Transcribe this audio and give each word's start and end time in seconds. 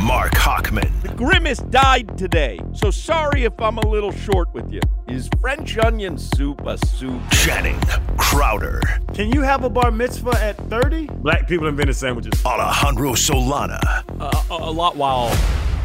Marc 0.00 0.32
Hochman. 0.34 1.02
The 1.02 1.08
Grimace 1.14 1.58
died 1.58 2.16
today, 2.16 2.58
so 2.72 2.90
sorry 2.90 3.44
if 3.44 3.52
I'm 3.60 3.78
a 3.78 3.86
little 3.86 4.12
short 4.12 4.52
with 4.54 4.72
you. 4.72 4.80
Is 5.08 5.28
French 5.40 5.76
onion 5.76 6.16
soup 6.16 6.60
a 6.66 6.78
soup? 6.86 7.20
Channing 7.32 7.78
Crowder. 8.16 8.80
Can 9.12 9.30
you 9.32 9.42
have 9.42 9.64
a 9.64 9.68
bar 9.70 9.90
mitzvah 9.90 10.38
at 10.42 10.56
30? 10.70 11.06
Black 11.16 11.48
people 11.48 11.66
invented 11.66 11.96
sandwiches. 11.96 12.32
Alejandro 12.46 13.12
Solana. 13.12 13.80
Uh, 14.20 14.42
a, 14.50 14.54
a 14.54 14.70
lot 14.70 14.96
while. 14.96 15.36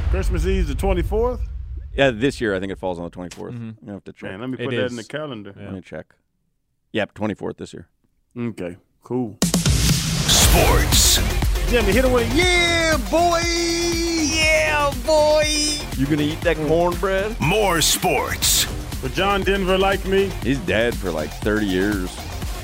Christmas 0.09 0.45
Eve 0.45 0.67
the 0.67 0.75
24th? 0.75 1.41
Yeah, 1.95 2.11
this 2.11 2.39
year 2.39 2.55
I 2.55 2.59
think 2.59 2.71
it 2.71 2.77
falls 2.79 2.99
on 2.99 3.05
the 3.05 3.11
24th. 3.11 3.51
Mm-hmm. 3.53 3.87
You 3.87 3.93
have 3.93 4.03
to 4.05 4.13
check. 4.13 4.29
Man, 4.31 4.39
let 4.41 4.49
me 4.49 4.57
It 4.59 4.65
put 4.65 4.75
that 4.75 4.85
is. 4.85 4.91
in 4.91 4.97
the 4.97 5.03
calendar. 5.03 5.53
Let 5.55 5.73
me 5.73 5.81
check. 5.81 6.13
Yep, 6.91 7.13
24th 7.15 7.57
this 7.57 7.73
year. 7.73 7.87
Okay, 8.37 8.77
cool. 9.03 9.37
Sports. 10.27 11.19
Jimmy, 11.67 11.91
hit 11.91 12.05
him 12.05 12.11
with 12.11 12.31
a 12.31 12.35
yeah, 12.35 12.97
boy! 13.09 13.41
Yeah, 14.35 14.91
boy! 15.05 15.43
You 15.97 16.05
gonna 16.05 16.21
eat 16.23 16.41
that 16.41 16.57
cornbread? 16.67 17.39
More 17.39 17.81
sports. 17.81 18.65
But 19.01 19.13
John 19.13 19.41
Denver 19.41 19.77
like 19.77 20.05
me. 20.05 20.29
He's 20.43 20.59
dead 20.59 20.95
for 20.95 21.11
like 21.11 21.31
30 21.31 21.65
years. 21.65 22.11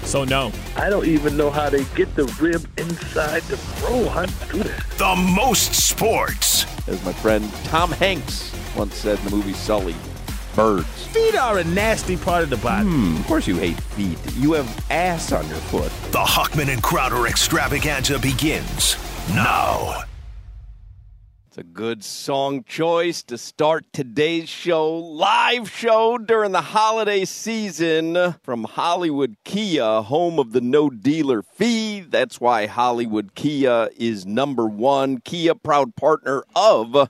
So 0.03 0.23
no. 0.23 0.51
I 0.75 0.89
don't 0.89 1.05
even 1.05 1.37
know 1.37 1.49
how 1.49 1.69
they 1.69 1.83
get 1.95 2.15
the 2.15 2.25
rib 2.41 2.65
inside 2.77 3.43
the 3.43 3.59
roll. 3.83 4.09
How 4.09 4.25
do 4.25 4.33
you 4.57 4.63
do 4.63 4.69
that? 4.69 4.89
The 4.97 5.15
most 5.35 5.73
sports. 5.73 6.65
As 6.87 7.03
my 7.05 7.13
friend 7.13 7.51
Tom 7.65 7.91
Hanks 7.91 8.55
once 8.75 8.95
said 8.95 9.19
in 9.19 9.25
the 9.25 9.31
movie 9.31 9.53
Sully, 9.53 9.95
birds. 10.55 11.07
Feet 11.07 11.35
are 11.35 11.59
a 11.59 11.63
nasty 11.63 12.17
part 12.17 12.43
of 12.43 12.49
the 12.49 12.57
body. 12.57 12.87
Hmm, 12.87 13.17
of 13.17 13.25
course 13.27 13.47
you 13.47 13.55
hate 13.55 13.79
feet. 13.79 14.17
You 14.35 14.53
have 14.53 14.85
ass 14.91 15.31
on 15.31 15.47
your 15.47 15.57
foot. 15.57 15.91
The 16.11 16.19
Hochman 16.19 16.71
and 16.71 16.81
Crowder 16.81 17.27
extravaganza 17.27 18.19
begins 18.19 18.97
now. 19.29 20.03
It's 21.47 21.57
a 21.57 21.63
good 21.63 22.03
song 22.03 22.63
choice 22.63 23.23
to 23.23 23.35
start 23.35 23.91
today's 23.91 24.47
show, 24.47 24.95
live 24.95 25.67
show 25.67 26.19
during 26.19 26.51
the 26.51 26.61
holiday 26.61 27.25
season 27.25 28.35
from 28.43 28.65
Hollywood 28.65 29.35
Kia, 29.45 30.03
home 30.03 30.37
of 30.37 30.51
the 30.51 30.61
no 30.61 30.91
dealer 30.91 31.41
fee. 31.41 32.01
That's 32.01 32.39
why 32.39 32.67
Hollywood 32.67 33.33
Kia 33.33 33.89
is 33.97 34.27
number 34.27 34.67
one. 34.67 35.21
Kia, 35.21 35.55
proud 35.55 35.95
partner 35.95 36.43
of 36.55 37.09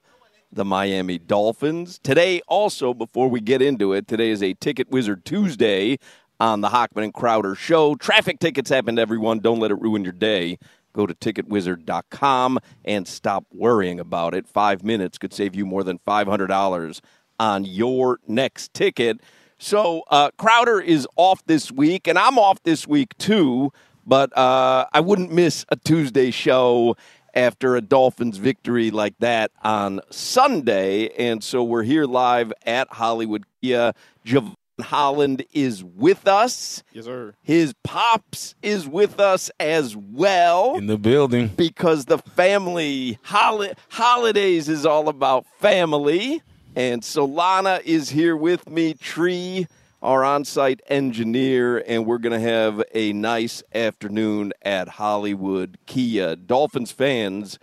the 0.52 0.66
Miami 0.66 1.18
Dolphins. 1.18 2.00
Today, 2.00 2.42
also, 2.48 2.94
before 2.94 3.28
we 3.30 3.40
get 3.40 3.62
into 3.62 3.94
it, 3.94 4.08
today 4.08 4.30
is 4.30 4.42
a 4.42 4.54
Ticket 4.56 4.90
Wizard 4.90 5.26
Tuesday 5.26 6.00
on 6.40 6.62
the 6.62 6.70
Hochman 6.70 7.04
and 7.04 7.14
Crowder 7.14 7.56
show. 7.56 7.96
Traffic 7.96 8.40
tickets 8.40 8.70
happen 8.70 8.96
to 8.96 9.02
everyone. 9.02 9.40
Don't 9.40 9.59
let 9.59 9.72
it 9.72 9.80
ruin 9.80 10.04
your 10.04 10.14
day. 10.14 10.58
Go 10.94 11.06
to 11.06 11.14
ticketwizard.com 11.14 12.59
and 12.84 13.08
stop 13.08 13.46
worrying 13.54 14.00
about 14.00 14.34
it. 14.34 14.48
Five 14.48 14.84
minutes 14.84 15.18
could 15.18 15.34
save 15.34 15.56
you 15.56 15.66
more 15.66 15.84
than 15.84 16.00
$500 16.00 17.02
on 17.40 17.66
your 17.66 18.20
next 18.28 18.74
ticket. 18.74 19.22
So, 19.59 20.04
uh, 20.09 20.32
Crowder 20.38 20.80
is 20.80 21.08
off 21.16 21.46
this 21.46 21.72
week, 21.72 22.08
and 22.08 22.18
I'm 22.18 22.40
off 22.40 22.64
this 22.64 22.88
week 22.88 23.18
too, 23.18 23.72
but 24.06 24.36
uh, 24.38 24.86
I 24.92 25.02
wouldn't 25.02 25.32
miss 25.32 25.66
a 25.70 25.76
Tuesday 25.76 26.32
show 26.32 26.96
after 27.40 27.76
a 27.78 27.82
Dolphins 27.82 28.38
victory 28.38 28.92
like 28.92 29.18
that 29.20 29.52
on 29.64 30.02
Sunday. 30.12 31.08
And 31.18 31.44
so 31.44 31.64
we're 31.64 31.84
here 31.84 32.06
live 32.06 32.52
at 32.66 32.90
Hollywood 32.90 33.46
Kia. 33.62 33.94
Jevon 34.26 34.56
Holland 34.82 35.44
is 35.54 35.84
with 35.84 36.28
us. 36.28 36.84
Yes, 36.94 37.06
sir. 37.06 37.34
His 37.42 37.74
pops 37.84 38.56
is 38.62 38.88
with 38.88 39.20
us 39.20 39.50
as 39.60 39.96
well 39.96 40.76
In 40.76 40.88
the 40.88 40.98
building. 40.98 41.50
because 41.56 42.06
the 42.06 42.18
family 42.18 43.20
holi- 43.24 43.74
holidays 43.90 44.70
is 44.70 44.86
all 44.86 45.10
about 45.10 45.46
family. 45.60 46.42
And 46.76 47.02
Solana 47.02 47.82
is 47.84 48.10
here 48.10 48.38
with 48.38 48.70
me, 48.70 48.94
Tree, 48.94 49.68
our 50.02 50.24
on 50.24 50.46
site 50.46 50.82
engineer, 50.88 51.84
and 51.86 52.06
we're 52.06 52.18
going 52.18 52.40
to 52.40 52.48
have 52.48 52.82
a 52.94 53.14
nice 53.14 53.62
afternoon 53.74 54.54
at 54.62 54.88
Hollywood 54.88 55.78
Kia. 55.86 56.36
Dolphins 56.36 56.92
fans 56.92 57.60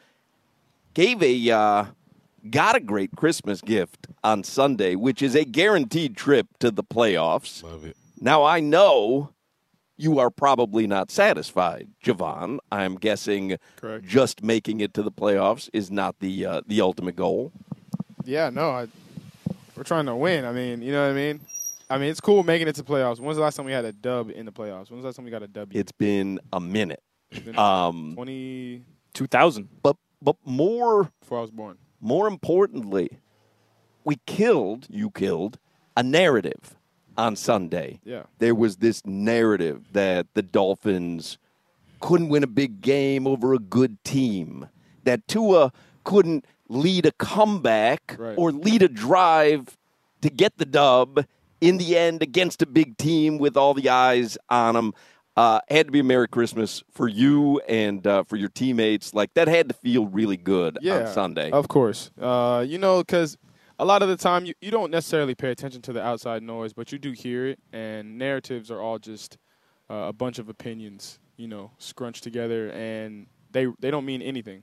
gave 0.94 1.22
a 1.22 1.50
uh, 1.50 1.84
got 2.50 2.76
a 2.76 2.80
great 2.80 3.10
Christmas 3.16 3.60
gift 3.60 4.06
on 4.22 4.44
Sunday, 4.44 4.94
which 4.94 5.22
is 5.22 5.34
a 5.34 5.44
guaranteed 5.44 6.16
trip 6.16 6.46
to 6.58 6.70
the 6.70 6.84
playoffs. 6.84 7.62
Love 7.62 7.84
it. 7.84 7.96
Now 8.20 8.44
I 8.44 8.60
know 8.60 9.30
you 9.96 10.18
are 10.18 10.30
probably 10.30 10.86
not 10.86 11.10
satisfied, 11.10 11.88
Jevon. 12.04 12.58
I'm 12.70 12.96
guessing 12.96 13.56
Correct. 13.76 14.04
just 14.06 14.42
making 14.42 14.80
it 14.80 14.92
to 14.94 15.02
the 15.02 15.12
playoffs 15.12 15.70
is 15.72 15.90
not 15.90 16.18
the 16.20 16.44
uh, 16.44 16.60
the 16.66 16.80
ultimate 16.80 17.16
goal. 17.16 17.52
Yeah, 18.24 18.50
no, 18.50 18.70
I, 18.70 18.88
we're 19.76 19.84
trying 19.84 20.06
to 20.06 20.16
win. 20.16 20.44
I 20.44 20.52
mean, 20.52 20.82
you 20.82 20.92
know 20.92 21.02
what 21.02 21.12
I 21.12 21.14
mean? 21.14 21.40
I 21.88 21.98
mean, 21.98 22.10
it's 22.10 22.20
cool 22.20 22.42
making 22.42 22.68
it 22.68 22.74
to 22.76 22.82
playoffs. 22.82 23.20
When's 23.20 23.36
the 23.36 23.42
last 23.42 23.56
time 23.56 23.66
we 23.66 23.72
had 23.72 23.84
a 23.84 23.92
dub 23.92 24.30
in 24.30 24.44
the 24.46 24.52
playoffs? 24.52 24.90
When's 24.90 25.02
the 25.02 25.06
last 25.08 25.16
time 25.16 25.24
we 25.24 25.30
got 25.30 25.42
a 25.42 25.48
W? 25.48 25.78
It's 25.78 25.92
been 25.92 26.40
a 26.52 26.58
minute, 26.60 27.02
It's 27.30 27.40
been 27.40 27.56
um, 27.58 28.12
20 28.14 28.82
2000. 29.14 29.68
but 29.82 29.96
but 30.20 30.36
more 30.44 31.10
before 31.20 31.38
I 31.38 31.40
was 31.42 31.50
born. 31.50 31.78
more 32.00 32.26
importantly, 32.26 33.10
we 34.04 34.16
killed 34.26 34.86
you 34.90 35.10
killed 35.10 35.58
a 35.96 36.02
narrative 36.02 36.76
on 37.16 37.36
Sunday. 37.36 38.00
Yeah. 38.04 38.24
there 38.38 38.54
was 38.54 38.76
this 38.78 39.04
narrative 39.06 39.92
that 39.92 40.26
the 40.34 40.42
Dolphins 40.42 41.38
couldn't 42.00 42.28
win 42.28 42.42
a 42.42 42.46
big 42.48 42.80
game 42.82 43.26
over 43.26 43.54
a 43.54 43.58
good 43.58 44.02
team, 44.04 44.68
that 45.04 45.26
Tua 45.28 45.72
couldn't 46.04 46.44
lead 46.68 47.06
a 47.06 47.12
comeback 47.12 48.16
Right. 48.18 48.34
or 48.36 48.50
lead 48.52 48.82
a 48.82 48.88
drive 48.88 49.78
to 50.20 50.28
get 50.28 50.58
the 50.58 50.66
dub 50.66 51.24
in 51.60 51.78
the 51.78 51.96
end 51.96 52.22
against 52.22 52.62
a 52.62 52.66
big 52.66 52.96
team 52.96 53.38
with 53.38 53.56
all 53.56 53.74
the 53.74 53.88
eyes 53.88 54.38
on 54.48 54.74
them. 54.74 54.94
Uh, 55.36 55.60
had 55.68 55.86
to 55.86 55.92
be 55.92 56.00
a 56.00 56.04
Merry 56.04 56.26
Christmas 56.26 56.82
for 56.90 57.08
you 57.08 57.60
and 57.68 58.06
uh, 58.06 58.24
for 58.24 58.36
your 58.36 58.48
teammates. 58.48 59.12
Like 59.12 59.34
that 59.34 59.48
had 59.48 59.68
to 59.68 59.74
feel 59.74 60.06
really 60.06 60.38
good 60.38 60.78
Yeah, 60.80 61.00
on 61.00 61.06
Sunday. 61.08 61.50
Of 61.50 61.68
course. 61.68 62.10
Uh, 62.18 62.64
you 62.66 62.78
know, 62.78 63.00
because 63.00 63.36
a 63.78 63.84
lot 63.84 64.02
of 64.02 64.08
the 64.08 64.16
time 64.16 64.46
you, 64.46 64.54
you 64.62 64.70
don't 64.70 64.90
necessarily 64.90 65.34
pay 65.34 65.50
attention 65.50 65.82
to 65.82 65.92
the 65.92 66.02
outside 66.02 66.42
noise, 66.42 66.72
but 66.72 66.90
you 66.90 66.98
do 66.98 67.12
hear 67.12 67.48
it, 67.48 67.58
and 67.70 68.16
narratives 68.16 68.70
are 68.70 68.80
all 68.80 68.98
just 68.98 69.36
uh, 69.90 70.06
a 70.08 70.12
bunch 70.14 70.38
of 70.38 70.48
opinions, 70.48 71.18
you 71.36 71.48
know, 71.48 71.70
scrunched 71.76 72.24
together, 72.24 72.70
and 72.70 73.26
they 73.50 73.66
they 73.78 73.90
don't 73.90 74.06
mean 74.06 74.22
anything. 74.22 74.62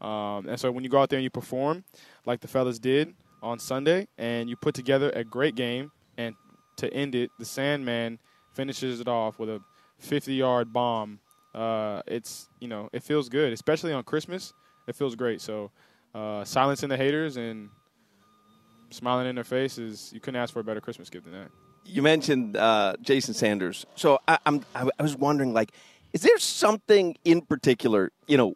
Um, 0.00 0.48
and 0.48 0.58
so 0.58 0.72
when 0.72 0.82
you 0.82 0.90
go 0.90 1.00
out 1.00 1.10
there 1.10 1.18
and 1.18 1.24
you 1.24 1.30
perform, 1.30 1.84
like 2.26 2.40
the 2.40 2.48
fellas 2.48 2.80
did 2.80 3.14
on 3.40 3.60
Sunday, 3.60 4.08
and 4.18 4.50
you 4.50 4.56
put 4.56 4.74
together 4.74 5.10
a 5.10 5.22
great 5.22 5.54
game, 5.54 5.92
and 6.18 6.34
to 6.76 6.92
end 6.92 7.14
it, 7.14 7.30
the 7.38 7.46
Sandman 7.46 8.18
finishes 8.52 9.00
it 9.00 9.08
off 9.08 9.38
with 9.38 9.48
a 9.48 9.62
50-yard 10.02 10.72
bomb. 10.72 11.20
Uh, 11.54 12.02
it's 12.06 12.50
you 12.60 12.68
know 12.68 12.90
it 12.92 13.02
feels 13.02 13.30
good, 13.30 13.52
especially 13.54 13.92
on 13.94 14.04
Christmas. 14.04 14.52
It 14.86 14.94
feels 14.94 15.14
great. 15.16 15.40
So 15.40 15.70
uh, 16.14 16.44
silencing 16.44 16.90
the 16.90 16.96
haters 16.96 17.36
and 17.36 17.70
smiling 18.90 19.26
in 19.26 19.34
their 19.34 19.44
faces, 19.44 20.10
you 20.12 20.20
couldn't 20.20 20.40
ask 20.40 20.52
for 20.52 20.60
a 20.60 20.64
better 20.64 20.80
Christmas 20.80 21.08
gift 21.10 21.24
than 21.24 21.34
that. 21.34 21.50
you 21.84 22.02
mentioned 22.02 22.56
uh, 22.56 22.94
Jason 23.00 23.32
Sanders, 23.34 23.86
so 23.94 24.18
I, 24.28 24.38
I'm 24.44 24.62
I 24.74 25.02
was 25.02 25.16
wondering, 25.16 25.52
like, 25.54 25.72
is 26.12 26.22
there 26.22 26.38
something 26.38 27.16
in 27.24 27.40
particular, 27.42 28.12
you 28.26 28.36
know, 28.36 28.54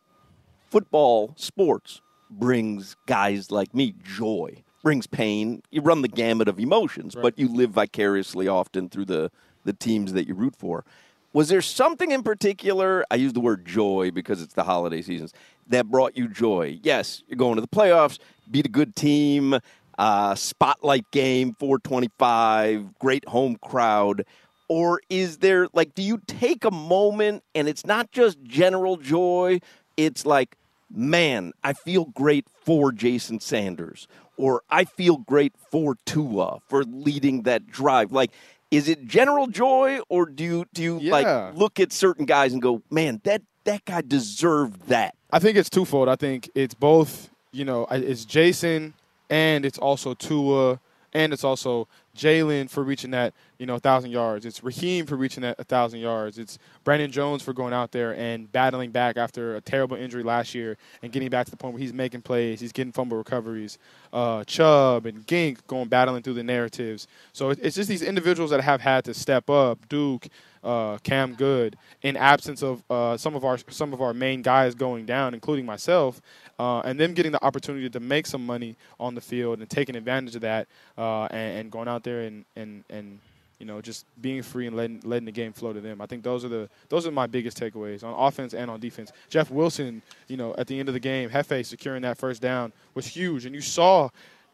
football, 0.70 1.34
sports, 1.36 2.00
brings 2.30 2.96
guys 3.06 3.50
like 3.50 3.74
me 3.74 3.94
joy, 4.04 4.62
brings 4.82 5.06
pain. 5.06 5.62
You 5.70 5.80
run 5.80 6.02
the 6.02 6.08
gamut 6.08 6.48
of 6.48 6.58
emotions, 6.58 7.14
but 7.14 7.38
you 7.38 7.48
live 7.48 7.70
vicariously 7.70 8.48
often 8.48 8.88
through 8.88 9.06
the, 9.06 9.30
the 9.64 9.72
teams 9.72 10.12
that 10.12 10.26
you 10.26 10.34
root 10.34 10.54
for. 10.56 10.84
Was 11.32 11.48
there 11.48 11.62
something 11.62 12.10
in 12.10 12.22
particular? 12.22 13.04
I 13.10 13.14
use 13.14 13.32
the 13.32 13.40
word 13.40 13.64
joy 13.64 14.10
because 14.10 14.42
it's 14.42 14.54
the 14.54 14.64
holiday 14.64 15.00
seasons 15.00 15.32
that 15.68 15.90
brought 15.90 16.16
you 16.16 16.28
joy. 16.28 16.78
Yes, 16.82 17.22
you're 17.26 17.38
going 17.38 17.54
to 17.54 17.62
the 17.62 17.68
playoffs, 17.68 18.18
beat 18.50 18.66
a 18.66 18.68
good 18.68 18.94
team, 18.94 19.58
uh, 19.98 20.34
spotlight 20.34 21.10
game, 21.10 21.54
425, 21.58 22.98
great 22.98 23.26
home 23.28 23.56
crowd. 23.56 24.26
Or 24.68 25.00
is 25.08 25.38
there, 25.38 25.68
like, 25.72 25.94
do 25.94 26.02
you 26.02 26.20
take 26.26 26.64
a 26.64 26.70
moment 26.70 27.44
and 27.54 27.68
it's 27.68 27.86
not 27.86 28.10
just 28.10 28.42
general 28.42 28.96
joy? 28.96 29.60
It's 29.96 30.24
like, 30.26 30.56
man, 30.90 31.52
I 31.62 31.72
feel 31.72 32.06
great 32.06 32.46
for 32.54 32.92
Jason 32.92 33.40
Sanders, 33.40 34.06
or 34.36 34.62
I 34.70 34.84
feel 34.84 35.18
great 35.18 35.52
for 35.70 35.96
Tua 36.06 36.58
for 36.68 36.84
leading 36.84 37.42
that 37.42 37.66
drive. 37.68 38.12
Like, 38.12 38.30
is 38.70 38.88
it 38.88 39.06
general 39.06 39.46
joy, 39.48 40.00
or 40.08 40.26
do 40.26 40.42
you 40.44 40.64
do 40.72 40.82
you 40.82 40.98
Yeah. 41.00 41.12
like 41.12 41.54
look 41.56 41.78
at 41.80 41.92
certain 41.92 42.24
guys 42.24 42.52
and 42.52 42.62
go, 42.62 42.82
man, 42.90 43.20
that 43.24 43.42
that 43.64 43.84
guy 43.84 44.00
deserved 44.00 44.88
that? 44.88 45.14
I 45.30 45.38
think 45.38 45.56
it's 45.56 45.70
twofold. 45.70 46.08
I 46.08 46.16
think 46.16 46.50
it's 46.54 46.74
both. 46.74 47.30
You 47.52 47.66
know, 47.66 47.86
it's 47.90 48.24
Jason 48.24 48.94
and 49.28 49.66
it's 49.66 49.78
also 49.78 50.14
Tua 50.14 50.80
and 51.12 51.34
it's 51.34 51.44
also 51.44 51.86
Jalen 52.16 52.68
for 52.68 52.82
reaching 52.82 53.10
that 53.12 53.32
you 53.58 53.66
know 53.66 53.78
thousand 53.78 54.10
yards. 54.10 54.44
It's 54.44 54.62
Raheem 54.62 55.06
for 55.06 55.16
reaching 55.16 55.42
that 55.42 55.56
thousand 55.68 56.00
yards. 56.00 56.38
It's 56.38 56.58
Brandon 56.84 57.10
Jones 57.10 57.42
for 57.42 57.52
going 57.52 57.72
out 57.72 57.92
there 57.92 58.14
and 58.14 58.50
battling 58.50 58.90
back 58.90 59.16
after 59.16 59.56
a 59.56 59.60
terrible 59.60 59.96
injury 59.96 60.22
last 60.22 60.54
year 60.54 60.76
and 61.02 61.12
getting 61.12 61.30
back 61.30 61.46
to 61.46 61.50
the 61.50 61.56
point 61.56 61.74
where 61.74 61.80
he's 61.80 61.92
making 61.92 62.22
plays. 62.22 62.60
He's 62.60 62.72
getting 62.72 62.92
fumble 62.92 63.16
recoveries. 63.16 63.78
Uh, 64.12 64.44
Chubb 64.44 65.06
and 65.06 65.26
Gink 65.26 65.66
going 65.66 65.88
battling 65.88 66.22
through 66.22 66.34
the 66.34 66.42
narratives. 66.42 67.06
So 67.32 67.50
it's 67.50 67.76
just 67.76 67.88
these 67.88 68.02
individuals 68.02 68.50
that 68.50 68.60
have 68.60 68.80
had 68.80 69.04
to 69.04 69.14
step 69.14 69.48
up. 69.48 69.88
Duke 69.88 70.28
uh, 70.64 70.98
Cam 70.98 71.34
Goode, 71.34 71.76
in 72.02 72.16
absence 72.16 72.62
of 72.62 72.82
uh, 72.90 73.16
some 73.16 73.34
of 73.34 73.44
our 73.44 73.58
some 73.68 73.92
of 73.92 74.00
our 74.00 74.14
main 74.14 74.42
guys 74.42 74.74
going 74.74 75.06
down, 75.06 75.34
including 75.34 75.66
myself, 75.66 76.20
uh, 76.62 76.80
and 76.84 77.00
them 77.00 77.12
getting 77.12 77.32
the 77.32 77.44
opportunity 77.44 77.90
to 77.90 77.98
make 77.98 78.24
some 78.24 78.46
money 78.46 78.76
on 79.00 79.16
the 79.16 79.20
field 79.20 79.58
and 79.58 79.68
taking 79.68 79.96
advantage 79.96 80.36
of 80.36 80.42
that, 80.42 80.68
uh, 80.96 81.24
and, 81.24 81.58
and 81.58 81.72
going 81.72 81.88
out 81.88 82.04
there 82.04 82.20
and 82.20 82.44
and 82.54 82.84
and 82.88 83.18
you 83.58 83.66
know 83.66 83.80
just 83.80 84.06
being 84.20 84.42
free 84.44 84.68
and 84.68 84.76
letting 84.76 85.00
letting 85.04 85.24
the 85.24 85.32
game 85.32 85.52
flow 85.52 85.72
to 85.72 85.80
them. 85.80 86.00
I 86.00 86.06
think 86.06 86.22
those 86.22 86.44
are 86.44 86.48
the 86.48 86.68
those 86.88 87.04
are 87.04 87.10
my 87.10 87.26
biggest 87.26 87.58
takeaways 87.58 88.04
on 88.04 88.14
offense 88.14 88.54
and 88.54 88.70
on 88.70 88.78
defense. 88.78 89.10
Jeff 89.28 89.50
Wilson, 89.50 90.02
you 90.28 90.36
know, 90.36 90.54
at 90.56 90.68
the 90.68 90.78
end 90.78 90.88
of 90.88 90.92
the 90.92 91.00
game, 91.00 91.30
Hefe 91.30 91.66
securing 91.66 92.02
that 92.02 92.16
first 92.16 92.40
down 92.40 92.72
was 92.94 93.06
huge, 93.06 93.44
and 93.44 93.56
you 93.56 93.60
saw 93.60 94.08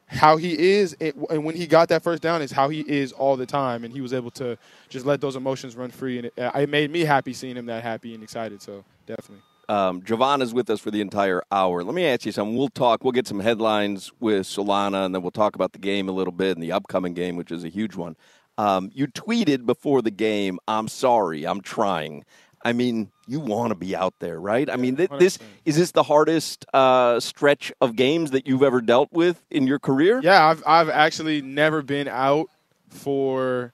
how 0.06 0.38
he 0.38 0.58
is 0.58 0.96
and 1.02 1.44
when 1.44 1.54
he 1.54 1.66
got 1.66 1.90
that 1.90 2.02
first 2.02 2.22
down 2.22 2.40
is 2.40 2.50
how 2.50 2.70
he 2.70 2.80
is 2.80 3.12
all 3.12 3.36
the 3.36 3.44
time 3.44 3.84
and 3.84 3.92
he 3.92 4.00
was 4.00 4.14
able 4.14 4.30
to 4.30 4.56
just 4.88 5.04
let 5.04 5.20
those 5.20 5.36
emotions 5.36 5.76
run 5.76 5.90
free 5.90 6.16
and 6.16 6.24
it, 6.24 6.32
it 6.38 6.68
made 6.70 6.90
me 6.90 7.00
happy 7.00 7.34
seeing 7.34 7.58
him 7.58 7.66
that 7.66 7.82
happy 7.82 8.14
and 8.14 8.22
excited 8.22 8.62
so 8.62 8.82
definitely 9.06 9.42
Um, 9.68 10.00
Jevon 10.02 10.40
is 10.42 10.54
with 10.54 10.70
us 10.70 10.80
for 10.80 10.90
the 10.90 11.00
entire 11.00 11.42
hour. 11.52 11.84
Let 11.84 11.94
me 11.94 12.06
ask 12.06 12.24
you 12.24 12.32
something. 12.32 12.56
We'll 12.56 12.68
talk. 12.68 13.04
We'll 13.04 13.12
get 13.12 13.26
some 13.26 13.40
headlines 13.40 14.10
with 14.18 14.46
Solana, 14.46 15.04
and 15.04 15.14
then 15.14 15.22
we'll 15.22 15.30
talk 15.30 15.54
about 15.54 15.72
the 15.72 15.78
game 15.78 16.08
a 16.08 16.12
little 16.12 16.32
bit 16.32 16.56
and 16.56 16.62
the 16.62 16.72
upcoming 16.72 17.12
game, 17.14 17.36
which 17.36 17.50
is 17.50 17.64
a 17.64 17.68
huge 17.68 17.94
one. 17.94 18.16
Um, 18.56 18.90
you 18.94 19.06
tweeted 19.06 19.66
before 19.66 20.02
the 20.02 20.10
game, 20.10 20.58
"I'm 20.66 20.88
sorry, 20.88 21.46
I'm 21.46 21.60
trying." 21.60 22.24
I 22.64 22.72
mean, 22.72 23.12
you 23.28 23.38
want 23.38 23.70
to 23.70 23.76
be 23.76 23.94
out 23.94 24.14
there, 24.18 24.40
right? 24.40 24.68
I 24.68 24.76
mean, 24.76 24.96
th- 24.96 25.10
this 25.18 25.38
is 25.64 25.76
this 25.76 25.92
the 25.92 26.02
hardest 26.02 26.66
uh, 26.74 27.20
stretch 27.20 27.72
of 27.80 27.94
games 27.94 28.32
that 28.32 28.48
you've 28.48 28.64
ever 28.64 28.80
dealt 28.80 29.12
with 29.12 29.44
in 29.50 29.66
your 29.66 29.78
career? 29.78 30.20
yeah 30.22 30.46
I've, 30.46 30.62
I've 30.66 30.88
actually 30.88 31.40
never 31.40 31.82
been 31.82 32.08
out 32.08 32.48
for 32.88 33.72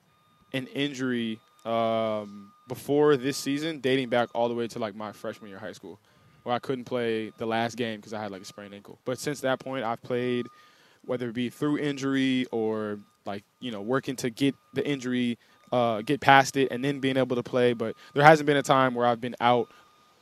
an 0.52 0.66
injury 0.68 1.40
um, 1.64 2.52
before 2.68 3.16
this 3.16 3.36
season 3.36 3.80
dating 3.80 4.08
back 4.08 4.28
all 4.34 4.48
the 4.48 4.54
way 4.54 4.66
to 4.68 4.78
like 4.78 4.94
my 4.94 5.12
freshman 5.12 5.48
year 5.48 5.56
of 5.56 5.62
high 5.62 5.72
school 5.72 5.98
where 6.42 6.54
i 6.54 6.58
couldn't 6.58 6.84
play 6.84 7.32
the 7.38 7.46
last 7.46 7.76
game 7.76 7.96
because 7.96 8.12
i 8.12 8.20
had 8.20 8.30
like 8.30 8.42
a 8.42 8.44
sprained 8.44 8.74
ankle. 8.74 8.98
But 9.04 9.18
since 9.18 9.40
that 9.40 9.60
point 9.60 9.84
i've 9.84 10.02
played 10.02 10.46
whether 11.06 11.28
it 11.28 11.34
be 11.34 11.50
through 11.50 11.78
injury 11.78 12.46
or 12.50 12.98
like 13.26 13.44
you 13.60 13.70
know 13.70 13.80
working 13.80 14.16
to 14.16 14.30
get 14.30 14.54
the 14.74 14.86
injury 14.86 15.38
uh, 15.72 16.02
get 16.02 16.20
past 16.20 16.56
it 16.56 16.68
and 16.70 16.84
then 16.84 17.00
being 17.00 17.16
able 17.16 17.34
to 17.34 17.42
play. 17.42 17.72
But 17.72 17.96
there 18.12 18.22
hasn't 18.22 18.46
been 18.46 18.56
a 18.56 18.62
time 18.62 18.94
where 18.94 19.06
i've 19.06 19.20
been 19.20 19.36
out 19.40 19.68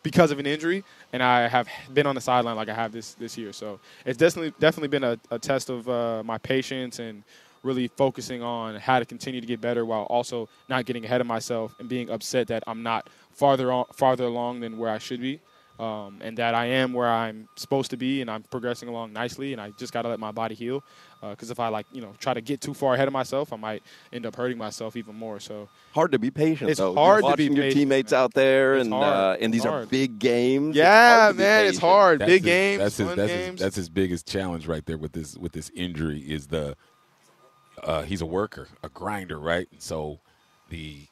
because 0.02 0.30
of 0.30 0.38
an 0.38 0.46
injury 0.46 0.82
and 1.12 1.22
i 1.22 1.46
have 1.46 1.68
been 1.92 2.06
on 2.06 2.14
the 2.16 2.20
sideline 2.20 2.56
like 2.56 2.68
i 2.68 2.74
have 2.74 2.92
this 2.92 3.14
this 3.14 3.36
year. 3.36 3.52
So 3.52 3.80
it's 4.06 4.18
definitely 4.18 4.54
definitely 4.58 4.88
been 4.88 5.04
a, 5.04 5.18
a 5.30 5.38
test 5.38 5.70
of 5.70 5.88
uh, 5.88 6.22
my 6.24 6.38
patience 6.38 6.98
and 6.98 7.22
really 7.62 7.88
focusing 7.88 8.42
on 8.42 8.76
how 8.76 8.98
to 8.98 9.04
continue 9.04 9.40
to 9.40 9.46
get 9.46 9.60
better 9.60 9.84
while 9.84 10.02
also 10.04 10.48
not 10.68 10.84
getting 10.84 11.04
ahead 11.04 11.20
of 11.20 11.26
myself 11.26 11.74
and 11.78 11.88
being 11.88 12.10
upset 12.10 12.48
that 12.48 12.62
i'm 12.66 12.82
not 12.82 13.08
farther 13.30 13.70
on 13.72 13.84
farther 13.92 14.24
along 14.24 14.60
than 14.60 14.78
where 14.78 14.90
i 14.90 14.98
should 14.98 15.20
be 15.20 15.40
um, 15.78 16.18
and 16.20 16.36
that 16.38 16.54
I 16.54 16.66
am 16.66 16.92
where 16.92 17.08
I'm 17.08 17.48
supposed 17.56 17.90
to 17.90 17.96
be, 17.96 18.20
and 18.20 18.30
I'm 18.30 18.42
progressing 18.42 18.88
along 18.88 19.14
nicely, 19.14 19.52
and 19.52 19.60
I 19.60 19.70
just 19.70 19.92
got 19.92 20.02
to 20.02 20.08
let 20.10 20.20
my 20.20 20.30
body 20.30 20.54
heal. 20.54 20.84
Because 21.20 21.50
if 21.50 21.58
I 21.58 21.68
like, 21.68 21.86
you 21.90 22.02
know, 22.02 22.12
try 22.20 22.34
to 22.34 22.40
get 22.42 22.60
too 22.60 22.74
far 22.74 22.94
ahead 22.94 23.08
of 23.08 23.12
myself, 23.12 23.52
I 23.52 23.56
might 23.56 23.82
end 24.12 24.26
up 24.26 24.36
hurting 24.36 24.58
myself 24.58 24.96
even 24.96 25.16
more. 25.16 25.40
So 25.40 25.68
Hard 25.92 26.12
to 26.12 26.18
be 26.20 26.30
patient. 26.30 26.70
It's 26.70 26.78
though. 26.78 26.94
hard 26.94 27.22
to 27.24 27.36
be 27.36 27.44
watching 27.44 27.56
your 27.56 27.64
patient, 27.64 27.78
teammates 27.80 28.12
man. 28.12 28.20
out 28.20 28.34
there, 28.34 28.74
It's 28.76 28.84
and 28.84 28.94
uh, 28.94 29.36
and 29.40 29.52
these 29.52 29.64
It's 29.64 29.72
are 29.72 29.86
big 29.86 30.18
games. 30.20 30.76
Yeah, 30.76 31.16
hard 31.22 31.32
to 31.32 31.38
be 31.38 31.42
man, 31.42 31.66
it's 31.66 31.78
hard. 31.78 32.18
That's 32.20 32.28
Big 32.28 32.42
his- 32.42 32.46
games, 32.46 32.78
That's 32.78 32.96
his, 32.98 33.06
fun 33.08 33.16
that's 33.16 33.32
games. 33.32 33.50
His, 33.52 33.60
that's 33.60 33.76
his 33.76 33.88
biggest 33.88 34.26
challenge 34.28 34.66
right 34.68 34.84
there 34.86 34.98
with 34.98 35.12
this 35.12 35.36
with 35.36 35.52
this 35.52 35.70
injury 35.74 36.20
is 36.20 36.48
the 36.48 36.76
uh, 37.82 38.02
he's 38.02 38.20
a 38.20 38.26
worker, 38.26 38.68
a 38.82 38.88
grinder, 38.88 39.38
right? 39.38 39.68
And 39.72 39.80
so 39.80 40.18
the 40.68 41.06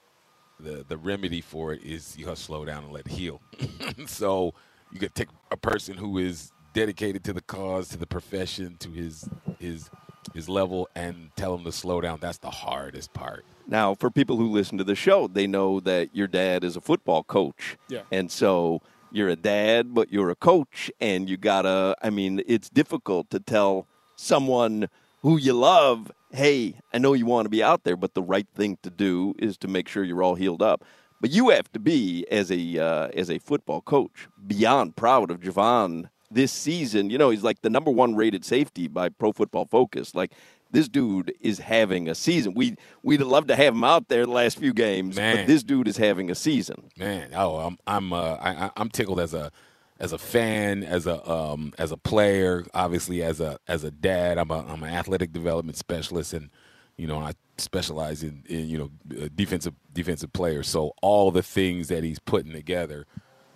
the 0.58 0.84
the 0.86 0.96
remedy 0.96 1.40
for 1.40 1.72
it 1.72 1.82
is 1.82 2.16
you 2.18 2.26
have 2.26 2.36
to 2.36 2.42
slow 2.42 2.64
down 2.64 2.84
and 2.84 2.92
let 2.92 3.06
it 3.06 3.12
heal. 3.12 3.40
so 4.06 4.54
you 4.92 4.98
could 4.98 5.14
take 5.14 5.28
a 5.50 5.56
person 5.56 5.96
who 5.96 6.18
is 6.18 6.52
dedicated 6.72 7.24
to 7.24 7.32
the 7.32 7.40
cause, 7.40 7.88
to 7.88 7.96
the 7.96 8.06
profession, 8.06 8.76
to 8.78 8.90
his 8.90 9.28
his 9.58 9.90
his 10.34 10.48
level, 10.48 10.88
and 10.94 11.30
tell 11.36 11.54
him 11.54 11.64
to 11.64 11.72
slow 11.72 12.00
down. 12.00 12.18
That's 12.20 12.38
the 12.38 12.50
hardest 12.50 13.12
part. 13.12 13.44
Now, 13.66 13.94
for 13.94 14.10
people 14.10 14.36
who 14.36 14.48
listen 14.50 14.78
to 14.78 14.84
the 14.84 14.94
show, 14.94 15.28
they 15.28 15.46
know 15.46 15.80
that 15.80 16.14
your 16.14 16.26
dad 16.26 16.64
is 16.64 16.76
a 16.76 16.80
football 16.80 17.22
coach. 17.22 17.76
Yeah. 17.88 18.02
And 18.10 18.30
so 18.30 18.82
you're 19.12 19.28
a 19.28 19.36
dad, 19.36 19.94
but 19.94 20.12
you're 20.12 20.30
a 20.30 20.34
coach, 20.36 20.90
and 21.00 21.28
you 21.28 21.36
gotta, 21.36 21.96
I 22.02 22.10
mean, 22.10 22.42
it's 22.46 22.68
difficult 22.68 23.30
to 23.30 23.40
tell 23.40 23.86
someone 24.16 24.88
who 25.22 25.36
you 25.36 25.52
love, 25.52 26.10
hey, 26.32 26.74
I 26.92 26.98
know 26.98 27.12
you 27.12 27.26
want 27.26 27.46
to 27.46 27.50
be 27.50 27.62
out 27.62 27.84
there, 27.84 27.96
but 27.96 28.14
the 28.14 28.22
right 28.22 28.46
thing 28.54 28.78
to 28.82 28.90
do 28.90 29.34
is 29.38 29.56
to 29.58 29.68
make 29.68 29.88
sure 29.88 30.04
you're 30.04 30.22
all 30.22 30.34
healed 30.34 30.62
up. 30.62 30.84
But 31.20 31.30
you 31.30 31.50
have 31.50 31.70
to 31.72 31.78
be, 31.78 32.26
as 32.30 32.50
a, 32.50 32.78
uh, 32.78 33.08
as 33.08 33.30
a 33.30 33.38
football 33.38 33.82
coach, 33.82 34.28
beyond 34.46 34.96
proud 34.96 35.30
of 35.30 35.40
Jevon 35.40 36.08
this 36.30 36.50
season. 36.52 37.10
You 37.10 37.18
know, 37.18 37.30
he's 37.30 37.42
like 37.42 37.60
the 37.60 37.68
number 37.68 37.90
one 37.90 38.14
rated 38.14 38.44
safety 38.44 38.88
by 38.88 39.10
Pro 39.10 39.32
Football 39.32 39.66
Focus. 39.66 40.14
Like, 40.14 40.32
this 40.70 40.88
dude 40.88 41.34
is 41.40 41.58
having 41.58 42.08
a 42.08 42.14
season. 42.14 42.54
We 42.54 42.76
we'd 43.02 43.20
love 43.20 43.48
to 43.48 43.56
have 43.56 43.74
him 43.74 43.84
out 43.84 44.08
there 44.08 44.24
the 44.24 44.32
last 44.32 44.56
few 44.58 44.72
games, 44.72 45.16
but 45.16 45.20
Man. 45.22 45.46
this 45.46 45.62
dude 45.64 45.88
is 45.88 45.96
having 45.96 46.30
a 46.30 46.34
season. 46.34 46.90
Man, 46.96 47.30
oh, 47.34 47.56
I'm 47.56 47.78
I'm 47.88 48.12
uh, 48.12 48.36
I- 48.40 48.70
I'm 48.76 48.88
tickled 48.88 49.18
as 49.18 49.34
a 49.34 49.50
as 50.00 50.12
a 50.12 50.18
fan, 50.18 50.82
as 50.82 51.06
a 51.06 51.30
um, 51.30 51.72
as 51.78 51.92
a 51.92 51.96
player, 51.96 52.64
obviously 52.72 53.22
as 53.22 53.40
a 53.40 53.58
as 53.68 53.84
a 53.84 53.90
dad. 53.90 54.38
I'm 54.38 54.50
a 54.50 54.64
I'm 54.66 54.82
an 54.82 54.92
athletic 54.94 55.32
development 55.32 55.76
specialist, 55.76 56.32
and 56.32 56.48
you 56.96 57.06
know 57.06 57.20
I 57.20 57.34
specialize 57.58 58.22
in, 58.22 58.42
in 58.48 58.68
you 58.68 58.78
know 58.78 58.90
uh, 59.22 59.28
defensive 59.34 59.74
defensive 59.92 60.32
players. 60.32 60.68
So 60.68 60.94
all 61.02 61.30
the 61.30 61.42
things 61.42 61.88
that 61.88 62.02
he's 62.02 62.18
putting 62.18 62.52
together 62.52 63.06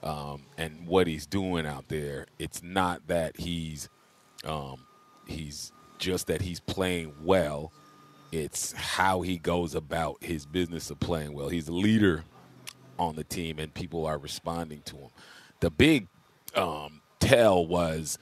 um, 0.02 0.42
and 0.58 0.86
what 0.86 1.06
he's 1.06 1.26
doing 1.26 1.66
out 1.66 1.88
there, 1.88 2.26
it's 2.38 2.62
not 2.62 3.06
that 3.08 3.38
he's 3.38 3.88
um, 4.44 4.84
he's 5.26 5.72
just 5.98 6.26
that 6.26 6.42
he's 6.42 6.60
playing 6.60 7.14
well. 7.24 7.72
It's 8.32 8.72
how 8.72 9.22
he 9.22 9.38
goes 9.38 9.74
about 9.74 10.22
his 10.22 10.44
business 10.44 10.90
of 10.90 11.00
playing 11.00 11.32
well. 11.32 11.48
He's 11.48 11.68
a 11.68 11.72
leader 11.72 12.24
on 12.98 13.16
the 13.16 13.24
team, 13.24 13.58
and 13.58 13.72
people 13.72 14.04
are 14.04 14.18
responding 14.18 14.82
to 14.86 14.96
him. 14.96 15.08
The 15.60 15.70
big 15.70 16.08
um, 16.56 17.00
tell 17.20 17.66
was 17.66 18.18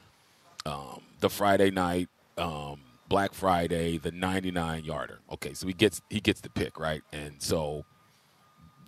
um, 0.67 1.01
the 1.21 1.29
Friday 1.31 1.71
night, 1.71 2.09
um, 2.39 2.81
Black 3.09 3.35
Friday, 3.35 3.99
the 3.99 4.11
99 4.13 4.85
yarder. 4.85 5.19
Okay, 5.33 5.55
so 5.55 5.67
he 5.67 5.73
gets 5.73 6.01
he 6.11 6.21
gets 6.21 6.41
the 6.41 6.51
pick 6.51 6.79
right, 6.79 7.03
and 7.13 7.35
so 7.43 7.85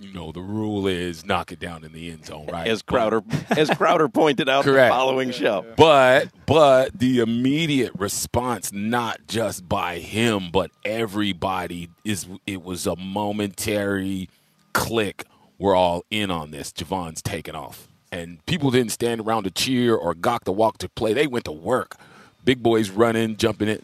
you 0.01 0.13
know 0.13 0.33
the 0.33 0.41
rule 0.41 0.87
is 0.89 1.25
knock 1.25 1.53
it 1.53 1.61
down 1.61 1.85
in 1.85 1.93
the 1.93 2.11
end 2.11 2.25
zone, 2.27 2.47
right? 2.51 2.67
As 2.67 2.83
But- 2.83 2.93
Crowder 2.93 3.23
as 3.57 3.71
Crowder 3.71 4.09
pointed 4.09 4.49
out 4.49 4.65
the 4.65 4.73
Correct. 4.73 4.93
following 4.93 5.31
show. 5.31 5.65
but 5.77 6.29
but 6.47 6.99
the 6.99 7.21
immediate 7.21 7.93
response, 7.97 8.73
not 8.73 9.21
just 9.29 9.69
by 9.69 9.99
him, 9.99 10.51
but 10.53 10.71
everybody 10.85 11.91
is 12.05 12.27
it 12.47 12.63
was 12.63 12.87
a 12.87 12.97
momentary 12.97 14.29
click. 14.73 15.25
We're 15.59 15.77
all 15.77 16.05
in 16.11 16.31
on 16.31 16.51
this. 16.51 16.73
Jevon's 16.73 17.23
taking 17.23 17.55
off. 17.55 17.89
And 18.15 18.47
people 18.47 18.71
didn't 18.71 18.93
stand 18.93 19.21
around 19.21 19.43
to 19.43 19.51
cheer 19.51 19.93
or 19.93 20.15
gawk 20.15 20.45
to 20.45 20.53
walk 20.53 20.79
to 20.79 20.89
play. 20.89 21.13
They 21.13 21.27
went 21.27 21.47
to 21.47 21.53
work. 21.53 21.97
Big 22.45 22.63
boys 22.63 22.89
running, 22.89 23.37
jumping 23.37 23.67
it, 23.67 23.83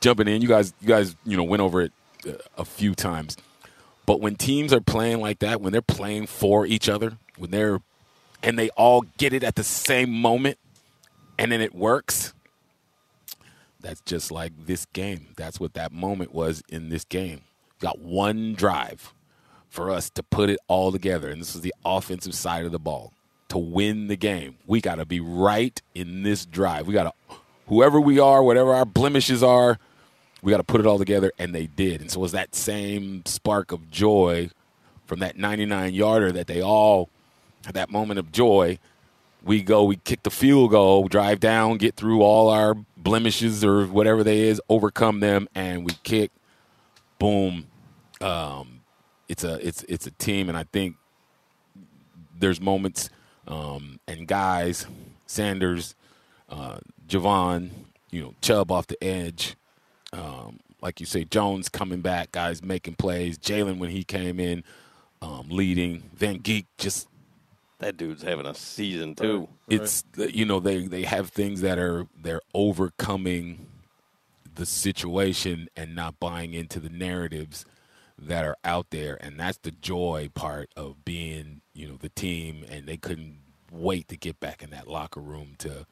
jumping 0.00 0.26
in. 0.26 0.42
You 0.42 0.48
guys, 0.48 0.74
you 0.80 0.88
guys, 0.88 1.14
you 1.24 1.36
know, 1.36 1.44
went 1.44 1.62
over 1.62 1.82
it 1.82 1.92
uh, 2.26 2.32
a 2.58 2.64
few 2.64 2.96
times. 2.96 3.36
But 4.04 4.20
when 4.20 4.34
teams 4.34 4.72
are 4.72 4.80
playing 4.80 5.20
like 5.20 5.38
that, 5.38 5.60
when 5.60 5.72
they're 5.72 5.80
playing 5.80 6.26
for 6.26 6.66
each 6.66 6.88
other, 6.88 7.18
when 7.38 7.52
they're 7.52 7.80
and 8.42 8.58
they 8.58 8.70
all 8.70 9.02
get 9.16 9.32
it 9.32 9.44
at 9.44 9.54
the 9.54 9.62
same 9.62 10.10
moment, 10.10 10.58
and 11.38 11.52
then 11.52 11.60
it 11.60 11.72
works. 11.72 12.34
That's 13.80 14.00
just 14.00 14.32
like 14.32 14.52
this 14.66 14.86
game. 14.86 15.28
That's 15.36 15.60
what 15.60 15.74
that 15.74 15.92
moment 15.92 16.34
was 16.34 16.64
in 16.68 16.88
this 16.88 17.04
game. 17.04 17.42
Got 17.78 18.00
one 18.00 18.54
drive 18.54 19.14
for 19.68 19.88
us 19.88 20.10
to 20.10 20.24
put 20.24 20.50
it 20.50 20.58
all 20.66 20.90
together, 20.90 21.28
and 21.28 21.40
this 21.40 21.54
is 21.54 21.60
the 21.60 21.74
offensive 21.84 22.34
side 22.34 22.64
of 22.64 22.72
the 22.72 22.80
ball 22.80 23.12
to 23.52 23.58
win 23.58 24.06
the 24.06 24.16
game. 24.16 24.56
We 24.66 24.80
got 24.80 24.94
to 24.94 25.04
be 25.04 25.20
right 25.20 25.80
in 25.94 26.22
this 26.22 26.46
drive. 26.46 26.86
We 26.86 26.94
got 26.94 27.02
to, 27.28 27.36
whoever 27.66 28.00
we 28.00 28.18
are, 28.18 28.42
whatever 28.42 28.72
our 28.72 28.86
blemishes 28.86 29.42
are, 29.42 29.78
we 30.40 30.50
got 30.50 30.56
to 30.56 30.64
put 30.64 30.80
it 30.80 30.86
all 30.86 30.96
together, 30.96 31.32
and 31.38 31.54
they 31.54 31.66
did. 31.66 32.00
And 32.00 32.10
so 32.10 32.20
it 32.20 32.22
was 32.22 32.32
that 32.32 32.54
same 32.54 33.22
spark 33.26 33.70
of 33.70 33.90
joy 33.90 34.48
from 35.04 35.18
that 35.18 35.36
99 35.36 35.92
yarder 35.92 36.32
that 36.32 36.46
they 36.46 36.62
all 36.62 37.10
had 37.66 37.74
that 37.74 37.90
moment 37.90 38.18
of 38.18 38.32
joy. 38.32 38.78
We 39.44 39.62
go, 39.62 39.84
we 39.84 39.96
kick 39.96 40.22
the 40.22 40.30
field 40.30 40.70
goal, 40.70 41.06
drive 41.06 41.38
down, 41.38 41.76
get 41.76 41.94
through 41.94 42.22
all 42.22 42.48
our 42.48 42.74
blemishes 42.96 43.62
or 43.62 43.84
whatever 43.84 44.24
they 44.24 44.48
is, 44.48 44.62
overcome 44.70 45.20
them, 45.20 45.46
and 45.54 45.84
we 45.84 45.92
kick. 46.04 46.30
Boom. 47.18 47.66
Um, 48.18 48.80
it's 49.28 49.44
a 49.44 49.66
it's 49.66 49.84
it's 49.88 50.06
a 50.06 50.10
team, 50.12 50.48
and 50.48 50.56
I 50.56 50.64
think 50.64 50.96
there's 52.38 52.60
moments 52.60 53.10
um, 53.46 53.98
and 54.06 54.26
guys, 54.26 54.86
Sanders, 55.26 55.94
uh, 56.48 56.78
Jevon, 57.08 57.70
you 58.10 58.22
know, 58.22 58.34
Chubb 58.40 58.70
off 58.70 58.86
the 58.86 59.02
edge. 59.02 59.56
Um, 60.12 60.60
like 60.80 61.00
you 61.00 61.06
say, 61.06 61.24
Jones 61.24 61.68
coming 61.68 62.00
back, 62.00 62.32
guys 62.32 62.62
making 62.62 62.94
plays. 62.94 63.38
Jalen 63.38 63.78
when 63.78 63.90
he 63.90 64.04
came 64.04 64.38
in, 64.40 64.64
um, 65.22 65.48
leading. 65.48 66.02
Van 66.14 66.38
Geek 66.38 66.66
just 66.76 67.08
that 67.78 67.96
dude's 67.96 68.22
having 68.22 68.46
a 68.46 68.54
season 68.54 69.14
too. 69.14 69.48
It's 69.68 70.04
you 70.16 70.44
know 70.44 70.60
they 70.60 70.86
they 70.86 71.02
have 71.02 71.30
things 71.30 71.62
that 71.62 71.78
are 71.78 72.06
they're 72.20 72.42
overcoming 72.54 73.66
the 74.54 74.66
situation 74.66 75.68
and 75.76 75.94
not 75.94 76.20
buying 76.20 76.52
into 76.54 76.78
the 76.78 76.90
narratives 76.90 77.64
that 78.18 78.44
are 78.44 78.56
out 78.64 78.90
there, 78.90 79.18
and 79.20 79.38
that's 79.40 79.58
the 79.58 79.70
joy 79.72 80.28
part 80.34 80.70
of 80.76 81.04
being 81.04 81.14
you 81.30 81.30
know 81.34 81.60
the 81.60 81.61
team, 82.22 82.64
and 82.70 82.86
they 82.86 82.96
couldn't 82.96 83.38
wait 83.72 84.06
to 84.08 84.16
get 84.16 84.38
back 84.38 84.62
in 84.62 84.70
that 84.70 84.86
locker 84.86 85.20
room 85.20 85.54
to 85.58 85.86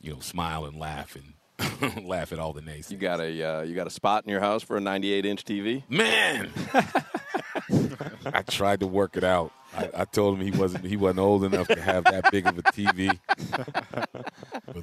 you 0.00 0.12
know 0.12 0.20
smile 0.20 0.64
and 0.64 0.78
laugh 0.78 1.16
and 1.16 2.04
laugh 2.06 2.32
at 2.32 2.38
all 2.38 2.52
the 2.52 2.60
naysayers. 2.60 2.92
You 2.92 2.98
got 2.98 3.20
a 3.20 3.42
uh, 3.42 3.62
you 3.62 3.74
got 3.74 3.88
a 3.88 3.90
spot 3.90 4.24
in 4.24 4.30
your 4.30 4.40
house 4.40 4.62
for 4.62 4.76
a 4.76 4.80
98 4.80 5.26
inch 5.26 5.44
TV? 5.44 5.82
Man, 5.88 6.50
I 8.32 8.42
tried 8.42 8.80
to 8.80 8.86
work 8.86 9.16
it 9.16 9.24
out. 9.24 9.52
I, 9.76 9.90
I, 9.94 10.04
told 10.04 10.38
him 10.38 10.44
he 10.44 10.56
wasn't 10.56 10.84
he 10.84 10.96
wasn't 10.96 11.18
old 11.18 11.42
enough 11.44 11.66
to 11.66 11.80
have 11.80 12.04
that 12.04 12.30
big 12.30 12.46
of 12.46 12.56
a 12.56 12.62
TV. 12.62 13.18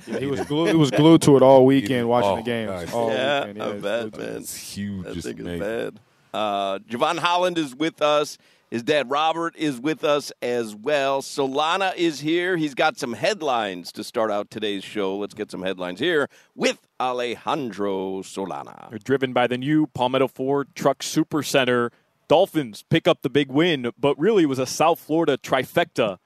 Yeah, 0.05 0.19
he 0.19 0.25
was 0.25 0.41
glued, 0.41 0.67
he 0.67 0.75
was 0.75 0.91
glued 0.91 1.21
to 1.23 1.37
it 1.37 1.41
all 1.41 1.65
weekend 1.65 2.09
watching 2.09 2.31
oh, 2.31 2.35
the 2.35 2.41
games. 2.41 2.91
God. 2.91 2.93
All 2.93 3.09
yeah, 3.09 3.45
weekend. 3.45 3.63
I 3.63 3.71
bet, 3.71 3.81
glued 3.81 4.13
to 4.13 4.19
it. 4.19 4.27
man. 4.27 4.41
It's 4.41 4.55
huge, 4.55 5.05
That 5.05 5.13
just 5.13 5.27
thing 5.27 5.37
is 5.37 5.45
amazing. 5.45 5.59
bad. 5.59 5.99
Uh, 6.33 6.79
Jevon 6.79 7.19
Holland 7.19 7.57
is 7.57 7.73
with 7.73 8.01
us. 8.01 8.37
His 8.73 8.81
dad 8.81 9.11
Robert 9.11 9.55
is 9.55 9.79
with 9.79 10.03
us 10.03 10.31
as 10.41 10.75
well. 10.75 11.21
Solana 11.21 11.95
is 11.95 12.21
here. 12.21 12.57
He's 12.57 12.73
got 12.73 12.97
some 12.97 13.13
headlines 13.13 13.91
to 13.91 14.03
start 14.03 14.31
out 14.31 14.49
today's 14.49 14.83
show. 14.83 15.15
Let's 15.15 15.35
get 15.35 15.51
some 15.51 15.61
headlines 15.61 15.99
here 15.99 16.27
with 16.55 16.79
Alejandro 16.99 18.23
Solana. 18.23 18.89
They're 18.89 18.97
driven 18.97 19.31
by 19.31 19.45
the 19.45 19.59
new 19.59 19.85
Palmetto 19.85 20.27
Ford 20.27 20.69
Truck 20.73 21.03
Super 21.03 21.43
Center. 21.43 21.91
Dolphins 22.27 22.83
pick 22.89 23.07
up 23.07 23.21
the 23.21 23.29
big 23.29 23.51
win, 23.51 23.91
but 23.95 24.17
really 24.17 24.41
it 24.41 24.47
was 24.47 24.57
a 24.57 24.65
South 24.65 24.99
Florida 24.99 25.37
trifecta 25.37 26.17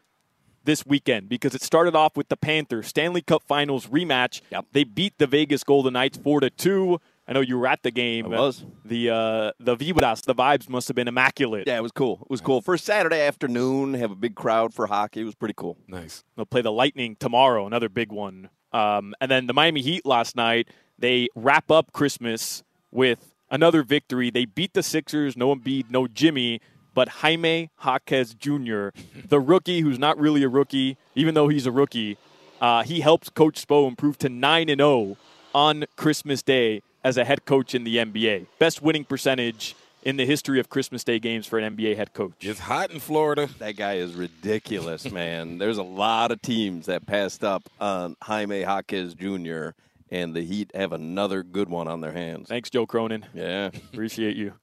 this 0.63 0.86
weekend 0.86 1.27
because 1.27 1.54
it 1.54 1.62
started 1.62 1.98
off 1.98 2.16
with 2.16 2.30
the 2.30 2.38
Panthers 2.38 2.88
Stanley 2.88 3.22
Cup 3.22 3.44
Finals 3.44 3.88
rematch. 3.88 4.39
Yep. 4.51 4.68
They 4.72 4.86
beat 4.86 5.18
the 5.18 5.27
Vegas 5.27 5.66
Golden 5.66 5.92
Knights 5.92 6.18
four 6.18 6.39
to 6.39 6.50
two. 6.50 7.01
I 7.27 7.34
know 7.34 7.41
you 7.41 7.60
were 7.60 7.67
at 7.67 7.84
the 7.84 7.91
game. 7.91 8.25
I 8.25 8.29
was. 8.39 8.65
The 8.86 9.10
uh, 9.10 9.51
the 9.60 9.75
vibras, 9.75 10.24
the 10.24 10.34
vibes 10.34 10.69
must 10.69 10.88
have 10.88 10.96
been 10.96 11.10
immaculate. 11.10 11.67
Yeah, 11.67 11.77
it 11.77 11.84
was 11.84 11.91
cool. 11.91 12.19
It 12.22 12.29
was 12.29 12.39
cool. 12.39 12.62
For 12.62 12.77
Saturday 12.77 13.22
afternoon, 13.22 13.96
have 13.96 14.12
a 14.12 14.15
big 14.15 14.36
crowd 14.36 14.74
for 14.74 14.88
hockey. 14.88 15.22
It 15.22 15.25
was 15.25 15.36
pretty 15.36 15.55
cool. 15.57 15.77
Nice. 15.88 16.24
They'll 16.36 16.46
play 16.46 16.62
the 16.62 16.72
Lightning 16.72 17.17
tomorrow, 17.17 17.67
another 17.67 17.89
big 17.89 18.12
one. 18.12 18.50
Um, 18.72 19.13
and 19.19 19.29
then 19.29 19.48
the 19.48 19.53
Miami 19.53 19.81
Heat 19.81 20.05
last 20.05 20.36
night, 20.36 20.69
they 20.98 21.27
wrap 21.36 21.69
up 21.69 21.91
Christmas 21.91 22.63
with 22.91 23.34
another 23.50 23.84
victory. 23.84 24.29
They 24.29 24.46
beat 24.46 24.74
the 24.74 24.84
Sixers, 24.84 25.36
no 25.36 25.53
Embiid, 25.53 25.89
no 25.89 26.07
Jimmy, 26.07 26.62
but 26.93 27.10
Jaime 27.10 27.69
Jaquez 27.84 28.34
Jr., 28.36 28.89
the 29.27 29.39
rookie 29.39 29.81
who's 29.81 30.00
not 30.00 30.17
really 30.17 30.43
a 30.43 30.50
rookie, 30.50 30.98
even 31.15 31.34
though 31.34 31.48
he's 31.50 31.65
a 31.65 31.72
rookie, 31.72 32.17
uh, 32.62 32.84
he 32.84 33.01
helps 33.01 33.29
Coach 33.29 33.65
Spo 33.65 33.88
improve 33.88 34.17
to 34.19 34.29
9 34.29 34.69
and 34.69 34.79
0 34.79 35.17
on 35.53 35.86
Christmas 35.96 36.41
Day 36.41 36.81
as 37.04 37.18
a 37.18 37.25
head 37.25 37.46
coach 37.46 37.75
in 37.75 37.84
the 37.84 37.98
NBA. 37.98 38.48
Best 38.60 38.82
winning 38.82 39.06
percentage 39.06 39.75
in 40.04 40.18
the 40.18 40.25
history 40.25 40.60
of 40.60 40.70
Christmas 40.70 41.04
Day 41.04 41.20
games 41.20 41.46
for 41.46 41.60
an 41.60 41.75
NBA 41.75 41.96
head 41.98 42.13
coach. 42.13 42.34
It's 42.42 42.60
hot 42.60 42.92
in 42.92 43.00
Florida. 43.00 43.50
That 43.60 43.75
guy 43.75 43.96
is 43.96 44.13
ridiculous, 44.13 45.12
man. 45.12 45.58
There's 45.58 45.77
a 45.77 45.84
lot 45.84 46.32
of 46.32 46.42
teams 46.42 46.86
that 46.86 47.06
passed 47.06 47.44
up 47.44 47.63
on 47.80 48.16
Jaime 48.22 48.62
Jaquez 48.62 49.13
Jr., 49.13 49.70
and 50.10 50.34
the 50.34 50.42
Heat 50.42 50.72
have 50.74 50.94
another 50.94 51.44
good 51.44 51.68
one 51.68 51.89
on 51.89 52.00
their 52.00 52.13
hands. 52.13 52.48
Thanks, 52.48 52.70
Joe 52.70 52.86
Cronin. 52.86 53.25
Yeah. 53.34 53.72
Appreciate 53.92 54.38
you. 54.38 54.54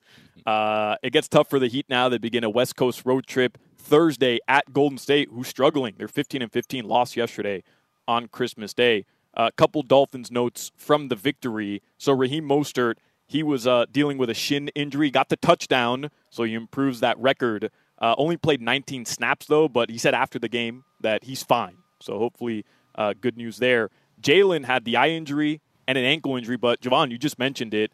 Uh, 0.46 0.96
it 1.02 1.10
gets 1.10 1.28
tough 1.28 1.50
for 1.50 1.58
the 1.58 1.68
Heat 1.68 1.86
now. 1.90 2.08
They 2.08 2.16
begin 2.16 2.44
a 2.44 2.50
West 2.50 2.76
Coast 2.76 3.02
road 3.04 3.26
trip 3.26 3.58
Thursday 3.76 4.38
at 4.48 4.72
Golden 4.72 4.96
State, 4.96 5.28
who's 5.30 5.48
struggling. 5.48 5.94
They're 5.98 6.08
15 6.08 6.40
and 6.40 6.50
15, 6.50 6.84
lost 6.84 7.16
yesterday 7.16 7.62
on 8.08 8.28
Christmas 8.28 8.72
Day. 8.72 9.04
A 9.36 9.50
couple 9.52 9.82
Dolphins 9.82 10.30
notes 10.30 10.70
from 10.76 11.08
the 11.08 11.16
victory. 11.16 11.82
So 11.98 12.12
Raheem 12.12 12.48
Mostert, 12.48 12.94
he 13.26 13.42
was 13.42 13.66
uh, 13.66 13.86
dealing 13.90 14.18
with 14.18 14.30
a 14.30 14.34
shin 14.34 14.68
injury, 14.74 15.10
got 15.10 15.28
the 15.28 15.36
touchdown, 15.36 16.10
so 16.30 16.44
he 16.44 16.54
improves 16.54 17.00
that 17.00 17.18
record. 17.18 17.70
Uh, 17.98 18.14
only 18.18 18.36
played 18.36 18.60
19 18.60 19.04
snaps 19.04 19.46
though, 19.46 19.68
but 19.68 19.90
he 19.90 19.98
said 19.98 20.14
after 20.14 20.38
the 20.38 20.48
game 20.48 20.84
that 21.00 21.24
he's 21.24 21.42
fine. 21.42 21.78
So 22.00 22.18
hopefully, 22.18 22.64
uh, 22.94 23.14
good 23.20 23.36
news 23.36 23.58
there. 23.58 23.90
Jalen 24.20 24.64
had 24.64 24.84
the 24.84 24.96
eye 24.96 25.08
injury 25.08 25.60
and 25.86 25.98
an 25.98 26.04
ankle 26.04 26.36
injury, 26.36 26.56
but 26.56 26.80
Jevon, 26.80 27.10
you 27.10 27.18
just 27.18 27.38
mentioned 27.38 27.74
it 27.74 27.92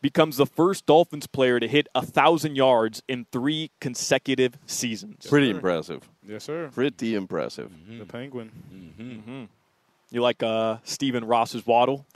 becomes 0.00 0.36
the 0.36 0.46
first 0.46 0.84
Dolphins 0.84 1.26
player 1.26 1.60
to 1.60 1.68
hit 1.68 1.86
a 1.94 2.04
thousand 2.04 2.56
yards 2.56 3.02
in 3.08 3.26
three 3.32 3.70
consecutive 3.80 4.58
seasons. 4.66 5.26
Pretty 5.26 5.50
impressive. 5.50 6.08
Yes, 6.26 6.44
sir. 6.44 6.70
Pretty 6.72 7.14
impressive. 7.14 7.70
The 7.88 8.04
Penguin. 8.04 8.50
Mm-hmm. 9.00 9.44
You 10.12 10.20
like 10.20 10.42
uh, 10.42 10.76
Stephen 10.84 11.24
Ross's 11.24 11.66
waddle? 11.66 12.06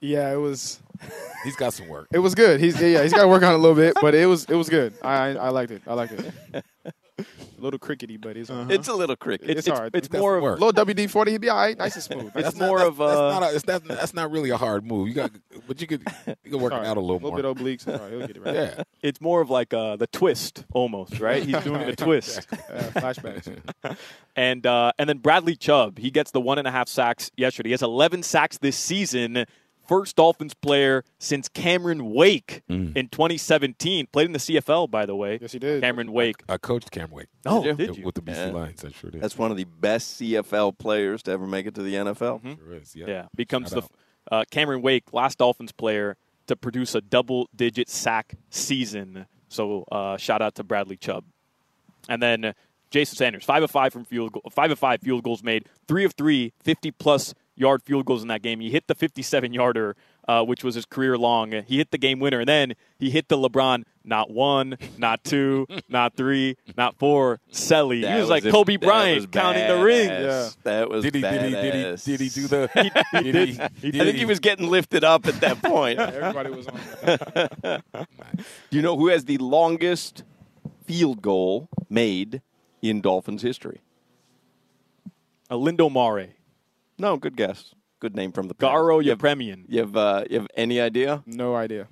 Yeah, 0.00 0.32
it 0.32 0.36
was. 0.36 0.80
He's 1.44 1.54
got 1.54 1.72
some 1.72 1.86
work. 1.86 2.08
It 2.12 2.18
was 2.18 2.34
good. 2.34 2.58
He's 2.58 2.80
yeah, 2.80 3.04
he's 3.04 3.12
got 3.12 3.22
to 3.22 3.28
work 3.28 3.44
on 3.44 3.52
it 3.52 3.54
a 3.54 3.58
little 3.58 3.76
bit, 3.76 3.94
but 4.00 4.16
it 4.16 4.26
was 4.26 4.46
it 4.46 4.54
was 4.56 4.68
good. 4.68 4.94
I 5.00 5.14
I, 5.14 5.32
I 5.34 5.48
liked 5.50 5.70
it. 5.70 5.82
I 5.86 5.94
liked 5.94 6.12
it. 6.12 6.64
a 7.18 7.24
little 7.58 7.78
crickety, 7.78 8.16
but 8.16 8.36
it's 8.36 8.50
It's 8.50 8.88
a 8.88 8.94
little 8.94 9.16
cricket. 9.16 9.48
it's, 9.50 9.68
all 9.68 9.76
right. 9.80 9.90
It's 9.94 10.08
That's- 10.08 10.20
more 10.20 10.36
of 10.36 10.42
work. 10.42 10.60
little 10.60 10.84
WD 10.84 11.08
forty. 11.10 11.32
He'd 11.32 11.40
be 11.40 11.48
all 11.48 11.56
right, 11.56 11.76
nice 11.76 11.94
and 11.94 12.02
smooth. 12.04 12.26
it's 12.34 12.34
That's 12.34 12.56
more 12.58 12.82
of 12.82 12.98
That's 12.98 13.10
uh, 13.18 13.40
not, 13.40 13.42
a, 13.52 13.54
it's 13.56 13.66
not, 13.66 13.84
that's 13.84 14.14
not 14.14 14.30
really 14.30 14.50
a 14.50 14.56
hard 14.56 14.84
move. 14.84 15.08
You 15.08 15.14
got, 15.14 15.30
but 15.66 15.80
you 15.80 15.86
could, 15.86 16.02
you 16.44 16.50
could 16.52 16.60
work 16.60 16.72
all 16.72 16.78
it 16.78 16.82
right. 16.82 16.88
out 16.88 16.96
a 16.96 17.00
little, 17.00 17.16
a 17.16 17.24
little 17.30 17.42
more. 17.54 17.54
bit 17.54 17.64
obliques. 17.64 17.88
All 17.88 17.98
right, 17.98 18.10
he'll 18.12 18.26
get 18.26 18.36
it 18.36 18.42
right. 18.44 18.54
yeah. 18.54 18.82
it's 19.02 19.20
more 19.20 19.40
of 19.40 19.48
like 19.50 19.72
uh, 19.72 19.96
the 19.96 20.06
twist 20.08 20.64
almost, 20.72 21.18
right? 21.20 21.42
He's 21.42 21.58
doing 21.62 21.86
the 21.86 21.96
twist. 21.96 22.46
Uh, 22.52 22.82
flashbacks. 22.94 23.56
And 24.38 24.66
uh, 24.66 24.92
and 24.98 25.08
then 25.08 25.16
Bradley 25.18 25.56
Chubb, 25.56 25.98
he 25.98 26.10
gets 26.10 26.30
the 26.30 26.42
one 26.42 26.58
and 26.58 26.68
a 26.68 26.70
half 26.70 26.88
sacks 26.88 27.30
yesterday. 27.38 27.70
He 27.70 27.72
has 27.72 27.80
11 27.80 28.22
sacks 28.22 28.58
this 28.58 28.76
season. 28.76 29.46
First 29.86 30.16
Dolphins 30.16 30.54
player 30.54 31.04
since 31.18 31.48
Cameron 31.48 32.12
Wake 32.12 32.62
Mm. 32.68 32.96
in 32.96 33.08
2017. 33.08 34.06
Played 34.12 34.26
in 34.26 34.32
the 34.32 34.38
CFL, 34.38 34.88
by 34.90 35.06
the 35.06 35.14
way. 35.14 35.38
Yes, 35.40 35.52
he 35.52 35.58
did. 35.58 35.80
Cameron 35.82 36.12
Wake. 36.12 36.36
I 36.48 36.56
coached 36.58 36.90
Cam 36.90 37.10
Wake 37.10 37.28
Oh, 37.44 37.64
you? 37.64 37.74
did 37.74 37.96
you? 37.96 38.04
with 38.04 38.14
the 38.16 38.22
BC 38.22 38.46
Yeah. 38.48 38.52
Lions. 38.52 38.84
I 38.84 38.90
sure 38.90 39.10
did. 39.10 39.20
That's 39.20 39.38
one 39.38 39.50
of 39.50 39.56
the 39.56 39.64
best 39.64 40.16
CFL 40.20 40.72
players 40.72 41.22
to 41.24 41.30
ever 41.30 41.46
make 41.46 41.66
it 41.66 41.74
to 41.76 41.82
the 41.82 41.94
NFL. 41.96 42.40
sure 42.58 42.74
is. 42.74 42.94
Yeah. 42.96 43.06
Yeah, 43.06 43.26
becomes 43.34 43.70
Shout 43.70 43.88
the 44.28 44.34
uh, 44.34 44.44
Cameron 44.50 44.82
Wake, 44.82 45.12
last 45.12 45.38
Dolphins 45.38 45.72
player 45.72 46.16
to 46.48 46.56
produce 46.56 46.94
a 46.94 47.00
double-digit 47.00 47.88
sack 47.88 48.34
season. 48.50 49.26
So 49.48 49.84
uh, 49.92 50.16
shout 50.16 50.42
out 50.42 50.56
to 50.56 50.64
Bradley 50.64 50.96
Chubb, 50.96 51.24
and 52.08 52.20
then 52.20 52.44
uh, 52.46 52.52
Jason 52.90 53.16
Sanders, 53.16 53.44
five 53.44 53.62
of 53.62 53.70
five 53.70 53.92
from 53.92 54.04
field 54.04 54.32
goal, 54.32 54.42
five 54.50 54.70
of 54.72 54.78
five 54.78 55.00
field 55.00 55.22
goals 55.22 55.42
made, 55.44 55.68
three 55.86 56.04
of 56.04 56.14
three, 56.14 56.52
50 56.64 56.90
plus 56.92 57.34
yard 57.56 57.82
field 57.82 58.04
goals 58.04 58.22
in 58.22 58.28
that 58.28 58.42
game. 58.42 58.60
He 58.60 58.70
hit 58.70 58.86
the 58.86 58.94
57 58.94 59.52
yarder, 59.52 59.96
uh, 60.28 60.44
which 60.44 60.62
was 60.62 60.74
his 60.74 60.84
career 60.86 61.16
long. 61.18 61.52
He 61.66 61.78
hit 61.78 61.90
the 61.90 61.98
game 61.98 62.18
winner, 62.20 62.40
and 62.40 62.48
then 62.48 62.74
he 62.98 63.10
hit 63.10 63.28
the 63.28 63.36
LeBron 63.36 63.84
not 64.04 64.30
one, 64.30 64.76
not 64.98 65.24
two, 65.24 65.66
not 65.88 66.14
three, 66.16 66.56
not 66.76 66.96
four. 66.96 67.40
Selly. 67.50 68.02
That 68.02 68.14
he 68.14 68.20
was, 68.20 68.30
like 68.30 68.44
a- 68.44 68.50
Kobe 68.52 68.76
Bryant 68.76 69.16
was 69.16 69.26
counting 69.26 69.66
the 69.66 69.82
rings. 69.82 70.10
badass. 70.10 70.56
That 70.62 70.88
was 70.90 71.02
Did 71.02 71.14
he, 71.16 71.20
did 71.22 71.42
he, 71.42 71.50
did 71.50 71.98
he, 71.98 72.16
did 72.16 72.20
he 72.20 72.28
do 72.28 72.46
the? 72.46 72.70
He 73.12 73.22
did 73.22 73.32
did. 73.32 73.48
he- 73.48 73.60
He 73.80 73.90
did 73.90 74.00
I 74.00 74.04
think 74.04 74.18
he 74.18 74.24
was 74.26 74.38
getting 74.38 74.68
lifted 74.68 75.02
up 75.02 75.26
at 75.26 75.40
that 75.40 75.60
point. 75.62 75.98
Everybody 75.98 76.50
was 76.50 76.68
on. 76.68 76.80
it. 77.02 77.82
Do 78.70 78.76
you 78.76 78.82
know 78.82 78.96
who 78.96 79.08
has 79.08 79.24
the 79.24 79.38
longest 79.38 80.22
field 80.84 81.20
goal 81.22 81.68
made 81.90 82.42
in 82.82 83.00
Dolphins 83.00 83.42
history? 83.42 83.80
Uh, 85.50 85.54
Lindo 85.56 85.92
Mare. 85.92 86.28
No, 86.98 87.16
good 87.16 87.36
guess. 87.36 87.74
Good 88.00 88.14
name 88.14 88.32
from 88.32 88.48
the 88.48 88.54
past. 88.54 88.72
Garo 88.72 89.02
You 89.02 89.10
have, 89.10 89.18
Yepremian. 89.18 89.64
you 89.68 89.80
have, 89.80 89.96
uh, 89.96 90.24
you 90.30 90.38
have 90.38 90.48
any 90.54 90.80
idea? 90.80 91.22
No 91.26 91.54
idea. 91.54 91.88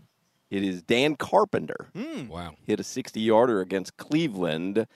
It 0.51 0.63
is 0.63 0.83
Dan 0.83 1.17
Carpenter. 1.17 1.89
Wow. 2.29 2.55
Hit 2.65 2.79
a 2.81 2.85
60 2.85 3.21
yarder 3.21 3.61
against 3.61 3.97
Cleveland. 3.97 4.87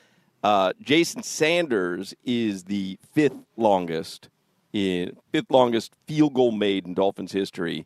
Uh, 0.43 0.73
Jason 0.81 1.23
Sanders 1.23 2.15
is 2.25 2.65
the 2.65 2.99
fifth 3.13 3.45
longest 3.57 4.29
in 4.73 5.17
fifth 5.33 5.51
longest 5.51 5.93
field 6.07 6.35
goal 6.35 6.53
made 6.53 6.87
in 6.87 6.95
Dolphins 6.95 7.33
history. 7.33 7.79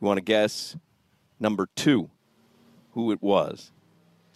You 0.00 0.06
want 0.06 0.18
to 0.18 0.22
guess 0.22 0.76
number 1.40 1.68
two? 1.74 2.10
Who 2.92 3.12
it 3.12 3.22
was? 3.22 3.70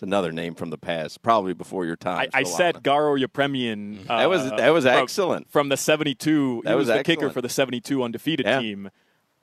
It's 0.01 0.07
another 0.07 0.33
name 0.33 0.55
from 0.55 0.71
the 0.71 0.79
past, 0.79 1.21
probably 1.21 1.53
before 1.53 1.85
your 1.85 1.95
time. 1.95 2.31
I, 2.33 2.39
I 2.39 2.43
said. 2.45 2.77
Garo 2.77 3.23
Yepremian. 3.23 4.07
Uh, 4.09 4.17
That 4.17 4.31
was- 4.31 4.49
that 4.51 4.71
was 4.71 4.87
excellent. 4.87 5.51
from 5.51 5.69
the 5.69 5.77
'72. 5.77 6.63
That 6.65 6.71
he 6.71 6.75
was 6.75 6.89
was, 6.89 6.97
the 6.97 7.05
kicker 7.05 7.29
for 7.29 7.43
the 7.43 7.51
'72 7.51 8.03
undefeated 8.03 8.47
Yeah. 8.47 8.61
team. 8.61 8.89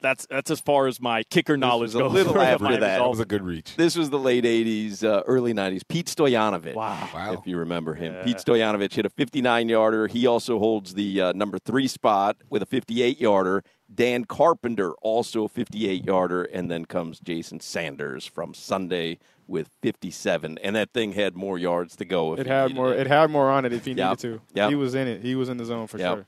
That's 0.01 0.25
that's 0.25 0.49
as 0.49 0.59
far 0.59 0.87
as 0.87 0.99
my 0.99 1.21
kicker 1.29 1.57
knowledge 1.57 1.89
was 1.93 1.95
a 1.95 1.99
goes. 1.99 2.11
little 2.13 2.33
for 2.33 2.39
after 2.39 2.71
that. 2.71 2.79
That 2.79 3.07
was 3.07 3.19
a 3.19 3.25
good 3.25 3.43
reach. 3.43 3.75
This 3.75 3.95
was 3.95 4.09
the 4.09 4.17
late 4.17 4.45
80s, 4.45 5.03
uh, 5.03 5.21
early 5.27 5.53
90s. 5.53 5.81
Pete 5.87 6.07
Stoyanovich. 6.07 6.73
Wow. 6.73 7.07
Wow. 7.13 7.33
If 7.33 7.45
you 7.45 7.57
remember 7.59 7.93
him. 7.93 8.13
Yeah. 8.15 8.23
Pete 8.23 8.37
Stoyanovich 8.37 8.93
hit 8.95 9.05
a 9.05 9.11
59 9.11 9.69
yarder. 9.69 10.07
He 10.07 10.25
also 10.25 10.57
holds 10.57 10.95
the 10.95 11.21
uh, 11.21 11.33
number 11.33 11.59
three 11.59 11.87
spot 11.87 12.37
with 12.49 12.63
a 12.63 12.67
58 12.67 13.19
yarder. 13.21 13.63
Dan 13.93 14.25
Carpenter, 14.25 14.93
also 15.03 15.43
a 15.45 15.49
58 15.49 16.03
yarder. 16.03 16.43
And 16.45 16.69
then 16.71 16.85
comes 16.85 17.19
Jason 17.19 17.59
Sanders 17.59 18.25
from 18.25 18.55
Sunday 18.55 19.19
with 19.47 19.69
57. 19.81 20.57
And 20.63 20.75
that 20.75 20.91
thing 20.93 21.13
had 21.13 21.35
more 21.35 21.57
yards 21.57 21.95
to 21.97 22.05
go. 22.05 22.33
If 22.33 22.39
It 22.41 22.47
had 22.47 22.73
more. 22.75 22.93
It 22.93 23.07
had 23.07 23.29
more 23.29 23.49
on 23.49 23.65
it 23.65 23.73
if 23.73 23.85
he 23.85 23.91
Yep. 23.93 24.09
needed 24.09 24.19
to. 24.19 24.41
Yep. 24.53 24.69
He 24.69 24.75
was 24.75 24.95
in 24.95 25.07
it. 25.07 25.21
He 25.21 25.35
was 25.35 25.49
in 25.49 25.57
the 25.57 25.65
zone 25.65 25.87
for 25.87 25.97
Yep. 25.97 26.15
sure. 26.15 26.25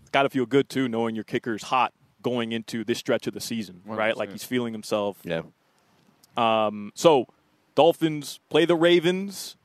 It's 0.00 0.10
got 0.10 0.22
to 0.22 0.30
feel 0.30 0.46
good 0.46 0.68
too, 0.68 0.88
knowing 0.88 1.14
your 1.14 1.24
kicker's 1.24 1.64
hot 1.64 1.92
going 2.22 2.52
into 2.52 2.84
this 2.84 2.98
stretch 2.98 3.26
of 3.26 3.34
the 3.34 3.40
season, 3.40 3.82
right? 3.84 4.16
Like 4.16 4.30
he's 4.30 4.44
feeling 4.44 4.72
himself. 4.72 5.18
Yeah. 5.24 5.42
Um, 6.36 6.92
so, 6.94 7.26
Dolphins 7.74 8.38
play 8.48 8.64
the 8.64 8.76
Ravens 8.76 9.56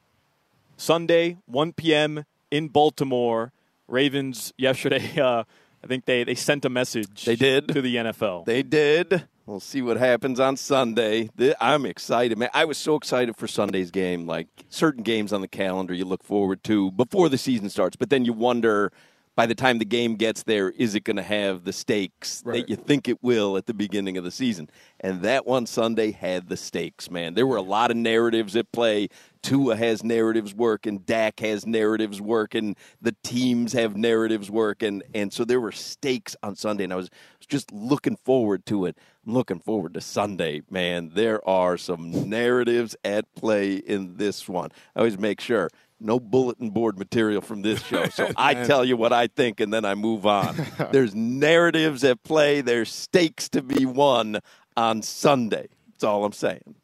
Sunday, 0.76 1.38
1 1.46 1.74
p.m. 1.74 2.26
in 2.52 2.68
Baltimore. 2.70 3.52
Ravens 3.88 4.54
yesterday, 4.58 5.18
uh, 5.22 5.44
I 5.84 5.88
think 5.88 6.06
they, 6.06 6.24
they 6.24 6.36
sent 6.36 6.66
a 6.66 6.70
message. 6.70 7.26
They 7.26 7.36
did. 7.36 7.68
to 7.70 7.82
the 7.82 7.96
NFL. 7.98 8.46
They 8.46 8.64
did. 8.64 9.28
We'll 9.48 9.62
see 9.62 9.82
what 9.82 9.96
happens 9.96 10.42
on 10.42 10.58
Sunday. 10.58 11.30
I'm 11.62 11.86
excited, 11.86 12.38
man. 12.38 12.50
I 12.54 12.66
was 12.66 12.78
so 12.78 12.96
excited 12.96 13.38
for 13.38 13.48
Sunday's 13.48 13.92
game. 13.92 14.28
Like 14.28 14.48
certain 14.68 15.04
games 15.04 15.32
on 15.32 15.40
the 15.40 15.48
calendar 15.48 15.94
you 15.94 16.04
look 16.04 16.22
forward 16.22 16.66
to 16.66 16.92
before 16.92 17.30
the 17.30 17.38
season 17.38 17.70
starts, 17.70 17.96
but 17.96 18.10
then 18.10 18.26
you 18.26 18.34
wonder 18.34 18.92
by 19.38 19.46
the 19.46 19.56
time 19.56 19.78
the 19.78 19.86
game 19.86 20.16
gets 20.16 20.44
there, 20.44 20.72
is 20.72 20.96
it 20.96 21.04
going 21.04 21.16
to 21.16 21.24
have 21.24 21.64
the 21.64 21.72
stakes 21.72 22.42
that 22.42 22.68
you 22.68 22.76
think 22.76 23.08
it 23.08 23.22
will 23.22 23.56
at 23.56 23.68
the 23.68 23.74
beginning 23.74 24.18
of 24.18 24.24
the 24.24 24.32
season? 24.32 24.68
And 25.00 25.22
that 25.22 25.46
one 25.46 25.68
Sunday 25.68 26.12
had 26.12 26.50
the 26.50 26.58
stakes, 26.58 27.12
man. 27.12 27.36
There 27.36 27.46
were 27.46 27.56
a 27.56 27.62
lot 27.62 27.92
of 27.92 27.98
narratives 27.98 28.56
at 28.56 28.72
play. 28.72 29.10
Tua 29.44 29.76
has 29.76 30.04
narratives 30.04 30.56
working, 30.56 30.98
Dak 30.98 31.40
has 31.40 31.68
narratives 31.68 32.20
working, 32.20 32.76
the 33.00 33.16
teams 33.24 33.74
have 33.74 33.96
narratives 33.96 34.50
working, 34.50 35.04
and 35.14 35.32
so 35.32 35.46
there 35.46 35.62
were 35.62 35.72
stakes 35.72 36.36
on 36.44 36.56
Sunday, 36.56 36.84
and 36.84 36.92
I 36.92 36.98
was 36.98 37.10
just 37.48 37.72
looking 37.72 38.16
forward 38.18 38.66
to 38.68 38.86
it. 38.86 38.98
I'm 39.26 39.34
looking 39.34 39.60
forward 39.60 39.94
to 39.96 40.02
Sunday, 40.02 40.62
man. 40.70 41.12
There 41.14 41.48
are 41.48 41.78
some 41.78 42.30
narratives 42.30 42.96
at 43.04 43.34
play 43.36 43.76
in 43.76 44.18
this 44.18 44.48
one. 44.48 44.70
I 44.96 45.00
always 45.00 45.18
make 45.18 45.42
sure 45.42 45.70
no 46.00 46.20
bulletin 46.20 46.70
board 46.70 46.98
material 47.00 47.42
from 47.42 47.62
this 47.62 47.82
show. 47.84 48.08
So 48.10 48.30
I 48.38 48.54
tell 48.54 48.86
you 48.86 48.98
what 48.98 49.14
I 49.14 49.28
think 49.28 49.60
and 49.60 49.74
then 49.74 49.86
I 49.86 49.96
move 49.96 50.26
on. 50.26 50.56
There's 50.92 51.16
narratives 51.16 52.04
at 52.04 52.24
play, 52.24 52.62
there's 52.62 52.92
stakes 52.92 53.50
to 53.50 53.62
be 53.62 53.86
won 53.86 54.40
on 54.76 55.02
Sunday. 55.02 55.68
That's 55.92 56.04
all 56.04 56.24
I'm 56.24 56.34
saying. 56.34 56.76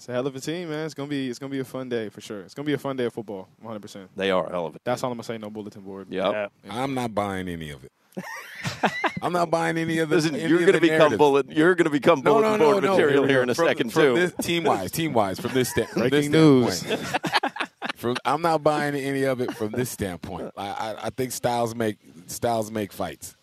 It's 0.00 0.08
a 0.08 0.12
hell 0.12 0.26
of 0.26 0.34
a 0.34 0.40
team, 0.40 0.70
man. 0.70 0.86
It's 0.86 0.94
gonna 0.94 1.10
be. 1.10 1.28
It's 1.28 1.38
gonna 1.38 1.50
be 1.50 1.58
a 1.58 1.64
fun 1.64 1.90
day 1.90 2.08
for 2.08 2.22
sure. 2.22 2.40
It's 2.40 2.54
gonna 2.54 2.64
be 2.64 2.72
a 2.72 2.78
fun 2.78 2.96
day 2.96 3.04
of 3.04 3.12
football. 3.12 3.48
100. 3.58 3.80
percent 3.82 4.10
They 4.16 4.30
are 4.30 4.46
a 4.46 4.50
hell 4.50 4.64
of 4.64 4.74
it. 4.74 4.80
That's 4.82 5.04
all 5.04 5.10
I'm 5.10 5.18
gonna 5.18 5.24
say. 5.24 5.36
No 5.36 5.50
bulletin 5.50 5.82
board. 5.82 6.06
Yep. 6.08 6.32
Yeah. 6.32 6.48
I'm 6.70 6.94
not 6.94 7.14
buying 7.14 7.48
any 7.48 7.68
of 7.68 7.84
it. 7.84 7.92
I'm 9.22 9.32
not 9.32 9.50
buying 9.50 9.76
any 9.78 9.98
of 9.98 10.08
the. 10.08 10.16
Listen, 10.16 10.34
any 10.34 10.48
you're 10.48 10.60
going 10.60 10.72
to 10.72 10.80
become 10.80 10.98
narrative. 10.98 11.18
bullet. 11.18 11.50
You're 11.50 11.74
going 11.74 11.84
to 11.84 11.90
become 11.90 12.22
No, 12.24 12.40
no, 12.40 12.56
no, 12.56 12.72
board 12.72 12.84
no. 12.84 12.90
material 12.92 13.26
here 13.26 13.42
in 13.42 13.50
a 13.50 13.54
From- 13.54 13.66
second 13.68 13.90
from 13.92 14.02
too. 14.02 14.14
This, 14.14 14.32
team 14.42 14.64
wise, 14.64 14.90
team 14.90 15.12
wise, 15.12 15.38
from 15.38 15.52
this, 15.52 15.70
sta- 15.70 15.86
from 15.86 16.02
this 16.02 16.10
Breaking 16.10 16.32
news. 16.32 16.78
standpoint. 16.78 17.68
from, 17.96 18.16
I'm 18.24 18.42
not 18.42 18.62
buying 18.62 18.94
any 18.94 19.22
of 19.24 19.40
it 19.40 19.54
from 19.56 19.70
this 19.72 19.90
standpoint. 19.90 20.52
I, 20.56 20.66
I, 20.68 20.96
I 21.06 21.10
think 21.10 21.32
styles 21.32 21.74
make 21.74 21.98
styles 22.26 22.70
make 22.70 22.92
fights, 22.92 23.36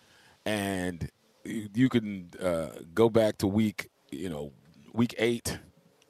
and 0.45 1.09
you, 1.45 1.69
you 1.73 1.89
can 1.89 2.29
uh, 2.41 2.67
go 2.93 3.09
back 3.09 3.37
to 3.39 3.47
week, 3.47 3.89
you 4.11 4.29
know, 4.29 4.51
week 4.93 5.15
eight, 5.17 5.59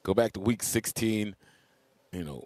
go 0.02 0.14
back 0.14 0.32
to 0.32 0.40
week 0.40 0.62
16. 0.62 1.36
You 2.12 2.24
know, 2.24 2.44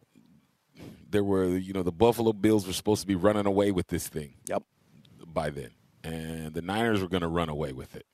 there 1.09 1.23
were 1.25 1.47
you 1.57 1.73
know 1.73 1.83
the 1.83 1.93
Buffalo 1.93 2.33
Bills 2.33 2.67
were 2.67 2.73
supposed 2.73 3.01
to 3.03 3.07
be 3.07 3.15
running 3.15 3.47
away 3.47 3.71
with 3.71 3.87
this 3.89 4.09
thing 4.09 4.35
Yep. 4.47 4.65
by 5.27 5.51
then, 5.51 5.71
and 6.05 6.55
the 6.55 6.63
Niners 6.63 7.01
were 7.01 7.09
going 7.09 7.23
to 7.23 7.29
run 7.29 7.49
away 7.49 7.73
with 7.73 7.97
it, 7.97 8.07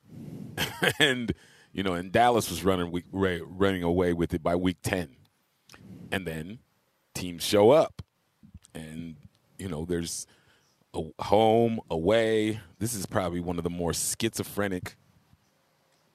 and 0.99 1.33
you 1.73 1.83
know, 1.83 1.95
and 1.95 2.11
Dallas 2.13 2.51
was 2.51 2.65
running 2.65 2.91
week, 2.91 3.05
running 3.13 3.83
away 3.83 4.13
with 4.13 4.35
it 4.35 4.43
by 4.43 4.57
week 4.57 4.79
ten, 4.83 5.17
and 6.11 6.27
then 6.27 6.59
teams 7.15 7.43
show 7.43 7.71
up, 7.71 8.03
and 8.75 9.17
you 9.59 9.69
know, 9.69 9.85
there's 9.85 10.27
a 10.95 11.03
home 11.21 11.81
away. 11.91 12.61
This 12.79 12.95
is 12.95 13.07
probably 13.07 13.41
one 13.41 13.59
of 13.59 13.65
the 13.65 13.71
more 13.71 13.93
schizophrenic 13.93 14.97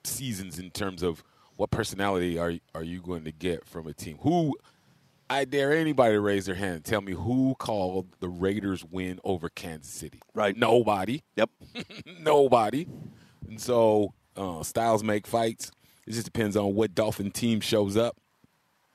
seasons 0.02 0.58
in 0.58 0.70
terms 0.70 1.02
of 1.02 1.22
what 1.56 1.70
personality 1.70 2.38
are 2.38 2.54
are 2.74 2.82
you 2.82 3.00
going 3.00 3.24
to 3.24 3.32
get 3.32 3.66
from 3.66 3.86
a 3.86 3.92
team 3.92 4.18
who. 4.20 4.54
I 5.30 5.44
dare 5.44 5.72
anybody 5.72 6.14
to 6.14 6.20
raise 6.20 6.46
their 6.46 6.54
hand 6.54 6.74
and 6.76 6.84
tell 6.84 7.00
me 7.00 7.12
who 7.12 7.54
called 7.58 8.06
the 8.20 8.28
Raiders 8.28 8.84
win 8.84 9.20
over 9.24 9.48
Kansas 9.48 9.92
City. 9.92 10.20
Right. 10.34 10.56
Nobody. 10.56 11.22
Yep. 11.36 11.50
Nobody. 12.20 12.86
And 13.48 13.60
so 13.60 14.12
uh, 14.36 14.62
styles 14.62 15.02
make 15.02 15.26
fights. 15.26 15.70
It 16.06 16.12
just 16.12 16.26
depends 16.26 16.56
on 16.56 16.74
what 16.74 16.94
Dolphin 16.94 17.30
team 17.30 17.60
shows 17.60 17.96
up. 17.96 18.16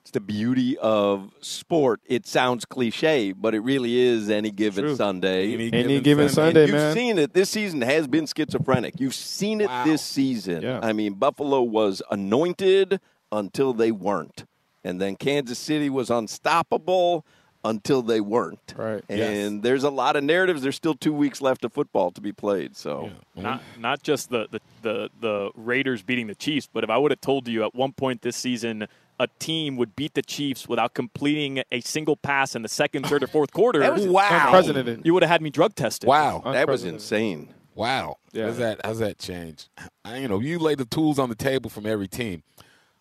It's 0.02 0.12
the 0.12 0.22
beauty 0.22 0.78
of 0.78 1.32
sport. 1.42 2.00
It 2.06 2.26
sounds 2.26 2.64
cliche, 2.66 3.32
but 3.32 3.54
it 3.54 3.60
really 3.60 3.98
is 4.00 4.30
any 4.30 4.50
given 4.50 4.86
True. 4.86 4.96
Sunday. 4.96 5.54
Any 5.54 6.00
given 6.00 6.30
Sunday, 6.30 6.62
You've 6.68 6.72
man. 6.76 6.94
seen 6.96 7.18
it. 7.20 7.34
This 7.34 7.50
season 7.50 7.82
has 7.82 8.08
been 8.08 8.26
schizophrenic. 8.26 9.00
You've 9.00 9.14
seen 9.14 9.62
it 9.62 9.68
Wow. 9.68 9.84
this 9.86 10.02
season. 10.02 10.62
Yeah. 10.62 10.80
I 10.82 10.94
mean, 10.94 11.14
Buffalo 11.16 11.62
was 11.62 12.02
anointed 12.10 13.00
until 13.32 13.74
they 13.74 13.92
weren't. 13.92 14.46
And 14.84 15.00
then 15.02 15.16
Kansas 15.16 15.60
City 15.60 15.90
was 15.90 16.10
unstoppable 16.10 17.26
until 17.66 18.02
they 18.02 18.22
weren't. 18.22 18.74
Right. 18.78 19.04
And 19.10 19.56
Yes. 19.56 19.64
there's 19.64 19.84
a 19.84 19.90
lot 19.90 20.16
of 20.16 20.24
narratives. 20.24 20.62
There's 20.62 20.78
still 20.78 20.94
two 20.96 21.12
weeks 21.14 21.42
left 21.42 21.66
of 21.66 21.74
football 21.74 22.12
to 22.12 22.22
be 22.22 22.32
played. 22.32 22.78
So 22.78 23.12
Not 23.36 23.62
not 23.78 24.02
just 24.02 24.30
the, 24.30 24.48
the, 24.50 24.60
the, 24.82 25.10
the 25.20 25.50
Raiders 25.56 26.02
beating 26.02 26.28
the 26.28 26.36
Chiefs, 26.36 26.70
but 26.72 26.86
if 26.86 26.90
I 26.90 26.98
would 26.98 27.12
have 27.12 27.20
told 27.22 27.48
you 27.50 27.64
at 27.66 27.76
one 27.76 27.92
point 27.92 28.22
this 28.22 28.38
season 28.38 28.88
a 29.22 29.28
team 29.40 29.76
would 29.76 29.98
beat 29.98 30.14
the 30.14 30.22
Chiefs 30.22 30.70
without 30.70 30.94
completing 30.94 31.62
a 31.74 31.82
single 31.82 32.16
pass 32.16 32.56
in 32.56 32.62
the 32.62 32.70
second, 32.70 33.06
third, 33.06 33.22
or 33.22 33.28
fourth 33.28 33.52
quarter, 33.52 33.80
That 33.80 33.94
was 33.94 34.08
Wow. 34.08 34.46
Unprecedented. 34.46 35.02
you 35.04 35.14
would 35.14 35.24
have 35.24 35.30
had 35.30 35.42
me 35.42 35.50
drug 35.50 35.76
tested. 35.76 36.08
Wow. 36.08 36.42
that 36.46 36.70
was 36.70 36.86
insane. 36.86 37.50
Wow. 37.76 38.16
Yeah. 38.32 38.46
How's 38.46 38.58
that 38.60 38.80
how's 38.86 39.00
that 39.00 39.20
change? 39.20 39.68
I, 40.06 40.18
you 40.20 40.30
know, 40.30 40.40
you 40.40 40.60
lay 40.60 40.76
the 40.76 40.86
tools 40.86 41.20
on 41.20 41.28
the 41.28 41.36
table 41.36 41.70
from 41.70 41.86
every 41.86 42.08
team. 42.08 42.44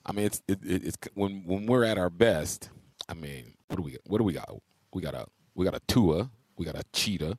I 0.08 0.12
mean, 0.12 0.26
it's 0.26 0.42
it, 0.48 0.58
it, 0.64 0.84
it's 0.84 0.96
when 1.14 1.42
when 1.46 1.66
we're 1.66 1.84
at 1.84 1.98
our 1.98 2.10
best. 2.10 2.70
I 3.08 3.14
mean, 3.14 3.54
what 3.68 3.76
do 3.76 3.82
we 3.82 3.92
got? 3.92 4.00
What 4.06 4.18
do 4.18 4.24
we 4.24 4.32
got? 4.32 4.50
We 4.94 5.02
got 5.02 5.14
a 5.14 5.26
we 5.54 5.64
got 5.64 5.74
a 5.74 5.80
Tua. 5.86 6.30
We 6.56 6.64
got 6.64 6.76
a 6.76 6.82
cheetah. 6.92 7.38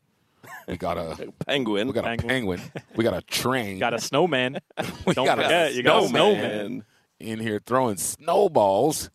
We 0.67 0.77
got 0.77 0.97
a 0.97 1.31
Penguin. 1.47 1.87
we 1.87 1.93
got 1.93 2.05
a 2.05 2.17
penguin. 2.17 2.61
We 2.95 3.03
got 3.03 3.13
a 3.13 3.21
train. 3.21 3.79
Got 3.79 3.93
a 3.93 3.99
snowman. 3.99 4.59
We 5.05 5.13
Don't 5.13 5.25
got 5.25 5.39
a 5.39 5.71
you 5.73 5.83
got 5.83 6.03
a 6.03 6.07
snowman. 6.07 6.39
snowman. 6.39 6.85
in 7.19 7.39
here 7.39 7.59
throwing 7.65 7.97
snowballs. 7.97 9.09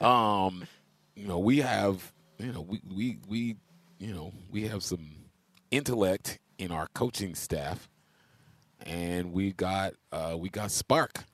Um, 0.00 0.66
you 1.14 1.28
know, 1.28 1.38
we 1.38 1.58
have, 1.58 2.12
you 2.38 2.52
know, 2.52 2.62
we, 2.62 2.80
we, 2.92 3.18
we, 3.28 3.56
you 3.98 4.12
know, 4.14 4.32
we 4.50 4.66
have 4.66 4.82
some 4.82 5.06
intellect 5.70 6.38
in 6.58 6.72
our 6.72 6.88
coaching 6.94 7.34
staff. 7.34 7.88
and 8.84 9.32
we 9.32 9.52
got 9.52 9.94
uh, 10.10 10.36
we 10.38 10.48
got 10.48 10.70
spark. 10.70 11.24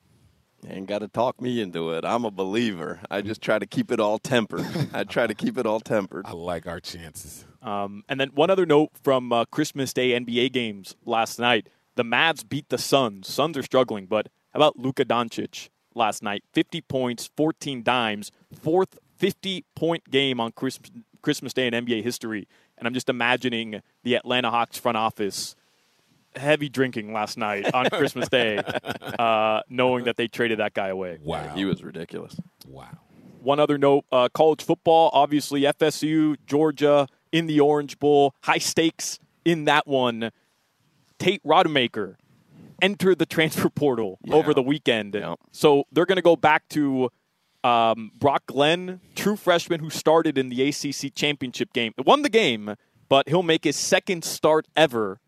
Ain't 0.67 0.87
got 0.87 0.99
to 0.99 1.07
talk 1.07 1.41
me 1.41 1.59
into 1.59 1.91
it. 1.91 2.05
I'm 2.05 2.23
a 2.23 2.31
believer. 2.31 2.99
I 3.09 3.21
just 3.21 3.41
try 3.41 3.57
to 3.59 3.65
keep 3.65 3.91
it 3.91 3.99
all 3.99 4.19
tempered. 4.19 4.65
I 4.93 5.03
try 5.03 5.27
to 5.27 5.33
keep 5.33 5.57
it 5.57 5.65
all 5.65 5.79
tempered. 5.79 6.25
I 6.25 6.33
like 6.33 6.67
our 6.67 6.79
chances. 6.79 7.45
Um, 7.61 8.03
and 8.07 8.19
then 8.19 8.29
one 8.29 8.49
other 8.49 8.65
note 8.65 8.91
from 9.03 9.31
uh, 9.31 9.45
Christmas 9.45 9.93
Day 9.93 10.11
NBA 10.11 10.51
games 10.51 10.95
last 11.05 11.39
night: 11.39 11.67
the 11.95 12.03
Mavs 12.03 12.47
beat 12.47 12.69
the 12.69 12.77
Suns. 12.77 13.27
Suns 13.27 13.57
are 13.57 13.63
struggling, 13.63 14.05
but 14.05 14.27
how 14.53 14.57
about 14.59 14.77
Luka 14.77 15.05
Doncic 15.05 15.69
last 15.95 16.21
night? 16.23 16.43
50 16.53 16.81
points, 16.81 17.29
14 17.35 17.83
dimes, 17.83 18.31
fourth 18.59 18.97
50 19.17 19.65
point 19.75 20.09
game 20.09 20.39
on 20.39 20.51
Christmas 20.51 20.91
Christmas 21.21 21.53
Day 21.53 21.67
in 21.67 21.73
NBA 21.73 22.03
history. 22.03 22.47
And 22.77 22.87
I'm 22.87 22.93
just 22.93 23.09
imagining 23.09 23.81
the 24.03 24.15
Atlanta 24.15 24.49
Hawks 24.49 24.77
front 24.77 24.97
office 24.97 25.55
heavy 26.35 26.69
drinking 26.69 27.13
last 27.13 27.37
night 27.37 27.73
on 27.73 27.85
Christmas 27.91 28.29
Day, 28.29 28.57
uh, 29.19 29.61
knowing 29.69 30.05
that 30.05 30.17
they 30.17 30.27
traded 30.27 30.59
that 30.59 30.73
guy 30.73 30.87
away. 30.89 31.19
Wow, 31.21 31.53
He 31.55 31.65
was 31.65 31.83
ridiculous. 31.83 32.35
wow. 32.67 32.89
One 33.41 33.59
other 33.59 33.77
note 33.79 34.05
uh, 34.11 34.29
college 34.29 34.63
football, 34.63 35.09
obviously, 35.13 35.61
FSU, 35.61 36.35
Georgia 36.45 37.07
in 37.31 37.47
the 37.47 37.59
Orange 37.59 37.97
Bowl, 37.97 38.35
high 38.43 38.59
stakes 38.59 39.17
in 39.43 39.65
that 39.65 39.87
one. 39.87 40.31
Tate 41.17 41.43
Rodemaker 41.43 42.17
entered 42.83 43.17
the 43.17 43.25
transfer 43.25 43.69
portal 43.69 44.19
over 44.29 44.53
the 44.53 44.61
weekend. 44.61 45.15
Yeah. 45.15 45.35
So 45.51 45.85
they're 45.91 46.05
going 46.05 46.17
to 46.17 46.21
go 46.21 46.35
back 46.35 46.67
to 46.69 47.09
um, 47.63 48.11
Brock 48.15 48.43
Glenn, 48.47 48.99
true 49.15 49.35
freshman 49.35 49.79
who 49.79 49.89
started 49.89 50.37
in 50.37 50.49
the 50.49 50.67
ACC 50.69 51.13
championship 51.15 51.73
game. 51.73 51.93
Won 52.05 52.21
the 52.23 52.29
game, 52.29 52.75
but 53.09 53.27
he'll 53.29 53.43
make 53.43 53.63
his 53.63 53.75
second 53.75 54.23
start 54.23 54.67
ever 54.75 55.19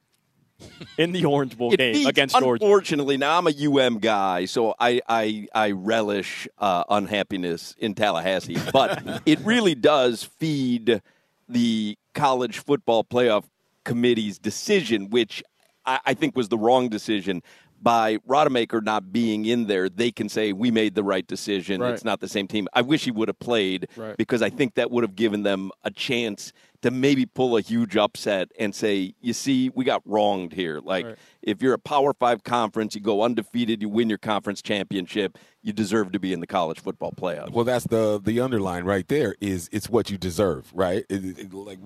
in 0.97 1.11
the 1.11 1.25
Orange 1.25 1.57
Bowl 1.57 1.71
game 1.71 2.05
against 2.07 2.37
Georgia. 2.37 2.63
Unfortunately, 2.63 3.17
now 3.17 3.37
I'm 3.37 3.47
a 3.47 3.51
UM 3.85 3.99
guy, 3.99 4.45
so 4.45 4.73
I 4.79 5.01
I, 5.07 5.47
I 5.53 5.71
relish 5.71 6.47
uh, 6.57 6.83
unhappiness 6.89 7.75
in 7.79 7.93
Tallahassee, 7.95 8.57
but 8.71 9.21
it 9.25 9.39
really 9.41 9.75
does 9.75 10.23
feed 10.23 11.01
the 11.49 11.97
college 12.13 12.59
football 12.59 13.03
playoff 13.03 13.43
committee's 13.85 14.39
decision, 14.39 15.09
which 15.09 15.43
I, 15.85 15.99
I 16.05 16.13
think 16.13 16.35
was 16.35 16.49
the 16.49 16.57
wrong 16.57 16.89
decision. 16.89 17.41
By 17.81 18.15
Rodemaker 18.29 18.81
not 18.81 19.11
being 19.11 19.45
in 19.45 19.67
there, 19.67 19.89
they 19.89 20.09
can 20.09 20.29
say 20.29 20.53
we 20.53 20.71
made 20.71 20.95
the 20.95 21.03
right 21.03 21.27
decision. 21.27 21.81
Right. 21.81 21.93
It's 21.93 22.05
not 22.05 22.21
the 22.21 22.29
same 22.29 22.47
team. 22.47 22.69
I 22.73 22.81
wish 22.81 23.03
he 23.03 23.11
would 23.11 23.27
have 23.27 23.39
played 23.39 23.89
Right. 23.97 24.15
because 24.15 24.41
I 24.41 24.49
think 24.49 24.75
that 24.75 24.89
would 24.89 25.03
have 25.03 25.17
given 25.17 25.43
them 25.43 25.69
a 25.83 25.91
chance 25.91 26.53
to 26.83 26.91
maybe 26.91 27.25
pull 27.25 27.57
a 27.57 27.61
huge 27.61 27.95
upset 27.97 28.51
and 28.59 28.75
say, 28.75 29.15
you 29.21 29.33
see, 29.33 29.71
we 29.73 29.83
got 29.85 30.01
wronged 30.05 30.53
here. 30.53 30.79
Like, 30.83 31.05
Right. 31.05 31.15
if 31.41 31.61
you're 31.61 31.73
a 31.73 31.79
Power 31.79 32.13
Five 32.13 32.43
conference, 32.43 32.93
you 32.93 33.01
go 33.01 33.23
undefeated, 33.23 33.81
you 33.81 33.89
win 33.89 34.09
your 34.09 34.17
conference 34.17 34.61
championship, 34.61 35.37
you 35.61 35.71
deserve 35.73 36.11
to 36.11 36.19
be 36.19 36.33
in 36.33 36.41
the 36.41 36.47
college 36.47 36.79
football 36.79 37.11
playoffs. 37.11 37.51
Well, 37.51 37.63
that's 37.65 37.87
the 37.87 38.19
the 38.23 38.39
underline 38.41 38.83
right 38.83 39.07
there. 39.07 39.35
Is 39.41 39.69
it's 39.71 39.89
what 39.89 40.09
you 40.11 40.17
deserve, 40.17 40.71
right? 40.73 41.05
It- 41.09 41.25
it- 41.25 41.39
it- 41.39 41.53
like 41.53 41.79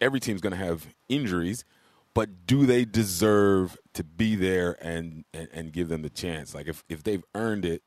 every 0.00 0.20
team's 0.20 0.40
going 0.40 0.52
to 0.52 0.64
have 0.64 0.86
injuries, 1.08 1.64
but 2.14 2.46
do 2.46 2.66
they 2.66 2.84
deserve 2.84 3.76
to 3.94 4.04
be 4.04 4.36
there 4.36 4.76
and, 4.80 5.24
and 5.34 5.48
and 5.52 5.72
give 5.72 5.88
them 5.88 6.02
the 6.02 6.10
chance? 6.10 6.54
Like 6.54 6.68
if 6.68 6.84
if 6.88 7.02
they've 7.02 7.24
earned 7.34 7.64
it, 7.64 7.82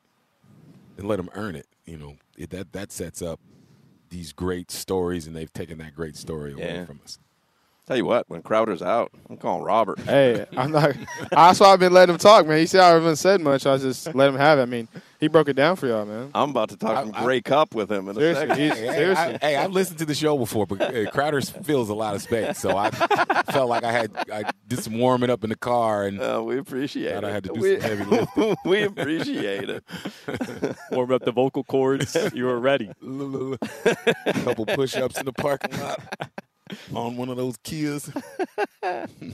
then 0.97 1.07
let 1.07 1.15
them 1.17 1.29
earn 1.35 1.55
it. 1.55 1.67
You 1.85 1.97
know 1.97 2.15
it, 2.37 2.49
that 2.49 2.73
that 2.73 2.91
sets 2.91 3.21
up 3.21 3.39
these 4.09 4.31
great 4.33 4.71
stories, 4.71 5.27
and 5.27 5.35
they've 5.35 5.51
taken 5.53 5.77
that 5.79 5.95
great 5.95 6.15
story 6.15 6.53
away 6.53 6.75
Yeah. 6.75 6.85
from 6.85 6.99
us. 7.03 7.19
Tell 7.89 7.97
you 7.97 8.05
what, 8.05 8.29
when 8.29 8.43
Crowder's 8.43 8.83
out, 8.83 9.11
I'm 9.31 9.37
calling 9.37 9.63
Robert. 9.63 9.97
Hey, 10.01 10.45
I'm 10.55 10.71
not. 10.71 10.95
That's 11.31 11.59
why 11.59 11.73
I've 11.73 11.79
been 11.79 11.91
letting 11.91 12.13
him 12.13 12.19
talk, 12.19 12.45
man. 12.45 12.59
He 12.59 12.67
said 12.67 12.81
I 12.81 12.89
haven't 12.89 13.15
said 13.15 13.41
much. 13.41 13.65
I 13.65 13.77
just 13.79 14.13
let 14.13 14.29
him 14.29 14.35
have 14.35 14.59
it. 14.59 14.61
I 14.61 14.65
mean, 14.65 14.87
he 15.19 15.27
broke 15.27 15.49
it 15.49 15.53
down 15.55 15.75
for 15.75 15.87
y'all, 15.87 16.05
man. 16.05 16.29
I'm 16.35 16.51
about 16.51 16.69
to 16.69 16.77
talk 16.77 16.95
I- 16.97 17.03
some 17.05 17.15
I- 17.15 17.23
Grey 17.23 17.41
Cup 17.41 17.73
with 17.73 17.91
him 17.91 18.07
in 18.07 18.15
a 18.15 18.35
second. 18.35 18.57
he's, 18.59 18.73
Hey, 18.73 18.85
hey, 18.85 18.93
seriously. 18.93 19.33
I, 19.33 19.37
hey, 19.41 19.55
I've 19.55 19.71
listened 19.71 19.97
to 19.97 20.05
the 20.05 20.13
show 20.13 20.37
before, 20.37 20.67
but 20.67 20.81
uh, 20.83 21.09
Crowder 21.09 21.41
fills 21.41 21.89
a 21.89 21.95
lot 21.95 22.13
of 22.13 22.21
space, 22.21 22.59
so 22.59 22.77
I 22.77 22.91
felt 23.51 23.69
like 23.69 23.83
I 23.83 23.91
had 23.91 24.11
I 24.31 24.43
did 24.67 24.83
some 24.83 24.99
warming 24.99 25.31
up 25.31 25.43
in 25.43 25.49
the 25.49 25.55
car, 25.57 26.05
and 26.05 26.21
Uh, 26.21 26.43
we 26.45 26.59
appreciate 26.59 27.15
Thought 27.15 27.23
it. 27.23 27.27
I 27.27 27.31
had 27.31 27.43
to 27.45 27.53
do 27.55 27.59
we, 27.59 27.79
some 27.81 27.89
heavy 27.89 28.03
lifting. 28.05 28.55
we 28.65 28.83
appreciate 28.83 29.67
it. 29.67 29.83
Warm 30.91 31.11
up 31.11 31.25
the 31.25 31.31
vocal 31.31 31.63
cords. 31.63 32.15
You 32.35 32.45
were 32.45 32.59
ready. 32.59 32.91
a 33.01 34.33
couple 34.43 34.67
push-ups 34.67 35.17
in 35.19 35.25
the 35.25 35.33
parking 35.33 35.75
lot 35.79 35.99
on 36.93 37.17
one 37.17 37.29
of 37.29 37.37
those 37.37 37.57
Kias. 37.57 38.09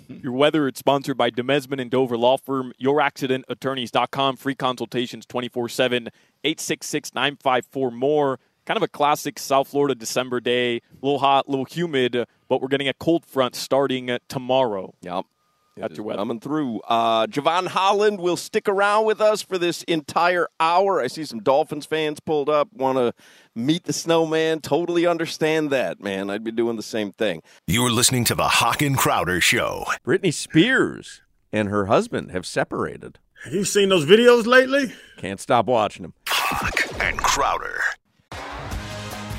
Your 0.23 0.33
weather 0.33 0.67
is 0.67 0.77
sponsored 0.77 1.17
by 1.17 1.29
Demesmin 1.29 1.81
and 1.81 1.91
Dover 1.91 2.17
Law 2.17 2.37
Firm, 2.37 2.73
youraccidentattorneys.com, 2.81 4.37
free 4.37 4.55
consultations 4.55 5.25
24 5.25 5.69
7, 5.69 6.09
866 6.43 7.13
954 7.13 7.91
more. 7.91 8.39
Kind 8.65 8.77
of 8.77 8.83
a 8.83 8.87
classic 8.87 9.37
South 9.37 9.67
Florida 9.67 9.93
December 9.93 10.39
day, 10.39 10.77
a 10.77 10.81
little 11.05 11.19
hot, 11.19 11.45
a 11.47 11.51
little 11.51 11.65
humid, 11.65 12.25
but 12.49 12.61
we're 12.61 12.67
getting 12.67 12.87
a 12.87 12.93
cold 12.93 13.23
front 13.23 13.55
starting 13.55 14.09
uh, 14.09 14.17
tomorrow. 14.27 14.95
Yep. 15.01 15.25
That's 15.75 15.93
It 15.93 15.97
your 15.97 16.05
is 16.05 16.07
weather. 16.07 16.17
Coming 16.19 16.39
through. 16.39 16.79
Uh, 16.87 17.27
Jevon 17.27 17.67
Holland 17.67 18.19
will 18.19 18.37
stick 18.37 18.69
around 18.69 19.05
with 19.05 19.19
us 19.19 19.41
for 19.41 19.57
this 19.57 19.83
entire 19.83 20.47
hour. 20.59 21.01
I 21.01 21.07
see 21.07 21.25
some 21.25 21.39
Dolphins 21.41 21.85
fans 21.85 22.19
pulled 22.19 22.49
up, 22.49 22.69
want 22.73 22.97
to 22.97 23.13
meet 23.55 23.83
the 23.83 23.93
snowman. 23.93 24.61
Totally 24.61 25.05
understand 25.05 25.69
that, 25.71 25.99
man. 26.01 26.29
I'd 26.29 26.43
be 26.43 26.51
doing 26.51 26.77
the 26.77 26.83
same 26.83 27.11
thing. 27.11 27.41
You're 27.67 27.91
listening 27.91 28.23
to 28.25 28.35
the 28.35 28.47
Hoch 28.47 28.81
and 28.81 28.97
Crowder 28.97 29.41
Show. 29.41 29.85
Britney 30.05 30.33
Spears 30.33 31.21
and 31.51 31.67
her 31.69 31.87
husband 31.87 32.31
have 32.31 32.45
separated. 32.45 33.19
Have 33.43 33.53
you 33.53 33.65
seen 33.65 33.89
those 33.89 34.05
videos 34.05 34.45
lately? 34.45 34.93
Can't 35.17 35.39
stop 35.39 35.65
watching 35.65 36.03
them. 36.03 36.13
Hoch 36.27 37.01
and 37.01 37.17
Crowder. 37.19 37.81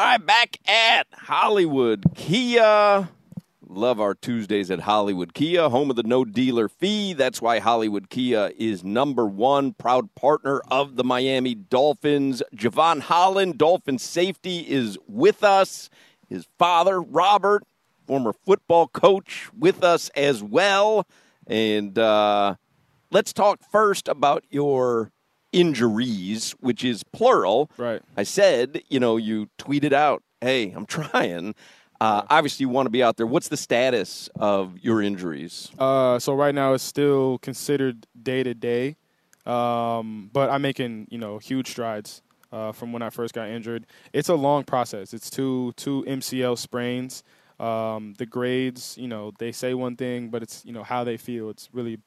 All 0.00 0.06
right, 0.06 0.26
back 0.26 0.56
at 0.66 1.08
Hollywood 1.12 2.14
Kia. 2.14 3.10
Love 3.68 4.00
our 4.00 4.14
Tuesdays 4.14 4.70
at 4.70 4.80
Hollywood 4.80 5.34
Kia, 5.34 5.68
home 5.68 5.90
of 5.90 5.96
the 5.96 6.02
no 6.02 6.24
dealer 6.24 6.70
fee. 6.70 7.12
That's 7.12 7.42
why 7.42 7.58
Hollywood 7.58 8.08
Kia 8.08 8.50
is 8.56 8.82
number 8.82 9.26
one, 9.26 9.74
proud 9.74 10.14
partner 10.14 10.62
of 10.70 10.96
the 10.96 11.04
Miami 11.04 11.54
Dolphins. 11.54 12.42
Jevon 12.56 13.00
Holland, 13.00 13.58
Dolphin 13.58 13.98
safety, 13.98 14.60
is 14.60 14.96
with 15.06 15.44
us. 15.44 15.90
His 16.30 16.46
father, 16.58 17.02
Robert, 17.02 17.64
former 18.06 18.32
football 18.32 18.88
coach, 18.88 19.50
with 19.54 19.84
us 19.84 20.08
as 20.16 20.42
well. 20.42 21.06
And 21.46 21.98
uh, 21.98 22.54
let's 23.10 23.34
talk 23.34 23.60
first 23.70 24.08
about 24.08 24.44
your 24.48 25.12
injuries, 25.52 26.52
which 26.60 26.84
is 26.84 27.02
plural. 27.02 27.70
Right. 27.76 28.02
I 28.16 28.22
said, 28.22 28.82
you 28.88 29.00
know, 29.00 29.16
you 29.16 29.48
tweeted 29.58 29.92
out, 29.92 30.22
"Hey, 30.40 30.70
I'm 30.72 30.86
trying." 30.98 31.54
Uh, 32.00 32.22
obviously, 32.30 32.64
you 32.64 32.68
want 32.70 32.86
to 32.86 32.90
be 32.90 33.02
out 33.02 33.18
there. 33.18 33.26
What's 33.26 33.48
the 33.48 33.58
status 33.58 34.30
of 34.38 34.78
your 34.78 35.02
injuries? 35.02 35.70
Uh, 35.78 36.18
so 36.18 36.32
right 36.34 36.54
now 36.54 36.72
it's 36.72 36.84
still 36.84 37.38
considered 37.38 38.06
day 38.20 38.42
to 38.42 38.54
day, 38.54 38.96
um, 39.44 40.30
but 40.32 40.48
I'm 40.48 40.62
making 40.62 41.08
you 41.10 41.18
know 41.18 41.38
huge 41.38 41.68
strides 41.68 42.22
uh, 42.52 42.72
from 42.72 42.92
when 42.92 43.02
I 43.02 43.10
first 43.10 43.34
got 43.34 43.48
injured. 43.48 43.86
It's 44.12 44.28
a 44.28 44.34
long 44.34 44.64
process. 44.64 45.12
It's 45.12 45.28
two 45.30 45.72
two 45.76 46.04
MCL 46.08 46.58
sprains. 46.58 47.22
Um, 47.58 48.14
the 48.16 48.24
grades, 48.24 48.96
you 48.98 49.06
know, 49.06 49.32
they 49.38 49.52
say 49.52 49.74
one 49.74 49.94
thing, 49.96 50.30
but 50.30 50.42
it's 50.42 50.64
you 50.64 50.72
know 50.72 50.82
how 50.82 51.04
they 51.04 51.18
feel. 51.18 51.50
It's 51.50 51.68
really 51.72 51.98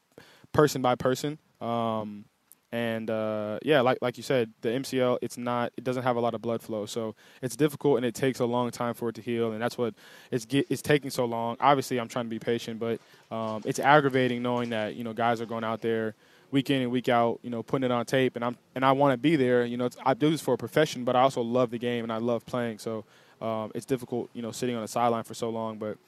person 0.53 0.82
by 0.82 0.95
person. 0.95 1.38
Um, 1.62 2.25
and 2.73 3.12
uh, 3.12 3.59
yeah, 3.62 3.81
like 3.81 3.99
like 4.01 4.17
you 4.17 4.23
said, 4.23 4.51
the 4.62 4.69
MCL 4.69 5.19
it's 5.21 5.38
not 5.38 5.71
it 5.77 5.83
doesn't 5.83 6.01
have 6.01 6.15
a 6.15 6.19
lot 6.19 6.33
of 6.33 6.41
blood 6.41 6.59
flow, 6.59 6.88
so 6.88 7.13
it's 7.43 7.55
difficult 7.55 7.97
and 7.97 8.05
it 8.05 8.15
takes 8.15 8.39
a 8.39 8.45
long 8.45 8.71
time 8.71 8.95
for 8.95 9.09
it 9.09 9.15
to 9.15 9.21
heal, 9.21 9.51
and 9.51 9.62
that's 9.62 9.77
what 9.77 9.93
it's 10.31 10.45
get, 10.45 10.65
it's 10.71 10.81
taking 10.81 11.12
so 11.12 11.23
long. 11.25 11.55
Obviously, 11.59 11.99
I'm 11.99 12.07
trying 12.07 12.25
to 12.25 12.29
be 12.29 12.39
patient, 12.39 12.79
but 12.79 12.99
um, 13.29 13.62
it's 13.63 13.77
aggravating 13.77 14.41
knowing 14.41 14.71
that 14.71 14.95
you 14.95 15.03
know 15.03 15.13
guys 15.13 15.39
are 15.39 15.45
going 15.45 15.63
out 15.63 15.81
there 15.81 16.15
week 16.49 16.71
in 16.71 16.81
and 16.81 16.91
week 16.91 17.09
out, 17.09 17.39
you 17.43 17.51
know, 17.51 17.62
putting 17.62 17.86
it 17.86 17.91
on 17.91 18.07
tape, 18.07 18.36
and 18.36 18.43
I'm 18.43 18.57
and 18.73 18.83
I 18.83 18.91
want 18.93 19.13
to 19.13 19.17
be 19.17 19.36
there. 19.36 19.65
You 19.65 19.77
know, 19.77 19.89
I 20.03 20.15
do 20.15 20.31
this 20.31 20.41
for 20.41 20.55
a 20.55 20.57
profession, 20.57 21.03
but 21.03 21.15
I 21.15 21.21
also 21.21 21.41
love 21.41 21.69
the 21.69 21.77
game 21.77 22.03
and 22.03 22.12
I 22.12 22.17
love 22.17 22.43
playing, 22.43 22.79
so 22.79 23.05
um, 23.39 23.71
it's 23.75 23.86
difficult, 23.86 24.31
you 24.33 24.41
know, 24.41 24.51
sitting 24.51 24.75
on 24.75 24.81
the 24.81 24.88
sideline 24.88 25.25
for 25.25 25.36
so 25.36 25.51
long. 25.51 25.77
But 25.77 25.99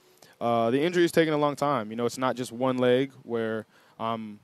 uh, 0.41 0.71
the 0.71 0.81
injury 0.81 1.05
is 1.05 1.11
taking 1.11 1.35
a 1.35 1.37
long 1.37 1.55
time. 1.55 1.91
You 1.91 1.95
know, 1.95 2.07
it's 2.07 2.17
not 2.17 2.35
just 2.35 2.51
one 2.51 2.79
leg 2.79 3.11
where 3.21 3.67
I'm 3.99 4.39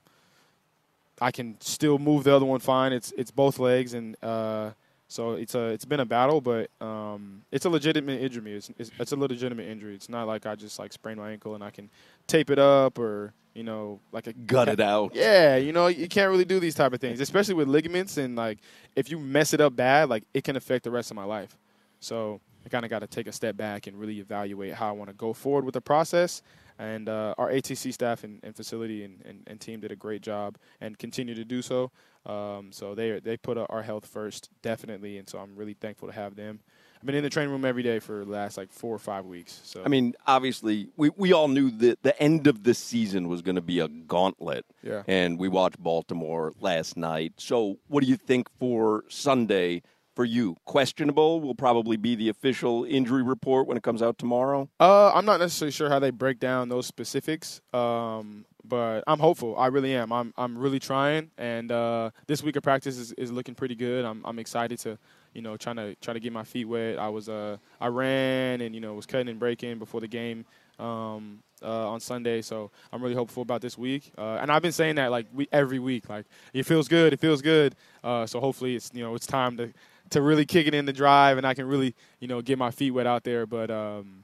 I 1.21 1.29
can 1.31 1.55
still 1.61 1.99
move 1.99 2.23
the 2.23 2.35
other 2.35 2.45
one 2.45 2.59
fine. 2.59 2.91
It's 2.91 3.13
it's 3.15 3.29
both 3.29 3.59
legs, 3.59 3.93
and 3.93 4.21
uh, 4.23 4.71
so 5.07 5.33
it's 5.33 5.53
a 5.53 5.67
it's 5.67 5.85
been 5.85 5.99
a 5.99 6.05
battle, 6.05 6.41
but 6.41 6.71
um, 6.81 7.43
it's 7.51 7.65
a 7.65 7.69
legitimate 7.69 8.21
injury. 8.21 8.53
It's, 8.53 8.71
it's, 8.79 8.91
it's 8.99 9.11
a 9.11 9.15
legitimate 9.15 9.67
injury. 9.67 9.93
It's 9.93 10.09
not 10.09 10.25
like 10.25 10.47
I 10.47 10.55
just 10.55 10.79
like 10.79 10.91
sprained 10.91 11.19
my 11.19 11.31
ankle 11.31 11.53
and 11.53 11.63
I 11.63 11.69
can 11.69 11.91
tape 12.25 12.49
it 12.49 12.57
up 12.57 12.97
or 12.97 13.33
you 13.53 13.63
know 13.63 13.99
like 14.11 14.25
a 14.25 14.33
Gut 14.33 14.67
it 14.67 14.79
out. 14.79 15.13
Yeah, 15.13 15.57
you 15.57 15.73
know 15.73 15.87
you 15.87 16.07
can't 16.07 16.31
really 16.31 16.45
do 16.45 16.59
these 16.59 16.73
type 16.73 16.91
of 16.91 16.99
things, 16.99 17.19
especially 17.19 17.53
with 17.53 17.67
ligaments 17.67 18.17
and 18.17 18.35
like 18.35 18.57
if 18.95 19.11
you 19.11 19.19
mess 19.19 19.53
it 19.53 19.61
up 19.61 19.75
bad, 19.75 20.09
like 20.09 20.23
it 20.33 20.43
can 20.43 20.55
affect 20.55 20.85
the 20.85 20.91
rest 20.91 21.11
of 21.11 21.15
my 21.15 21.25
life. 21.25 21.55
So 21.99 22.41
I 22.65 22.69
kind 22.69 22.83
of 22.83 22.89
got 22.89 22.99
to 22.99 23.07
take 23.07 23.27
a 23.27 23.31
step 23.31 23.55
back 23.55 23.85
and 23.85 23.99
really 23.99 24.19
evaluate 24.19 24.73
how 24.73 24.89
I 24.89 24.91
want 24.91 25.09
to 25.09 25.15
go 25.15 25.33
forward 25.33 25.65
with 25.65 25.73
the 25.73 25.81
process. 25.81 26.41
And 26.81 27.09
uh, 27.09 27.35
our 27.37 27.51
ATC 27.51 27.93
staff 27.93 28.23
and, 28.23 28.39
and 28.41 28.55
facility 28.55 29.03
and, 29.03 29.21
and, 29.23 29.43
and, 29.45 29.61
team 29.61 29.81
did 29.81 29.91
a 29.91 29.95
great 29.95 30.23
job 30.23 30.57
and 30.81 30.97
continue 30.97 31.35
to 31.35 31.45
do 31.45 31.61
so. 31.61 31.91
Um, 32.25 32.71
so 32.71 32.95
they 32.95 33.19
they 33.19 33.37
put 33.37 33.59
our 33.59 33.83
health 33.83 34.07
first, 34.07 34.49
definitely. 34.63 35.19
And 35.19 35.29
so 35.29 35.37
I'm 35.37 35.55
really 35.55 35.75
thankful 35.75 36.07
to 36.07 36.13
have 36.15 36.35
them. 36.35 36.59
I've 36.95 37.05
been 37.05 37.13
in 37.13 37.23
the 37.23 37.29
training 37.29 37.51
room 37.51 37.65
every 37.65 37.83
day 37.83 37.99
for 37.99 38.25
the 38.25 38.31
last 38.31 38.57
like 38.57 38.71
four 38.71 38.95
or 38.95 38.99
five 38.99 39.25
weeks. 39.25 39.61
So 39.63 39.83
I 39.85 39.89
mean, 39.89 40.15
obviously, 40.25 40.89
we, 40.97 41.11
we 41.15 41.33
all 41.33 41.47
knew 41.47 41.69
that 41.69 42.01
the 42.01 42.19
end 42.21 42.47
of 42.47 42.63
the 42.63 42.73
season 42.73 43.27
was 43.27 43.43
going 43.43 43.55
to 43.55 43.61
be 43.61 43.79
a 43.79 43.87
gauntlet. 43.87 44.65
Yeah. 44.81 45.03
And 45.07 45.37
we 45.37 45.49
watched 45.49 45.77
Baltimore 45.77 46.53
last 46.59 46.97
night. 46.97 47.33
So, 47.37 47.77
what 47.89 48.03
do 48.03 48.09
you 48.09 48.17
think 48.17 48.49
for 48.59 49.03
Sunday 49.07 49.83
for 50.15 50.25
you? 50.25 50.55
Questionable 50.65 51.41
will 51.41 51.55
probably 51.55 51.97
be 51.97 52.15
the 52.15 52.29
official 52.29 52.85
injury 52.85 53.23
report 53.23 53.67
when 53.67 53.77
it 53.77 53.83
comes 53.83 54.01
out 54.01 54.17
tomorrow. 54.17 54.69
Uh, 54.79 55.11
I'm 55.13 55.25
not 55.25 55.39
necessarily 55.39 55.71
sure 55.71 55.89
how 55.89 55.99
they 55.99 56.11
break 56.11 56.39
down 56.39 56.69
those 56.69 56.85
specifics, 56.85 57.61
um, 57.73 58.45
but 58.63 59.03
I'm 59.07 59.19
hopeful. 59.19 59.57
I 59.57 59.67
really 59.67 59.95
am. 59.95 60.11
I'm 60.11 60.33
I'm 60.37 60.57
really 60.57 60.79
trying, 60.79 61.31
and 61.37 61.71
uh, 61.71 62.11
this 62.27 62.43
week 62.43 62.55
of 62.55 62.63
practice 62.63 62.97
is, 62.97 63.11
is 63.13 63.31
looking 63.31 63.55
pretty 63.55 63.75
good. 63.75 64.05
I'm 64.05 64.21
I'm 64.25 64.39
excited 64.39 64.79
to, 64.79 64.97
you 65.33 65.41
know, 65.41 65.57
trying 65.57 65.77
to 65.77 65.95
try 65.95 66.13
to 66.13 66.19
get 66.19 66.33
my 66.33 66.43
feet 66.43 66.65
wet. 66.65 66.99
I 66.99 67.09
was 67.09 67.29
uh 67.29 67.57
I 67.79 67.87
ran 67.87 68.61
and 68.61 68.75
you 68.75 68.81
know 68.81 68.93
was 68.93 69.05
cutting 69.05 69.29
and 69.29 69.39
breaking 69.39 69.79
before 69.79 70.01
the 70.01 70.07
game. 70.07 70.45
Um, 70.79 71.43
uh, 71.63 71.89
on 71.89 71.99
Sunday, 71.99 72.41
so 72.41 72.71
I'm 72.91 73.03
really 73.03 73.13
hopeful 73.13 73.43
about 73.43 73.61
this 73.61 73.77
week. 73.77 74.11
Uh, 74.17 74.39
and 74.41 74.51
I've 74.51 74.63
been 74.63 74.71
saying 74.71 74.95
that 74.95 75.11
like 75.11 75.27
we, 75.31 75.47
every 75.51 75.77
week, 75.77 76.09
like 76.09 76.25
it 76.53 76.63
feels 76.65 76.87
good, 76.87 77.13
it 77.13 77.19
feels 77.19 77.41
good. 77.41 77.75
Uh, 78.03 78.25
so 78.25 78.39
hopefully 78.39 78.75
it's 78.75 78.89
you 78.91 79.03
know 79.03 79.13
it's 79.13 79.27
time 79.27 79.57
to 79.57 79.71
to 80.11 80.21
really 80.21 80.45
kick 80.45 80.67
it 80.67 80.73
in 80.73 80.85
the 80.85 80.93
drive, 80.93 81.37
and 81.37 81.45
I 81.45 81.53
can 81.53 81.65
really, 81.67 81.95
you 82.19 82.27
know, 82.27 82.41
get 82.41 82.57
my 82.57 82.71
feet 82.71 82.91
wet 82.91 83.07
out 83.07 83.23
there. 83.23 83.45
But 83.45 83.69
um, 83.71 84.23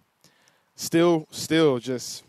still, 0.76 1.28
still 1.32 1.80
just 1.80 2.24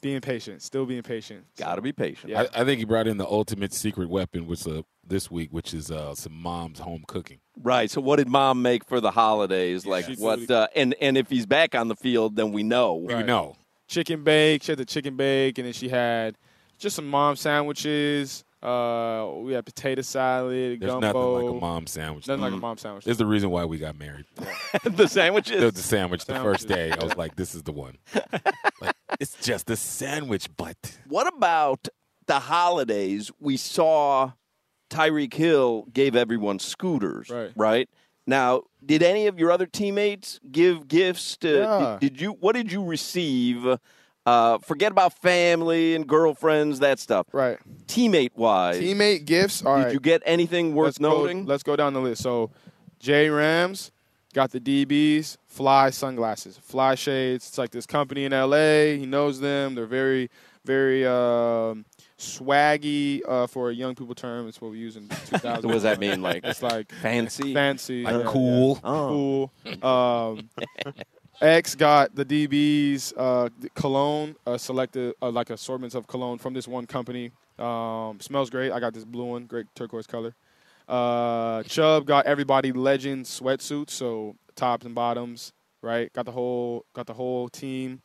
being 0.00 0.20
patient. 0.20 0.62
Still 0.62 0.86
being 0.86 1.02
patient. 1.02 1.44
Got 1.56 1.76
to 1.76 1.82
be 1.82 1.92
patient. 1.92 2.30
Yeah. 2.30 2.44
I, 2.54 2.62
I 2.62 2.64
think 2.64 2.78
he 2.78 2.84
brought 2.84 3.06
in 3.06 3.16
the 3.16 3.26
ultimate 3.26 3.72
secret 3.72 4.08
weapon, 4.08 4.46
which 4.46 4.66
uh, 4.66 4.82
this 5.06 5.30
week, 5.30 5.50
which 5.52 5.74
is 5.74 5.90
uh, 5.90 6.14
some 6.14 6.32
mom's 6.34 6.78
home 6.80 7.04
cooking. 7.06 7.38
Right. 7.62 7.90
So, 7.90 8.00
what 8.00 8.16
did 8.16 8.28
mom 8.28 8.62
make 8.62 8.84
for 8.84 9.00
the 9.00 9.10
holidays? 9.10 9.86
Like 9.86 10.06
She 10.06 10.14
what? 10.14 10.40
did- 10.40 10.50
Uh, 10.50 10.68
and 10.76 10.94
and 11.00 11.16
if 11.16 11.28
he's 11.30 11.46
back 11.46 11.74
on 11.74 11.88
the 11.88 11.96
field, 11.96 12.36
then 12.36 12.52
we 12.52 12.62
know. 12.62 13.06
You 13.08 13.22
know, 13.22 13.56
Chicken 13.88 14.22
bake. 14.22 14.62
She 14.62 14.72
had 14.72 14.78
the 14.78 14.84
chicken 14.84 15.16
bake, 15.16 15.58
and 15.58 15.66
then 15.66 15.72
she 15.72 15.88
had 15.88 16.36
just 16.78 16.94
some 16.96 17.08
mom 17.08 17.34
sandwiches. 17.36 18.44
Uh, 18.62 19.30
we 19.38 19.54
had 19.54 19.64
potato 19.64 20.02
salad, 20.02 20.80
there's 20.80 20.90
gumbo. 20.92 21.06
nothing 21.06 21.46
like 21.46 21.56
a 21.56 21.60
mom 21.60 21.86
sandwich. 21.86 22.28
Nothing 22.28 22.42
like 22.42 22.52
a 22.52 22.56
mom 22.56 22.76
sandwich. 22.76 23.04
There's 23.04 23.16
the 23.16 23.24
reason 23.24 23.48
why 23.50 23.64
we 23.64 23.78
got 23.78 23.98
married. 23.98 24.26
the 24.84 25.06
sandwiches. 25.06 25.60
The, 25.60 25.70
the 25.70 25.82
sandwich, 25.82 26.26
the 26.26 26.34
first 26.34 26.68
day, 26.68 26.92
I 26.92 27.02
was 27.02 27.16
like, 27.16 27.36
"This 27.36 27.54
is 27.54 27.62
the 27.62 27.72
one." 27.72 27.96
like, 28.82 28.94
it's 29.18 29.34
just 29.42 29.70
a 29.70 29.76
sandwich, 29.76 30.48
but 30.56 30.76
What 31.08 31.26
about 31.26 31.88
the 32.26 32.38
holidays? 32.38 33.32
We 33.40 33.56
saw 33.56 34.32
Tyreek 34.90 35.32
Hill 35.32 35.86
gave 35.92 36.14
everyone 36.14 36.58
scooters, 36.58 37.30
Right. 37.56 37.88
Now, 38.26 38.64
did 38.84 39.02
any 39.02 39.26
of 39.26 39.38
your 39.38 39.50
other 39.50 39.66
teammates 39.66 40.38
give 40.52 40.86
gifts 40.86 41.36
to? 41.38 41.48
Yeah. 41.48 41.98
Did, 41.98 42.12
did 42.12 42.20
you? 42.20 42.32
What 42.32 42.54
did 42.54 42.70
you 42.70 42.84
receive? 42.84 43.78
Uh, 44.30 44.58
forget 44.58 44.92
about 44.92 45.12
family 45.20 45.94
and 45.96 46.06
girlfriends, 46.06 46.78
that 46.80 46.98
stuff. 47.00 47.26
Right. 47.32 47.58
Teammate 47.86 48.30
wise, 48.36 48.80
Teammate 48.80 49.24
gifts. 49.24 49.64
All 49.64 49.76
did 49.78 49.84
right. 49.84 49.92
you 49.92 50.00
get 50.00 50.22
anything 50.24 50.74
worth 50.74 50.86
let's 50.86 50.98
go- 50.98 51.08
noting? 51.08 51.46
let's 51.46 51.62
go 51.64 51.74
down 51.74 51.94
the 51.94 52.00
list. 52.00 52.22
So, 52.22 52.50
Jay 53.00 53.28
Rams 53.28 53.90
got 54.32 54.52
the 54.52 54.60
DBs, 54.60 55.36
Fly 55.48 55.90
sunglasses, 55.90 56.56
Fly 56.58 56.94
shades. 56.94 57.48
It's 57.48 57.58
like 57.58 57.70
this 57.70 57.86
company 57.86 58.24
in 58.24 58.32
LA. 58.32 58.96
He 58.96 59.06
knows 59.06 59.40
them. 59.40 59.74
They're 59.74 59.86
very, 59.86 60.30
very 60.64 61.04
um, 61.06 61.84
swaggy 62.16 63.22
uh, 63.26 63.46
for 63.48 63.70
a 63.70 63.74
young 63.74 63.94
people 63.96 64.14
term. 64.14 64.46
It's 64.46 64.60
what 64.60 64.70
we 64.70 64.78
use 64.78 64.96
in 64.96 65.08
2000. 65.26 65.64
what 65.64 65.72
does 65.72 65.82
that 65.82 65.98
mean? 65.98 66.22
Like 66.22 66.44
it's 66.44 66.62
like 66.62 66.92
fancy, 67.02 67.52
fancy, 67.54 68.04
Like 68.04 68.24
yeah, 68.24 68.30
cool? 68.30 68.80
yeah. 68.84 68.90
Oh. 68.90 69.50
cool. 69.64 69.84
Um, 69.90 70.50
X 71.40 71.74
got 71.74 72.14
the 72.14 72.24
DBs 72.24 73.14
uh, 73.16 73.48
cologne, 73.74 74.36
uh, 74.46 74.58
selected 74.58 75.14
uh, 75.22 75.30
like 75.30 75.50
assortments 75.50 75.94
of 75.94 76.06
cologne 76.06 76.38
from 76.38 76.52
this 76.52 76.68
one 76.68 76.86
company. 76.86 77.32
Um, 77.58 78.20
smells 78.20 78.50
great. 78.50 78.72
I 78.72 78.80
got 78.80 78.92
this 78.92 79.04
blue 79.04 79.24
one, 79.24 79.46
great 79.46 79.66
turquoise 79.74 80.06
color. 80.06 80.34
Uh, 80.88 81.62
Chubb 81.62 82.04
got 82.06 82.26
everybody 82.26 82.72
legend 82.72 83.24
sweatsuits, 83.24 83.90
so 83.90 84.34
tops 84.56 84.84
and 84.84 84.94
bottoms, 84.94 85.52
right? 85.82 86.12
Got 86.12 86.26
the 86.26 86.32
whole 86.32 86.84
got 86.94 87.06
the 87.06 87.14
whole 87.14 87.48
team 87.48 88.02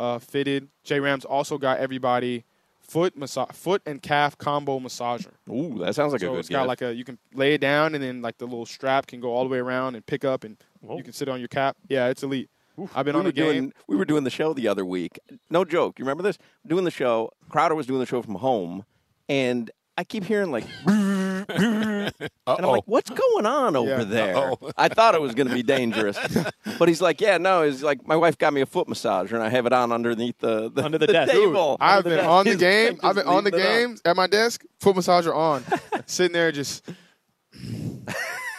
uh, 0.00 0.18
fitted. 0.18 0.68
J 0.82 0.98
Rams 0.98 1.24
also 1.24 1.58
got 1.58 1.78
everybody 1.78 2.44
foot 2.80 3.16
massage, 3.16 3.50
foot 3.52 3.82
and 3.86 4.02
calf 4.02 4.36
combo 4.38 4.80
massager. 4.80 5.30
Ooh, 5.50 5.78
that 5.78 5.94
sounds 5.94 6.12
like 6.12 6.22
a 6.22 6.26
so 6.26 6.32
good 6.32 6.40
it's 6.40 6.48
got 6.48 6.66
like 6.66 6.82
a 6.82 6.92
you 6.94 7.04
can 7.04 7.18
lay 7.34 7.54
it 7.54 7.60
down 7.60 7.94
and 7.94 8.02
then 8.02 8.22
like 8.22 8.38
the 8.38 8.44
little 8.46 8.66
strap 8.66 9.06
can 9.06 9.20
go 9.20 9.32
all 9.32 9.44
the 9.44 9.50
way 9.50 9.58
around 9.58 9.94
and 9.94 10.04
pick 10.04 10.24
up 10.24 10.42
and 10.42 10.56
you 10.96 11.02
can 11.04 11.12
sit 11.12 11.28
on 11.28 11.38
your 11.38 11.48
cap. 11.48 11.76
Yeah, 11.88 12.08
it's 12.08 12.22
elite. 12.22 12.50
I've 12.94 13.04
been 13.04 13.14
we 13.14 13.18
on 13.20 13.24
were 13.26 13.30
the 13.30 13.36
game. 13.36 13.46
doing 13.52 13.72
we 13.88 13.96
were 13.96 14.04
doing 14.04 14.24
the 14.24 14.30
show 14.30 14.52
the 14.54 14.68
other 14.68 14.84
week. 14.84 15.18
No 15.50 15.64
joke. 15.64 15.98
You 15.98 16.04
remember 16.04 16.22
this? 16.22 16.38
Doing 16.66 16.84
the 16.84 16.90
show. 16.90 17.30
Crowder 17.48 17.74
was 17.74 17.86
doing 17.86 18.00
the 18.00 18.06
show 18.06 18.22
from 18.22 18.36
home, 18.36 18.84
and 19.28 19.70
I 19.98 20.04
keep 20.04 20.24
hearing 20.24 20.50
like, 20.50 20.64
and 20.86 22.12
I'm 22.46 22.64
like, 22.64 22.84
what's 22.86 23.10
going 23.10 23.44
on 23.46 23.76
over 23.76 23.90
Yeah. 23.90 24.04
there? 24.04 24.52
I 24.76 24.88
thought 24.88 25.14
it 25.14 25.20
was 25.20 25.34
going 25.34 25.48
to 25.48 25.54
be 25.54 25.62
dangerous, 25.62 26.18
but 26.78 26.88
he's 26.88 27.02
like, 27.02 27.20
yeah, 27.20 27.36
no. 27.38 27.62
He's 27.62 27.82
like, 27.82 28.06
my 28.06 28.16
wife 28.16 28.38
got 28.38 28.54
me 28.54 28.62
a 28.62 28.66
foot 28.66 28.88
massager, 28.88 29.32
and 29.32 29.42
I 29.42 29.50
have 29.50 29.66
it 29.66 29.72
on 29.74 29.92
underneath 29.92 30.38
the, 30.38 30.70
the 30.70 30.82
Under 30.84 30.96
the 30.98 31.06
desk. 31.08 31.32
table. 31.32 31.76
I've 31.78 32.04
been 32.04 32.20
on 32.20 32.46
the 32.46 32.56
game. 32.56 32.98
I've 33.02 33.16
been 33.16 33.26
on 33.26 33.44
the 33.44 33.50
leaving 33.50 33.68
game 33.68 33.96
at 34.06 34.16
my 34.16 34.26
desk, 34.26 34.64
foot 34.80 34.96
massager 34.96 35.34
on, 35.34 35.62
sitting 36.06 36.32
there 36.32 36.52
just 36.52 36.84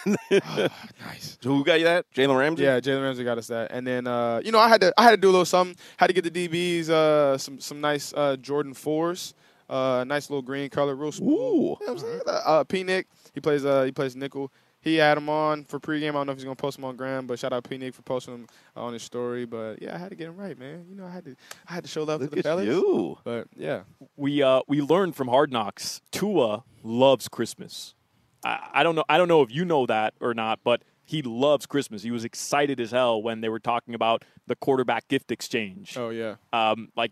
nice. 0.31 1.37
So 1.41 1.49
who 1.49 1.63
got 1.63 1.79
you 1.79 1.85
that? 1.85 2.05
Jalen 2.13 2.37
Ramsey. 2.37 2.63
Yeah, 2.63 2.79
Jalen 2.79 3.03
Ramsey 3.03 3.23
got 3.23 3.37
us 3.37 3.47
that, 3.47 3.71
and 3.71 3.85
then 3.85 4.07
uh, 4.07 4.41
you 4.43 4.51
know 4.51 4.59
I 4.59 4.69
had 4.69 4.81
to 4.81 4.93
I 4.97 5.03
had 5.03 5.11
to 5.11 5.17
do 5.17 5.29
a 5.29 5.31
little 5.31 5.45
something. 5.45 5.75
Had 5.97 6.07
to 6.07 6.13
get 6.13 6.31
the 6.31 6.47
DBs 6.47 6.89
uh, 6.89 7.37
some 7.37 7.59
some 7.59 7.81
nice 7.81 8.13
uh, 8.13 8.35
Jordan 8.37 8.73
fours, 8.73 9.33
uh, 9.69 10.03
nice 10.07 10.29
little 10.29 10.41
green 10.41 10.69
color, 10.69 10.95
real 10.95 11.11
smooth. 11.11 11.29
Ooh. 11.29 11.33
You 11.33 11.69
know 11.69 11.77
what 11.79 11.89
I'm 11.89 11.97
saying? 11.99 12.21
Uh, 12.27 12.63
P 12.65 12.83
Nick, 12.83 13.07
he 13.33 13.39
plays 13.41 13.65
uh, 13.65 13.83
he 13.83 13.91
plays 13.91 14.15
nickel. 14.15 14.51
he 14.81 14.95
had 14.95 15.17
him 15.17 15.29
on 15.29 15.63
for 15.65 15.79
pregame. 15.79 16.09
I 16.09 16.11
don't 16.13 16.25
know 16.27 16.31
if 16.33 16.37
he's 16.37 16.43
gonna 16.45 16.55
post 16.55 16.77
him 16.77 16.85
on 16.85 16.95
Gram, 16.95 17.25
but 17.27 17.39
shout 17.39 17.53
out 17.53 17.63
P 17.63 17.77
Nick 17.77 17.93
for 17.93 18.01
posting 18.01 18.33
him 18.35 18.47
on 18.75 18.93
his 18.93 19.03
story. 19.03 19.45
But 19.45 19.81
yeah, 19.81 19.95
I 19.95 19.97
had 19.97 20.09
to 20.09 20.15
get 20.15 20.27
him 20.27 20.37
right, 20.37 20.57
man. 20.57 20.85
You 20.89 20.95
know, 20.95 21.05
I 21.05 21.11
had 21.11 21.25
to 21.25 21.35
I 21.67 21.73
had 21.73 21.83
to 21.83 21.89
show 21.89 22.03
love 22.03 22.21
Look 22.21 22.31
to 22.31 22.35
the 22.35 22.39
at 22.39 22.43
fellas. 22.45 22.65
you. 22.65 23.17
But 23.23 23.47
yeah, 23.55 23.81
we 24.17 24.43
uh, 24.43 24.61
we 24.67 24.81
learned 24.81 25.15
from 25.15 25.27
Hard 25.29 25.51
Knocks. 25.51 26.01
Tua 26.11 26.63
loves 26.83 27.27
Christmas. 27.29 27.95
I, 28.43 28.69
I 28.73 28.83
don't 28.83 28.95
know. 28.95 29.03
I 29.09 29.17
don't 29.17 29.27
know 29.27 29.41
if 29.41 29.51
you 29.51 29.65
know 29.65 29.85
that 29.85 30.13
or 30.19 30.33
not, 30.33 30.59
but 30.63 30.83
he 31.05 31.21
loves 31.21 31.65
Christmas. 31.65 32.03
He 32.03 32.11
was 32.11 32.23
excited 32.23 32.79
as 32.79 32.91
hell 32.91 33.21
when 33.21 33.41
they 33.41 33.49
were 33.49 33.59
talking 33.59 33.93
about 33.93 34.23
the 34.47 34.55
quarterback 34.55 35.07
gift 35.07 35.31
exchange. 35.31 35.97
oh 35.97 36.09
yeah. 36.09 36.35
Um, 36.51 36.89
like, 36.95 37.11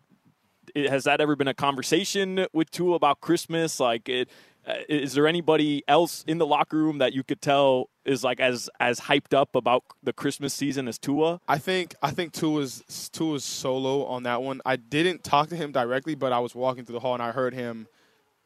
it, 0.75 0.89
has 0.89 1.03
that 1.05 1.21
ever 1.21 1.35
been 1.35 1.47
a 1.47 1.53
conversation 1.53 2.45
with 2.53 2.71
Tua 2.71 2.95
about 2.95 3.19
Christmas? 3.19 3.79
Like, 3.79 4.07
it, 4.07 4.29
uh, 4.65 4.75
is 4.87 5.13
there 5.13 5.27
anybody 5.27 5.83
else 5.87 6.23
in 6.27 6.37
the 6.37 6.45
locker 6.45 6.77
room 6.77 6.99
that 6.99 7.13
you 7.13 7.23
could 7.23 7.41
tell 7.41 7.89
is 8.05 8.23
like 8.23 8.39
as 8.39 8.69
as 8.79 9.01
hyped 9.01 9.33
up 9.33 9.55
about 9.55 9.83
the 10.03 10.13
Christmas 10.13 10.53
season 10.53 10.87
as 10.87 10.99
Tua? 10.99 11.41
I 11.47 11.57
think 11.57 11.95
I 12.01 12.11
think 12.11 12.31
Tua's 12.31 13.09
Tua's 13.11 13.43
solo 13.43 14.05
on 14.05 14.23
that 14.23 14.43
one. 14.43 14.61
I 14.65 14.75
didn't 14.75 15.23
talk 15.23 15.49
to 15.49 15.55
him 15.55 15.71
directly, 15.71 16.13
but 16.13 16.31
I 16.31 16.39
was 16.39 16.53
walking 16.53 16.85
through 16.85 16.93
the 16.93 16.99
hall 16.99 17.15
and 17.15 17.23
I 17.23 17.31
heard 17.31 17.53
him 17.55 17.87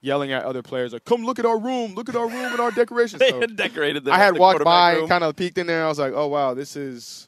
yelling 0.06 0.32
at 0.32 0.44
other 0.44 0.62
players 0.62 0.94
like, 0.94 1.04
"Come 1.06 1.26
look 1.26 1.40
at 1.40 1.46
our 1.46 1.58
room! 1.60 1.96
Look 1.96 2.08
at 2.10 2.16
our 2.16 2.28
room 2.28 2.52
and 2.52 2.60
our 2.60 2.72
decorations." 2.72 3.20
They 3.26 3.32
So 3.32 3.42
had 3.42 3.56
decorated 3.56 4.06
the 4.06 4.14
I 4.14 4.18
had 4.18 4.36
the 4.36 4.40
walked 4.40 4.64
by 4.64 4.92
room. 4.94 5.00
and 5.02 5.10
kind 5.10 5.24
of 5.24 5.36
peeked 5.36 5.58
in 5.58 5.68
there. 5.68 5.84
I 5.86 5.88
was 5.88 6.00
like, 6.00 6.14
"Oh 6.14 6.28
wow, 6.28 6.54
this 6.54 6.76
is 6.76 7.28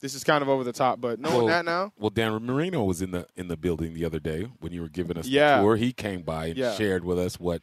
this 0.00 0.14
is 0.14 0.22
kind 0.24 0.42
of 0.42 0.48
over 0.48 0.62
the 0.64 0.72
top." 0.72 1.00
But 1.00 1.18
knowing 1.18 1.36
Well, 1.38 1.46
that 1.46 1.64
now, 1.64 1.92
Well, 1.98 2.10
Dan 2.10 2.44
Marino 2.44 2.84
was 2.84 3.02
in 3.02 3.10
the 3.12 3.26
in 3.36 3.48
the 3.48 3.56
building 3.56 3.94
the 3.94 4.04
other 4.04 4.20
day 4.20 4.48
when 4.60 4.72
you 4.72 4.82
were 4.82 4.88
giving 4.88 5.16
us 5.18 5.26
Yeah. 5.26 5.56
the 5.56 5.62
tour. 5.62 5.76
He 5.76 5.92
came 5.92 6.22
by 6.22 6.46
and 6.46 6.56
Yeah. 6.58 6.74
shared 6.74 7.04
with 7.04 7.18
us 7.18 7.40
what 7.40 7.62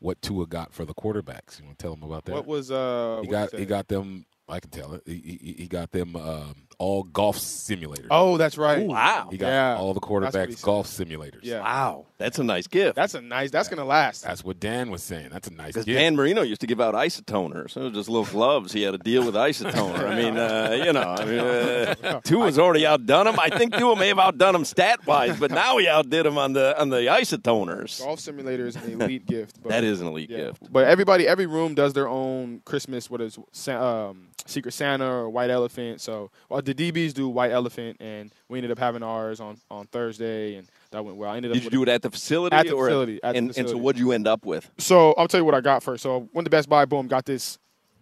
what 0.00 0.22
Tua 0.22 0.46
got 0.46 0.72
for 0.72 0.84
the 0.84 0.94
quarterbacks. 0.94 1.58
You 1.58 1.66
want 1.66 1.78
to 1.78 1.82
tell 1.82 1.92
him 1.94 2.04
about 2.04 2.24
that? 2.26 2.32
what 2.34 2.46
was 2.46 2.70
uh? 2.70 3.18
he 3.22 3.26
got 3.28 3.52
was 3.52 3.58
he 3.60 3.66
got 3.66 3.88
them. 3.88 4.26
I 4.48 4.60
can 4.60 4.70
tell 4.70 4.94
it. 4.94 5.02
He, 5.06 5.38
he, 5.42 5.54
he 5.58 5.66
got 5.68 5.92
them 5.92 6.16
um, 6.16 6.54
all 6.78 7.02
golf 7.02 7.38
simulators. 7.38 8.06
Oh, 8.10 8.36
that's 8.36 8.56
right. 8.56 8.86
wow. 8.86 9.28
he 9.30 9.36
got 9.36 9.48
yeah. 9.48 9.76
all 9.76 9.94
the 9.94 10.00
That's 10.00 10.34
what 10.34 10.48
he 10.48 10.54
quarterbacks 10.54 10.62
golf 10.62 10.86
simulators. 10.86 11.40
Yeah. 11.42 11.60
Wow. 11.60 12.06
That's 12.18 12.38
a 12.38 12.44
nice 12.44 12.66
gift. 12.66 12.96
That's 12.96 13.14
a 13.14 13.20
nice. 13.20 13.50
That's 13.50 13.68
gonna 13.68 13.84
last. 13.84 14.24
That's 14.24 14.42
what 14.44 14.58
Dan 14.58 14.90
was 14.90 15.02
saying. 15.02 15.28
That's 15.30 15.48
a 15.48 15.52
nice 15.52 15.68
Because 15.68 15.84
gift. 15.84 15.98
Dan 15.98 16.16
Marino 16.16 16.42
used 16.42 16.60
to 16.62 16.66
give 16.66 16.80
out 16.80 16.94
isotoners. 16.94 17.70
So 17.70 17.90
just 17.90 18.08
little 18.08 18.26
gloves. 18.26 18.72
He 18.72 18.82
had 18.82 18.94
a 18.94 18.98
deal 18.98 19.24
with 19.24 19.34
isotoner. 19.34 20.08
I 20.08 20.14
mean, 20.16 20.36
uh, 20.36 20.82
you 20.84 20.92
know, 20.92 21.00
I 21.02 21.24
mean, 21.24 21.38
uh, 21.38 22.20
Tua's 22.24 22.58
already 22.58 22.86
outdone 22.86 23.28
him. 23.28 23.38
I 23.38 23.50
think 23.50 23.76
Tua 23.76 23.94
may 23.96 24.08
have 24.08 24.18
outdone 24.18 24.54
him 24.56 24.64
stat 24.64 25.06
wise, 25.06 25.38
but 25.38 25.50
now 25.52 25.78
he 25.78 25.86
outdid 25.86 26.26
him 26.26 26.38
on 26.38 26.54
the 26.54 26.80
on 26.80 26.88
the 26.90 27.02
isotoners. 27.02 28.00
Golf 28.02 28.18
simulator 28.18 28.66
is 28.66 28.74
an 28.76 29.00
elite 29.00 29.26
gift. 29.26 29.62
But 29.62 29.70
That 29.70 29.84
is 29.84 30.00
an 30.00 30.08
elite 30.08 30.30
Yeah. 30.30 30.38
gift. 30.38 30.72
But 30.72 30.88
everybody, 30.88 31.26
every 31.28 31.46
room 31.46 31.74
does 31.74 31.92
their 31.92 32.08
own 32.08 32.62
Christmas. 32.64 33.08
What 33.08 33.20
is 33.20 33.38
Sa- 33.52 34.08
um, 34.10 34.28
Secret 34.46 34.72
Santa 34.72 35.06
or 35.06 35.30
White 35.30 35.50
Elephant? 35.50 36.00
So 36.00 36.30
well, 36.48 36.62
the 36.62 36.74
DBs 36.74 37.14
do 37.14 37.28
White 37.28 37.52
Elephant, 37.52 37.96
and 38.00 38.32
we 38.48 38.58
ended 38.58 38.70
up 38.70 38.78
having 38.78 39.02
ours 39.02 39.40
on, 39.40 39.58
on 39.70 39.86
Thursday, 39.86 40.56
and 40.56 40.68
that 40.90 41.04
went 41.04 41.16
well. 41.16 41.30
I 41.30 41.36
ended 41.36 41.52
up 41.52 41.54
Did 41.54 41.64
you 41.64 41.70
do 41.70 41.82
it 41.82 41.88
at 41.88 42.02
the 42.02 42.10
facility? 42.10 42.56
At 42.56 42.66
the 42.66 42.72
or 42.72 42.86
facility, 42.86 43.20
at 43.22 43.32
the 43.32 43.38
and, 43.38 43.56
and 43.56 43.68
so 43.68 43.76
what'd 43.76 43.98
you 43.98 44.12
end 44.12 44.26
up 44.26 44.44
with? 44.44 44.70
So 44.78 45.12
I'll 45.14 45.28
tell 45.28 45.40
you 45.40 45.44
what 45.44 45.54
I 45.54 45.60
got 45.60 45.82
first. 45.82 46.02
So 46.02 46.28
went 46.32 46.46
to 46.46 46.50
Best 46.50 46.68
Buy, 46.68 46.84
boom, 46.84 47.08
got 47.08 47.24
this. 47.24 47.58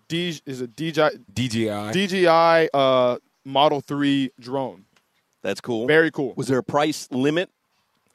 D 0.09 0.39
is 0.47 0.61
a 0.61 0.69
DJI 0.69 1.19
DJI. 1.35 1.91
DJI 1.93 2.69
uh, 2.73 3.17
Model 3.45 3.81
Three 3.81 4.31
drone. 4.39 4.85
That's 5.43 5.61
cool. 5.61 5.87
Very 5.87 6.11
cool. 6.11 6.33
Was 6.37 6.49
there 6.49 6.59
a 6.59 6.63
price 6.63 7.09
limit? 7.11 7.51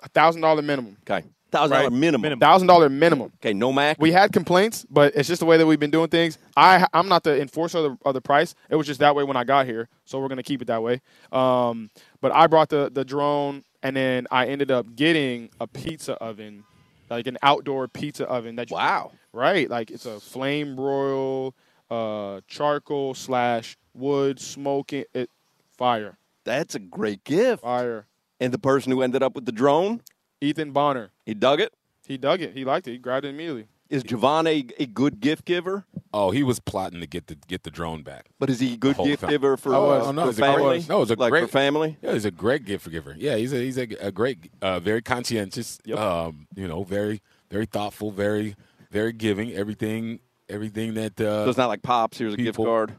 A 0.03 0.10
thousand 0.10 0.41
dollar 0.41 0.62
minimum. 0.62 0.97
Okay. 1.01 1.25
Thousand 1.51 1.75
dollar 1.75 1.89
Right. 1.89 1.93
minimum. 1.93 2.39
Thousand 2.39 2.67
dollar 2.67 2.89
minimum. 2.89 3.31
Okay, 3.41 3.53
no 3.53 3.73
Mac. 3.73 3.97
We 3.99 4.11
had 4.11 4.31
complaints, 4.31 4.85
but 4.89 5.13
it's 5.15 5.27
just 5.27 5.39
the 5.41 5.45
way 5.45 5.57
that 5.57 5.65
we've 5.67 5.79
been 5.79 5.91
doing 5.91 6.07
things. 6.07 6.37
I 6.55 6.85
I'm 6.93 7.07
not 7.09 7.23
the 7.23 7.41
enforcer 7.41 7.79
of 7.79 7.83
the, 7.83 7.97
of 8.07 8.13
the 8.13 8.21
price. 8.21 8.55
It 8.69 8.75
was 8.77 8.87
just 8.87 8.99
that 9.01 9.15
way 9.15 9.23
when 9.23 9.35
I 9.37 9.43
got 9.43 9.65
here, 9.65 9.89
so 10.05 10.19
we're 10.19 10.29
gonna 10.29 10.43
keep 10.43 10.61
it 10.61 10.65
that 10.65 10.81
way. 10.81 11.01
Um, 11.31 11.89
but 12.21 12.33
I 12.33 12.47
brought 12.47 12.69
the 12.69 12.89
the 12.93 13.03
drone, 13.03 13.63
and 13.83 13.95
then 13.95 14.27
I 14.31 14.47
ended 14.47 14.71
up 14.71 14.95
getting 14.95 15.49
a 15.59 15.67
pizza 15.67 16.13
oven, 16.15 16.63
like 17.09 17.27
an 17.27 17.37
outdoor 17.43 17.87
pizza 17.89 18.25
oven. 18.27 18.55
That 18.55 18.69
you 18.69 18.77
Wow. 18.77 19.11
right? 19.33 19.69
Like 19.69 19.91
it's 19.91 20.05
a 20.05 20.19
flame 20.21 20.75
broil, 20.77 21.53
uh, 21.89 22.39
charcoal 22.47 23.13
slash 23.13 23.77
wood 23.93 24.39
smoking 24.39 25.03
it 25.13 25.29
fire 25.77 26.17
That's 26.45 26.75
a 26.75 26.79
great 26.79 27.25
gift. 27.25 27.63
fire. 27.63 28.05
And 28.39 28.53
the 28.53 28.57
person 28.57 28.91
who 28.91 29.01
ended 29.01 29.21
up 29.21 29.35
with 29.35 29.45
the 29.45 29.51
drone, 29.51 30.01
Ethan 30.41 30.71
Bonner, 30.71 31.12
he 31.25 31.34
dug 31.34 31.62
it. 31.62 31.73
he 32.08 32.17
dug 32.17 32.41
it. 32.41 32.54
He 32.54 32.65
liked 32.65 32.88
it. 32.88 32.91
He 32.91 32.97
grabbed 32.97 33.25
it 33.25 33.30
immediately. 33.30 33.67
Is 33.89 34.04
Jevon 34.06 34.47
a, 34.47 34.65
a 34.82 34.86
good 34.86 35.19
gift 35.19 35.43
giver? 35.45 35.86
Oh, 36.13 36.32
he 36.32 36.43
was 36.43 36.60
plotting 36.62 37.01
to 37.01 37.08
get 37.08 37.27
the 37.27 37.36
get 37.47 37.63
the 37.63 37.69
drone 37.69 38.04
back. 38.04 38.27
But 38.39 38.49
is 38.49 38.60
he 38.62 38.73
a 38.73 38.77
good 38.77 38.95
gift 38.97 39.21
time. 39.21 39.30
giver 39.30 39.58
for, 39.58 39.75
Oh, 39.75 40.08
uh, 40.08 40.12
no, 40.13 40.21
for 40.23 40.27
he's 40.27 40.39
a 40.39 40.41
great- 40.41 40.56
family? 40.56 40.86
no, 40.88 41.01
it's 41.01 41.12
a 41.12 41.15
like 41.15 41.30
great- 41.32 41.41
for 41.43 41.47
family. 41.49 41.97
Yeah, 42.01 42.13
he's 42.13 42.23
a 42.25 42.32
great 42.32 42.63
gift 42.65 42.89
giver. 42.89 43.15
Yeah, 43.17 43.36
he's 43.36 43.51
a 43.54 43.58
he's 43.58 43.77
a, 43.77 43.88
a 43.99 44.12
great, 44.12 44.49
uh, 44.62 44.80
very 44.80 45.01
conscientious. 45.01 45.77
Um, 45.93 46.47
you 46.56 46.67
know, 46.69 46.84
very 46.84 47.21
very 47.49 47.65
thoughtful, 47.65 48.12
very 48.12 48.56
very 48.91 49.12
giving. 49.13 49.51
Everything 49.54 50.19
everything 50.49 50.93
that. 50.95 51.19
Uh, 51.19 51.43
So 51.43 51.49
it's 51.49 51.58
not 51.58 51.67
like 51.67 51.82
pops. 51.82 52.17
Here's 52.17 52.34
a 52.34 52.38
gift 52.38 52.58
card. 52.58 52.95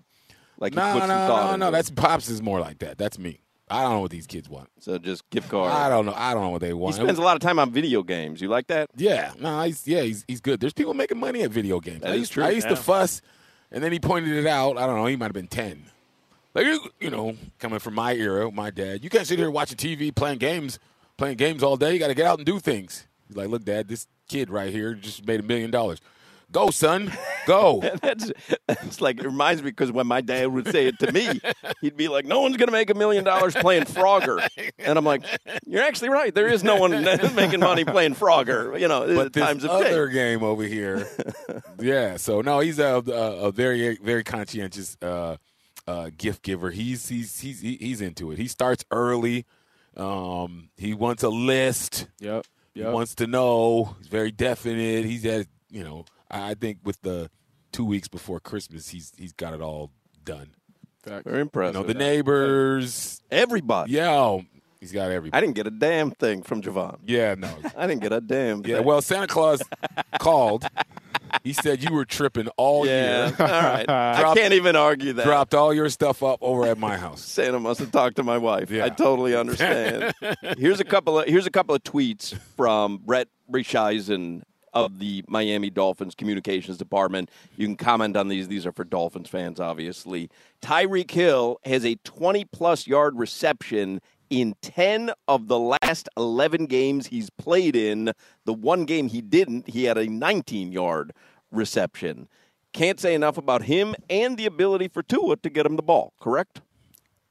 Like 0.58 0.74
he 0.74 0.76
no, 0.76 0.98
no, 0.98 1.06
no, 1.06 1.56
no. 1.56 1.70
That's 1.70 1.90
pops 1.90 2.28
is 2.28 2.42
more 2.42 2.60
like 2.60 2.78
that. 2.80 2.98
That's 2.98 3.18
me. 3.18 3.40
I 3.72 3.82
don't 3.82 3.92
know 3.92 4.00
what 4.00 4.10
these 4.10 4.26
kids 4.26 4.48
want. 4.48 4.68
so 4.80 4.98
just 4.98 5.28
gift 5.30 5.48
card. 5.48 5.72
I 5.72 5.88
don't 5.88 6.06
know. 6.06 6.14
I 6.14 6.34
don't 6.34 6.42
know 6.42 6.50
what 6.50 6.60
they 6.60 6.72
want. 6.72 6.96
He 6.96 7.02
spends 7.02 7.18
a 7.18 7.22
lot 7.22 7.36
of 7.36 7.40
time 7.40 7.58
on 7.58 7.70
video 7.70 8.02
games. 8.02 8.40
You 8.40 8.48
like 8.48 8.66
that? 8.66 8.90
Yeah, 8.96 9.32
no, 9.40 9.62
he's 9.62 9.86
yeah, 9.86 10.02
he's 10.02 10.24
he's 10.28 10.40
good. 10.40 10.60
There's 10.60 10.72
people 10.72 10.94
making 10.94 11.18
money 11.18 11.42
at 11.42 11.50
video 11.50 11.80
games. 11.80 12.02
That 12.02 12.12
I 12.12 12.14
used, 12.14 12.32
true, 12.32 12.44
I 12.44 12.50
used 12.50 12.66
yeah. 12.66 12.74
to 12.74 12.82
fuss, 12.82 13.22
and 13.70 13.82
then 13.82 13.92
he 13.92 13.98
pointed 13.98 14.36
it 14.36 14.46
out. 14.46 14.76
I 14.76 14.86
don't 14.86 14.96
know. 14.96 15.06
He 15.06 15.16
might 15.16 15.26
have 15.26 15.32
been 15.32 15.48
ten. 15.48 15.86
Like 16.54 16.66
you, 16.66 16.80
you 17.00 17.10
know, 17.10 17.36
coming 17.58 17.78
from 17.78 17.94
my 17.94 18.14
era, 18.14 18.50
my 18.50 18.70
dad, 18.70 19.02
you 19.02 19.08
can't 19.08 19.26
sit 19.26 19.38
here 19.38 19.50
watching 19.50 19.78
TV, 19.78 20.14
playing 20.14 20.38
games, 20.38 20.78
playing 21.16 21.38
games 21.38 21.62
all 21.62 21.76
day. 21.76 21.94
You 21.94 21.98
got 21.98 22.08
to 22.08 22.14
get 22.14 22.26
out 22.26 22.38
and 22.38 22.46
do 22.46 22.58
things. 22.58 23.06
He's 23.26 23.36
like, 23.36 23.48
look, 23.48 23.64
dad, 23.64 23.88
this 23.88 24.06
kid 24.28 24.50
right 24.50 24.70
here 24.70 24.94
just 24.94 25.26
made 25.26 25.40
a 25.40 25.42
million 25.42 25.70
dollars. 25.70 25.98
Go, 26.52 26.70
son, 26.70 27.10
go. 27.46 27.80
That's, 28.02 28.30
that's 28.66 29.00
like 29.00 29.18
it 29.18 29.24
reminds 29.24 29.62
me 29.62 29.70
because 29.70 29.90
when 29.90 30.06
my 30.06 30.20
dad 30.20 30.46
would 30.48 30.68
say 30.68 30.86
it 30.86 30.98
to 30.98 31.10
me, 31.10 31.40
he'd 31.80 31.96
be 31.96 32.08
like, 32.08 32.26
"No 32.26 32.40
one's 32.40 32.56
going 32.58 32.68
to 32.68 32.72
make 32.72 32.90
a 32.90 32.94
million 32.94 33.24
dollars 33.24 33.54
playing 33.54 33.84
Frogger," 33.84 34.46
and 34.78 34.98
I'm 34.98 35.04
like, 35.04 35.22
"You're 35.66 35.82
actually 35.82 36.10
right. 36.10 36.34
There 36.34 36.48
is 36.48 36.62
no 36.62 36.76
one 36.76 36.90
making 37.34 37.60
money 37.60 37.84
playing 37.84 38.14
Frogger. 38.14 38.78
You 38.78 38.88
know, 38.88 39.06
but 39.14 39.32
this 39.32 39.42
times 39.42 39.62
have 39.62 39.70
other 39.70 40.06
changed." 40.06 40.14
game 40.14 40.42
over 40.42 40.62
here, 40.64 41.08
yeah. 41.80 42.16
So 42.18 42.42
no, 42.42 42.60
he's 42.60 42.78
a 42.78 43.02
a, 43.06 43.46
a 43.46 43.52
very 43.52 43.96
very 43.96 44.24
conscientious 44.24 44.96
uh, 45.00 45.36
uh, 45.86 46.10
gift 46.16 46.42
giver. 46.42 46.70
He's 46.70 47.08
he's 47.08 47.40
he's 47.40 47.60
he's 47.60 48.00
into 48.00 48.30
it. 48.30 48.38
He 48.38 48.48
starts 48.48 48.84
early. 48.90 49.46
Um, 49.96 50.68
he 50.76 50.92
wants 50.92 51.22
a 51.22 51.28
list. 51.30 52.08
Yep. 52.20 52.46
He 52.74 52.82
wants 52.82 53.14
to 53.16 53.26
know. 53.26 53.96
He's 53.98 54.08
very 54.08 54.30
definite. 54.32 55.04
He's 55.04 55.24
at 55.24 55.46
you 55.70 55.84
know. 55.84 56.04
I 56.32 56.50
I 56.50 56.54
think 56.54 56.78
with 56.84 57.00
the 57.02 57.30
two 57.72 57.84
weeks 57.84 58.08
before 58.08 58.40
Christmas, 58.40 58.88
he's 58.88 59.12
he's 59.16 59.32
got 59.32 59.54
it 59.54 59.60
all 59.60 59.90
done. 60.24 60.50
Facts. 61.02 61.24
Very 61.24 61.38
You 61.38 61.42
impressive. 61.42 61.74
know 61.74 61.82
the 61.82 61.94
neighbors. 61.94 63.20
Everybody. 63.30 63.92
Yeah, 63.92 64.38
he's 64.80 64.92
got 64.92 65.10
everybody. 65.10 65.36
I 65.36 65.40
didn't 65.40 65.56
get 65.56 65.66
a 65.66 65.70
damn 65.70 66.10
thing 66.12 66.42
from 66.42 66.62
Jevon. 66.62 66.98
Yeah, 67.06 67.34
no. 67.36 67.54
I 67.76 67.86
didn't 67.86 68.02
get 68.02 68.12
a 68.12 68.20
damn. 68.20 68.64
Yeah, 68.64 68.76
thing. 68.78 68.86
well, 68.86 69.02
Santa 69.02 69.26
Claus 69.26 69.62
called. 70.20 70.64
He 71.44 71.54
said 71.54 71.82
you 71.82 71.92
were 71.94 72.04
tripping 72.04 72.48
all 72.58 72.86
yeah. 72.86 73.28
year. 73.28 73.36
All 73.38 73.46
right. 73.46 73.88
I 73.88 74.34
can't 74.36 74.52
even 74.52 74.76
argue 74.76 75.14
that. 75.14 75.24
Dropped 75.24 75.54
all 75.54 75.72
your 75.72 75.88
stuff 75.88 76.22
up 76.22 76.38
over 76.42 76.66
at 76.66 76.76
my 76.78 76.96
house. 76.96 77.22
Santa 77.22 77.58
must 77.58 77.80
have 77.80 77.90
talked 77.90 78.16
to 78.16 78.22
my 78.22 78.36
wife. 78.38 78.70
Yeah. 78.70 78.84
I 78.84 78.90
totally 78.90 79.34
understand. 79.34 80.12
here's 80.58 80.78
a 80.78 80.84
couple 80.84 81.18
of 81.18 81.26
here's 81.26 81.46
a 81.46 81.50
couple 81.50 81.74
of 81.74 81.82
tweets 81.82 82.36
from 82.56 82.98
Brett 82.98 83.28
Reicheisen 83.50 84.42
of 84.72 84.98
the 84.98 85.24
Miami 85.28 85.70
Dolphins 85.70 86.14
communications 86.14 86.78
department. 86.78 87.30
You 87.56 87.66
can 87.66 87.76
comment 87.76 88.16
on 88.16 88.28
these. 88.28 88.48
These 88.48 88.66
are 88.66 88.72
for 88.72 88.84
Dolphins 88.84 89.28
fans, 89.28 89.60
obviously. 89.60 90.30
Tyreek 90.62 91.10
Hill 91.10 91.58
has 91.64 91.84
a 91.84 91.96
20 91.96 92.44
plus 92.46 92.86
yard 92.86 93.18
reception 93.18 94.00
in 94.30 94.54
10 94.62 95.12
of 95.28 95.48
the 95.48 95.58
last 95.58 96.08
11 96.16 96.66
games 96.66 97.08
he's 97.08 97.28
played 97.28 97.76
in. 97.76 98.12
The 98.46 98.54
one 98.54 98.86
game 98.86 99.08
he 99.08 99.20
didn't, 99.20 99.68
he 99.68 99.84
had 99.84 99.98
a 99.98 100.06
19 100.06 100.72
yard 100.72 101.12
reception. 101.50 102.28
Can't 102.72 102.98
say 102.98 103.14
enough 103.14 103.36
about 103.36 103.64
him 103.64 103.94
and 104.08 104.38
the 104.38 104.46
ability 104.46 104.88
for 104.88 105.02
Tua 105.02 105.36
to 105.36 105.50
get 105.50 105.66
him 105.66 105.76
the 105.76 105.82
ball, 105.82 106.14
correct? 106.20 106.62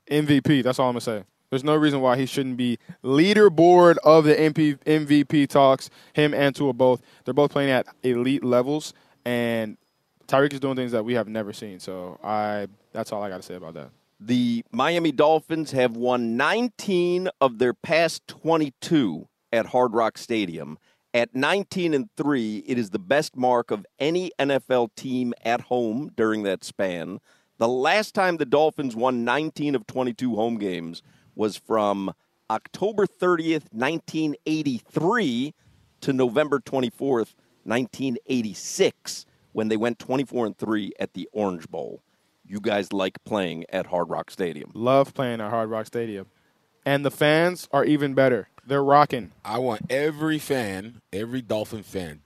MVP. 0.09 0.61
That's 0.63 0.77
all 0.77 0.89
I'm 0.89 0.93
gonna 0.93 1.01
say. 1.01 1.23
There's 1.51 1.65
no 1.65 1.75
reason 1.75 1.99
why 1.99 2.15
he 2.17 2.25
shouldn't 2.25 2.55
be 2.55 2.79
leaderboard 3.03 3.97
of 4.05 4.23
the 4.23 4.33
MP, 4.33 4.79
MVP 4.85 5.49
talks. 5.49 5.89
Him 6.13 6.33
and 6.33 6.55
Tua 6.55 6.71
both. 6.71 7.01
They're 7.25 7.33
both 7.33 7.51
playing 7.51 7.69
at 7.69 7.85
elite 8.03 8.43
levels, 8.43 8.93
and 9.25 9.77
Tyreek 10.27 10.53
is 10.53 10.61
doing 10.61 10.77
things 10.77 10.93
that 10.93 11.03
we 11.03 11.13
have 11.13 11.27
never 11.27 11.51
seen. 11.51 11.79
So 11.79 12.17
I. 12.23 12.67
That's 12.93 13.11
all 13.11 13.21
I 13.21 13.29
got 13.29 13.37
to 13.37 13.43
say 13.43 13.55
about 13.55 13.73
that. 13.75 13.89
The 14.19 14.63
Miami 14.71 15.11
Dolphins 15.11 15.71
have 15.71 15.97
won 15.97 16.37
19 16.37 17.29
of 17.41 17.57
their 17.57 17.73
past 17.73 18.27
22 18.27 19.27
at 19.51 19.67
Hard 19.67 19.93
Rock 19.93 20.17
Stadium, 20.17 20.77
At 21.13 21.35
19 21.35 21.93
and 21.93 22.09
3, 22.15 22.63
it 22.65 22.77
is 22.77 22.91
the 22.91 22.99
best 22.99 23.35
mark 23.35 23.69
of 23.71 23.85
any 23.99 24.31
NFL 24.39 24.95
team 24.95 25.33
at 25.43 25.61
home 25.61 26.11
during 26.15 26.43
that 26.43 26.63
span. 26.63 27.19
The 27.57 27.67
last 27.67 28.15
time 28.15 28.37
the 28.37 28.45
Dolphins 28.45 28.95
won 28.95 29.25
19 29.25 29.75
of 29.75 29.85
22 29.87 30.35
home 30.35 30.57
games 30.57 31.03
was 31.35 31.57
from 31.57 32.13
October 32.49 33.05
30th, 33.05 33.71
1983 33.71 35.53
to 36.01 36.13
November 36.13 36.59
24th, 36.59 37.35
1986 37.63 39.25
when 39.53 39.67
they 39.67 39.77
went 39.77 39.99
24 39.99 40.45
and 40.47 40.57
3 40.57 40.93
at 40.99 41.13
the 41.13 41.29
Orange 41.31 41.67
Bowl. 41.67 42.01
You 42.45 42.59
guys 42.59 42.91
like 42.91 43.23
playing 43.23 43.65
at 43.69 43.87
Hard 43.87 44.09
Rock 44.09 44.31
Stadium. 44.31 44.71
Love 44.73 45.13
playing 45.13 45.39
at 45.41 45.49
Hard 45.49 45.69
Rock 45.69 45.85
Stadium. 45.85 46.27
And 46.85 47.05
the 47.05 47.11
fans 47.11 47.69
are 47.71 47.85
even 47.85 48.13
better. 48.13 48.49
They're 48.65 48.83
rocking. 48.83 49.31
I 49.45 49.59
want 49.59 49.83
every 49.89 50.39
fan, 50.39 51.01
every 51.13 51.41
Dolphin 51.41 51.83
fan, 51.83 52.21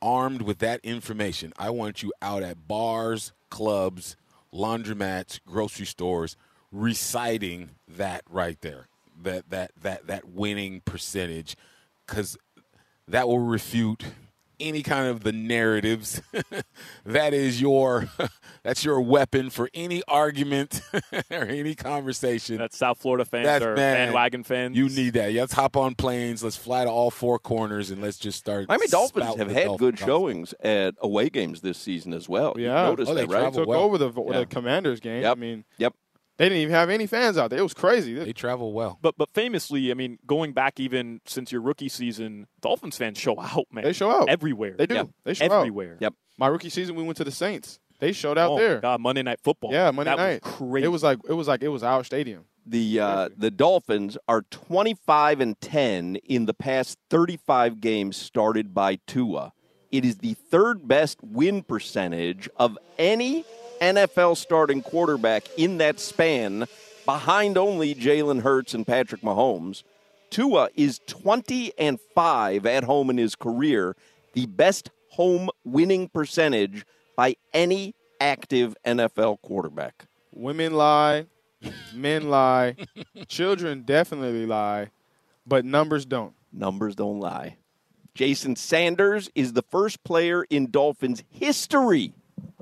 armed 0.00 0.42
with 0.42 0.58
that 0.58 0.80
information. 0.82 1.52
I 1.56 1.70
want 1.70 2.02
you 2.02 2.12
out 2.20 2.42
at 2.42 2.66
bars, 2.68 3.32
clubs, 3.50 4.16
laundromats, 4.52 5.40
grocery 5.46 5.86
stores, 5.86 6.36
reciting 6.72 7.70
that 7.86 8.22
right 8.28 8.60
there. 8.60 8.88
That 9.22 9.50
that 9.50 9.70
that 9.82 10.06
that 10.08 10.28
winning 10.28 10.80
percentage, 10.84 11.54
because 12.06 12.36
that 13.06 13.28
will 13.28 13.38
refute 13.38 14.04
any 14.58 14.82
kind 14.82 15.08
of 15.08 15.22
the 15.22 15.32
narratives. 15.32 16.22
that 17.04 17.32
is 17.34 17.60
your 17.60 18.08
that's 18.64 18.84
your 18.84 19.00
weapon 19.00 19.50
for 19.50 19.68
any 19.74 20.02
argument 20.08 20.80
or 21.30 21.44
any 21.44 21.74
conversation. 21.76 22.56
That's 22.58 22.76
South 22.76 22.98
Florida 22.98 23.24
fans 23.24 23.44
That's- 23.46 23.62
or 23.68 23.76
man, 23.76 24.06
bandwagon 24.08 24.42
fans. 24.42 24.76
You 24.76 24.88
need 24.88 25.12
that. 25.14 25.32
Yeah, 25.32 25.42
let's 25.42 25.52
hop 25.52 25.76
on 25.76 25.94
planes. 25.94 26.42
Let's 26.42 26.56
fly 26.56 26.84
to 26.84 26.90
all 26.90 27.10
four 27.12 27.38
corners 27.38 27.90
and 27.90 28.00
let's 28.02 28.18
just 28.18 28.38
start. 28.38 28.68
Miami 28.68 28.88
Dolphins 28.88 29.36
have 29.36 29.50
had 29.50 29.64
Dolphin 29.66 29.78
good 29.78 29.96
gospel. 29.96 30.06
showings 30.18 30.54
at 30.60 30.94
away 31.00 31.28
games 31.28 31.60
this 31.60 31.78
season 31.78 32.12
as 32.12 32.28
well. 32.28 32.54
You 32.56 32.64
Yeah. 32.64 32.84
noticed 32.86 33.10
Oh, 33.10 33.14
they 33.14 33.26
that, 33.26 33.30
right? 33.34 33.52
Took 33.52 33.68
well. 33.68 33.80
over 33.82 33.98
the, 33.98 34.10
Yeah. 34.12 34.38
the 34.40 34.46
Commanders 34.46 34.98
game. 35.00 35.22
Yep. 35.22 35.36
I 35.36 35.40
mean, 35.40 35.64
Yep. 35.78 35.94
They 36.38 36.46
didn't 36.46 36.58
even 36.62 36.74
have 36.74 36.90
any 36.90 37.06
fans 37.06 37.36
out 37.38 37.50
there. 37.50 37.58
It 37.58 37.62
was 37.62 37.74
crazy. 37.74 38.14
They 38.14 38.32
travel 38.32 38.72
well. 38.72 38.98
But 39.02 39.16
but 39.16 39.30
famously, 39.30 39.90
I 39.90 39.94
mean, 39.94 40.18
going 40.26 40.52
back 40.52 40.80
even 40.80 41.20
since 41.26 41.52
your 41.52 41.60
rookie 41.60 41.88
season, 41.88 42.46
Dolphins 42.60 42.96
fans 42.96 43.18
show 43.18 43.38
out, 43.40 43.66
man. 43.72 43.84
They 43.84 43.92
show 43.92 44.10
out. 44.10 44.28
everywhere. 44.28 44.74
They 44.76 44.86
do. 44.86 44.94
Yep. 44.94 45.08
They 45.24 45.34
show 45.34 45.44
out. 45.46 45.52
everywhere. 45.52 45.96
Yep. 46.00 46.14
My 46.38 46.46
rookie 46.48 46.70
season, 46.70 46.94
we 46.96 47.02
went 47.02 47.16
to 47.18 47.24
the 47.24 47.30
Saints. 47.30 47.78
They 48.00 48.12
showed 48.12 48.36
out 48.38 48.50
Oh, 48.52 48.58
there. 48.58 48.80
God, 48.80 49.00
Monday 49.00 49.22
Night 49.22 49.38
Football. 49.44 49.72
Yeah, 49.72 49.90
Monday 49.92 50.10
that 50.10 50.16
night. 50.18 50.44
Was 50.44 50.54
crazy. 50.54 50.84
It 50.86 50.88
was 50.88 51.02
like 51.04 51.18
it 51.28 51.34
was 51.34 51.46
like 51.48 51.62
it 51.62 51.68
was 51.68 51.82
our 51.84 52.02
stadium. 52.02 52.46
The 52.66 52.98
uh, 53.00 53.28
the 53.36 53.50
Dolphins 53.50 54.16
are 54.28 54.42
25 54.50 55.40
and 55.40 55.60
10 55.60 56.16
in 56.24 56.46
the 56.46 56.54
past 56.54 56.96
35 57.10 57.80
games 57.80 58.16
started 58.16 58.72
by 58.74 58.98
Tua. 59.06 59.52
It 59.90 60.04
is 60.04 60.18
the 60.18 60.34
third 60.34 60.88
best 60.88 61.18
win 61.22 61.62
percentage 61.62 62.48
of 62.56 62.78
any 62.98 63.44
NFL 63.82 64.36
starting 64.36 64.80
quarterback 64.80 65.42
in 65.56 65.78
that 65.78 65.98
span, 65.98 66.66
behind 67.04 67.58
only 67.58 67.96
Jalen 67.96 68.42
Hurts 68.42 68.74
and 68.74 68.86
Patrick 68.86 69.22
Mahomes. 69.22 69.82
Tua 70.30 70.68
is 70.76 71.00
20 71.08 71.72
and 71.76 71.98
5 72.14 72.64
at 72.64 72.84
home 72.84 73.10
in 73.10 73.18
his 73.18 73.34
career, 73.34 73.96
the 74.34 74.46
best 74.46 74.90
home 75.08 75.50
winning 75.64 76.08
percentage 76.08 76.86
by 77.16 77.34
any 77.52 77.96
active 78.20 78.76
NFL 78.86 79.42
quarterback. 79.42 80.06
Women 80.32 80.74
lie, 80.74 81.26
men 81.92 82.30
lie, 82.30 82.76
children 83.26 83.82
definitely 83.82 84.46
lie, 84.46 84.90
but 85.44 85.64
numbers 85.64 86.06
don't. 86.06 86.34
Numbers 86.52 86.94
don't 86.94 87.18
lie. 87.18 87.56
Jason 88.14 88.54
Sanders 88.54 89.28
is 89.34 89.54
the 89.54 89.62
first 89.62 90.04
player 90.04 90.44
in 90.44 90.70
Dolphins 90.70 91.24
history 91.30 92.14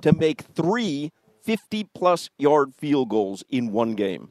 to 0.02 0.12
make 0.12 0.42
three 0.42 1.12
50 1.42 1.84
plus 1.94 2.30
yard 2.38 2.74
field 2.74 3.08
goals 3.08 3.44
in 3.48 3.72
one 3.72 3.94
game. 3.94 4.28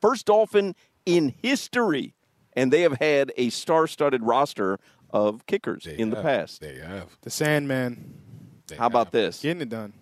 First 0.00 0.26
Dolphin 0.26 0.74
in 1.06 1.34
history. 1.42 2.14
And 2.54 2.72
they 2.72 2.82
have 2.82 2.98
had 2.98 3.32
a 3.36 3.48
star 3.50 3.86
studded 3.86 4.22
roster 4.22 4.78
of 5.10 5.46
kickers 5.46 5.84
They 5.84 5.96
in 5.98 6.10
the 6.10 6.20
past. 6.22 6.60
They 6.60 6.78
have. 6.78 7.16
The 7.22 7.30
Sandman 7.30 8.14
They 8.66 8.76
How 8.76 8.86
about 8.86 9.10
this? 9.10 9.40
getting 9.40 9.62
it 9.62 9.68
done. 9.70 9.94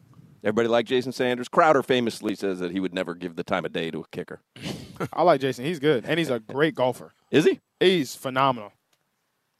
Everybody 0.42 0.68
like 0.68 0.86
Jason 0.86 1.12
Sanders? 1.12 1.48
Crowder 1.48 1.82
famously 1.82 2.34
says 2.34 2.59
that 2.61 2.72
he 2.72 2.80
would 2.80 2.94
never 2.94 3.14
give 3.14 3.36
the 3.36 3.44
time 3.44 3.64
of 3.64 3.72
day 3.72 3.90
to 3.90 4.01
a 4.01 4.09
kicker. 4.09 4.40
I 5.12 5.22
like 5.22 5.40
Jason. 5.40 5.64
He's 5.64 5.78
good, 5.78 6.05
and 6.07 6.18
he's 6.18 6.30
a 6.30 6.40
great 6.40 6.74
golfer. 6.74 7.12
Is 7.30 7.44
he? 7.44 7.61
He's 7.78 8.16
phenomenal. 8.16 8.72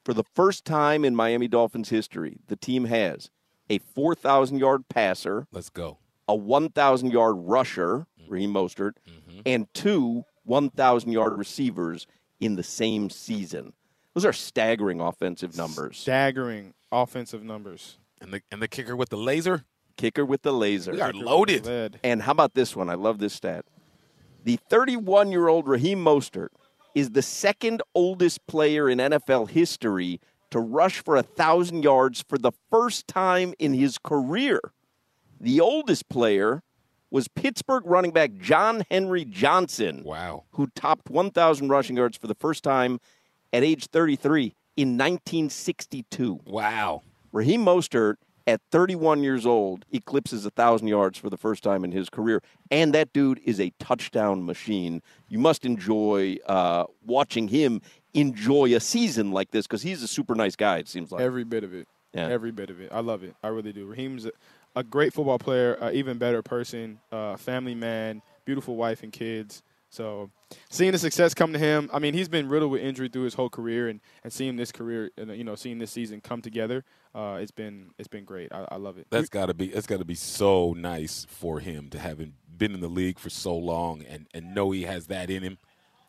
For 0.05 0.15
the 0.15 0.25
first 0.35 0.65
time 0.65 1.05
in 1.05 1.15
Miami 1.15 1.49
Dolphins 1.49 1.91
history, 1.91 2.39
the 2.49 2.57
team 2.57 2.87
has 2.87 3.31
a 3.71 3.79
4,000 3.79 4.59
yard 4.59 4.89
passer, 4.89 5.47
Let's 5.53 5.71
go. 5.71 5.99
a 6.29 6.35
1,000 6.35 7.11
yard 7.11 7.37
rusher, 7.39 8.07
Raheem 8.29 8.53
Mostert, 8.53 8.95
mm-hmm. 9.09 9.41
and 9.47 9.73
two 9.73 10.25
1,000 10.45 11.13
yard 11.13 11.39
receivers 11.39 12.07
in 12.41 12.57
the 12.57 12.63
same 12.63 13.09
season. 13.09 13.73
Those 14.15 14.25
are 14.25 14.33
staggering 14.33 15.01
offensive 15.01 15.57
numbers. 15.57 15.99
Staggering 15.99 16.75
offensive 16.91 17.45
numbers. 17.45 17.99
And 18.21 18.33
the 18.33 18.43
and 18.51 18.61
the 18.61 18.69
kicker 18.69 18.97
with 18.97 19.09
the 19.09 19.17
laser. 19.17 19.65
Kicker 19.97 20.25
with 20.25 20.43
the 20.43 20.53
laser. 20.53 20.93
We 20.93 21.01
are 21.01 21.13
loaded. 21.13 22.01
And 22.03 22.23
how 22.23 22.33
about 22.33 22.55
this 22.55 22.75
one? 22.75 22.91
I 22.91 22.95
love 22.95 23.19
this 23.19 23.35
stat. 23.35 23.65
The 24.45 24.59
31 24.69 25.31
year 25.31 25.49
old 25.49 25.69
Raheem 25.69 26.03
Mostert 26.05 26.49
is 26.95 27.11
the 27.11 27.23
second 27.23 27.83
oldest 27.95 28.47
player 28.47 28.91
in 28.91 28.99
NFL 28.99 29.51
history 29.51 30.21
to 30.51 30.61
rush 30.61 31.03
for 31.03 31.15
a 31.15 31.23
1,000 31.23 31.83
yards 31.83 32.25
for 32.29 32.39
the 32.39 32.53
first 32.71 33.07
time 33.09 33.55
in 33.59 33.75
his 33.75 33.99
career. 33.99 34.61
The 35.41 35.61
oldest 35.61 36.09
player 36.09 36.63
was 37.11 37.27
Pittsburgh 37.29 37.83
running 37.87 38.13
back 38.13 38.37
John 38.39 38.85
Henry 38.91 39.25
Johnson, 39.25 40.03
Wow. 40.05 40.45
who 40.53 40.69
topped 40.75 41.11
1,000 41.11 41.69
rushing 41.69 41.97
yards 41.97 42.17
for 42.17 42.27
the 42.27 42.35
first 42.37 42.63
time 42.63 43.01
at 43.53 43.65
age 43.65 43.87
33 43.87 44.55
in 44.77 44.97
1962. 44.97 46.41
Wow. 46.47 47.03
Raheem 47.33 47.65
Mostert 47.65 48.15
at 48.47 48.61
31 48.71 49.23
years 49.23 49.47
old 49.47 49.85
eclipses 49.93 50.45
1,000 50.45 50.89
yards 50.89 51.19
for 51.19 51.31
the 51.31 51.37
first 51.37 51.63
time 51.63 51.85
in 51.85 51.93
his 51.93 52.11
career. 52.11 52.43
And 52.71 52.93
that 52.95 53.13
dude 53.13 53.41
is 53.45 53.61
a 53.61 53.73
touchdown 53.79 54.45
machine. 54.45 55.03
You 55.29 55.39
must 55.39 55.65
enjoy 55.65 56.37
uh, 56.47 56.85
watching 57.05 57.49
him 57.49 57.81
enjoy 58.15 58.75
a 58.75 58.81
season 58.81 59.33
like 59.33 59.51
this 59.51 59.67
because 59.67 59.83
he's 59.83 60.03
a 60.03 60.09
super 60.09 60.35
nice 60.35 60.57
guy, 60.57 60.79
it 60.79 60.89
seems 60.89 61.13
like. 61.13 61.23
Every 61.23 61.45
bit 61.45 61.65
of 61.65 61.75
it. 61.75 61.89
Yeah. 62.13 62.29
Every 62.29 62.51
bit 62.51 62.71
of 62.71 62.81
it. 62.81 62.91
I 62.93 63.01
love 63.01 63.23
it. 63.23 63.35
I 63.43 63.49
really 63.49 63.73
do. 63.73 63.87
Raheem's 63.87 64.27
a, 64.27 64.33
a 64.75 64.83
great 64.83 65.13
football 65.13 65.39
player, 65.39 65.75
an 65.75 65.95
even 65.95 66.19
better 66.19 66.43
person, 66.43 66.99
uh, 67.13 67.37
family 67.37 67.75
man, 67.75 68.23
beautiful 68.45 68.77
wife 68.77 69.03
and 69.03 69.13
kids. 69.13 69.63
So 69.91 70.31
seeing 70.71 70.93
the 70.93 70.99
success 70.99 71.35
come 71.35 71.53
to 71.53 71.59
him, 71.59 71.91
I 71.93 71.99
mean, 71.99 72.15
he's 72.15 72.29
been 72.29 72.49
riddled 72.49 72.71
with 72.71 72.81
injury 72.81 73.09
through 73.09 73.25
his 73.25 73.35
whole 73.35 73.51
career, 73.51 73.89
and, 73.89 74.01
and 74.23 74.33
seeing 74.33 74.57
this 74.57 74.71
career, 74.71 75.11
and, 75.17 75.37
you 75.37 75.43
know, 75.43 75.57
seeing 75.57 75.79
this 75.79 75.91
season 75.91 76.21
come 76.21 76.43
together, 76.43 76.85
uh, 77.15 77.39
it's 77.41 77.51
been 77.51 77.91
it's 77.99 78.09
been 78.09 78.25
great. 78.25 78.53
I, 78.53 78.67
I 78.71 78.77
love 78.77 78.99
it. 78.99 79.09
That's 79.11 79.29
got 79.29 79.47
to 79.47 79.55
be 79.55 79.69
that's 79.69 79.89
got 79.89 79.99
to 79.99 80.05
be 80.05 80.15
so 80.15 80.75
nice 80.75 81.27
for 81.29 81.59
him 81.59 81.91
to 81.91 81.99
having 81.99 82.35
been 82.57 82.73
in 82.73 82.81
the 82.81 82.89
league 82.89 83.19
for 83.19 83.31
so 83.31 83.57
long 83.57 84.03
and 84.05 84.27
and 84.33 84.55
know 84.55 84.71
he 84.71 84.83
has 84.83 85.09
that 85.09 85.29
in 85.29 85.43
him. 85.43 85.59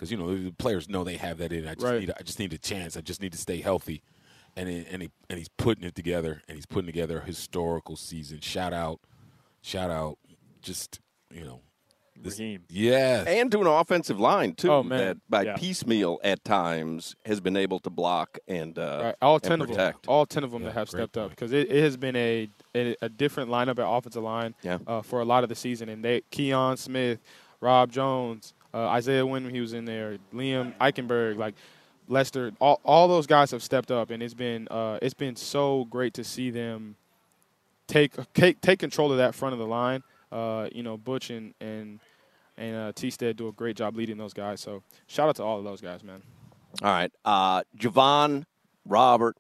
Because 0.02 0.12
you 0.12 0.18
know 0.18 0.36
the 0.36 0.52
players 0.52 0.90
know 0.90 1.04
they 1.04 1.18
have 1.18 1.38
that 1.38 1.54
in. 1.54 1.68
I 1.68 1.76
just 1.76 1.86
Right. 1.86 2.00
need 2.00 2.12
I 2.20 2.24
just 2.24 2.40
need 2.40 2.52
a 2.54 2.58
chance. 2.58 2.98
I 2.98 3.02
just 3.02 3.22
need 3.22 3.34
to 3.34 3.38
stay 3.38 3.62
healthy, 3.62 4.02
and 4.56 4.68
it, 4.68 4.88
and 4.90 5.04
he 5.04 5.12
and 5.30 5.38
he's 5.38 5.48
putting 5.48 5.84
it 5.84 5.94
together 5.94 6.42
and 6.48 6.58
he's 6.58 6.66
putting 6.66 6.88
together 6.88 7.20
a 7.20 7.24
historical 7.24 7.96
season. 7.96 8.40
Shout 8.40 8.74
out, 8.74 9.00
shout 9.62 9.92
out, 9.92 10.18
just 10.64 11.00
you 11.32 11.44
know, 11.46 11.62
this, 12.20 12.40
Raheem. 12.40 12.64
yes, 12.68 13.28
And 13.28 13.52
to 13.52 13.62
an 13.62 13.68
offensive 13.68 14.20
line, 14.20 14.54
too, 14.56 14.72
Oh, 14.72 14.82
man. 14.84 14.98
that 15.00 15.18
by 15.30 15.44
Yeah. 15.44 15.56
piecemeal 15.56 16.20
at 16.24 16.44
times 16.44 17.16
has 17.26 17.40
been 17.40 17.56
able 17.56 17.80
to 17.82 17.90
block 17.92 18.38
and, 18.48 18.78
uh, 18.80 19.00
Right. 19.04 19.16
All 19.22 19.36
and 19.36 19.44
ten 19.44 19.62
of 19.62 19.68
them, 19.68 19.78
protect. 19.78 20.08
all 20.08 20.26
ten 20.26 20.44
of 20.44 20.50
them 20.52 20.64
Yeah, 20.64 20.70
that 20.70 20.74
have 20.74 20.90
great 20.90 21.00
stepped 21.04 21.18
up 21.18 21.30
because 21.30 21.52
it, 21.54 21.70
it 21.72 21.84
has 21.84 21.96
been 21.96 22.16
a, 22.16 22.50
a 22.76 22.96
a 23.04 23.08
different 23.08 23.52
lineup 23.52 23.78
at 23.80 23.88
offensive 23.88 24.24
line 24.24 24.56
Yeah. 24.64 24.80
uh, 24.88 25.04
for 25.04 25.22
a 25.22 25.26
lot 25.26 25.44
of 25.44 25.50
the 25.50 25.56
season. 25.56 25.88
And 25.90 26.04
they 26.04 26.22
Kion 26.32 26.78
Smith, 26.80 27.20
Rob 27.62 27.92
Jones, 27.92 28.54
uh, 28.74 28.88
Isaiah 28.88 29.26
Wynn 29.26 29.44
when 29.44 29.54
he 29.54 29.62
was 29.62 29.74
in 29.74 29.86
there, 29.86 30.18
Liam 30.34 30.74
Eichenberg, 30.80 31.38
like 31.38 31.56
Lester, 32.08 32.52
all, 32.60 32.80
all 32.84 33.08
those 33.08 33.28
guys 33.28 33.52
have 33.52 33.64
stepped 33.64 33.92
up, 33.92 34.12
and 34.12 34.22
it's 34.22 34.34
been 34.34 34.68
uh, 34.70 35.00
it's 35.02 35.14
been 35.14 35.36
so 35.36 35.86
great 35.86 36.14
to 36.16 36.24
see 36.24 36.50
them 36.50 36.96
take 37.88 38.14
take, 38.34 38.62
take 38.62 38.80
control 38.80 39.12
of 39.12 39.18
that 39.18 39.36
front 39.36 39.54
of 39.54 39.60
the 39.60 39.68
line. 39.68 40.04
Uh, 40.32 40.70
you 40.72 40.84
know, 40.84 40.98
Butch 40.98 41.30
and 41.30 41.54
and 41.60 42.00
and 42.58 42.76
uh, 42.76 42.92
T-Stead 42.94 43.38
do 43.38 43.48
a 43.48 43.52
great 43.52 43.76
job 43.76 43.96
leading 43.96 44.18
those 44.18 44.34
guys. 44.34 44.62
So 44.62 44.84
shout 45.08 45.30
out 45.30 45.36
to 45.38 45.44
all 45.44 45.58
of 45.58 45.64
those 45.64 45.82
guys, 45.82 46.04
man. 46.04 46.22
All 46.82 46.90
right. 46.90 47.12
Uh, 47.26 47.64
Jevon, 47.78 48.46
Robert, 48.86 49.36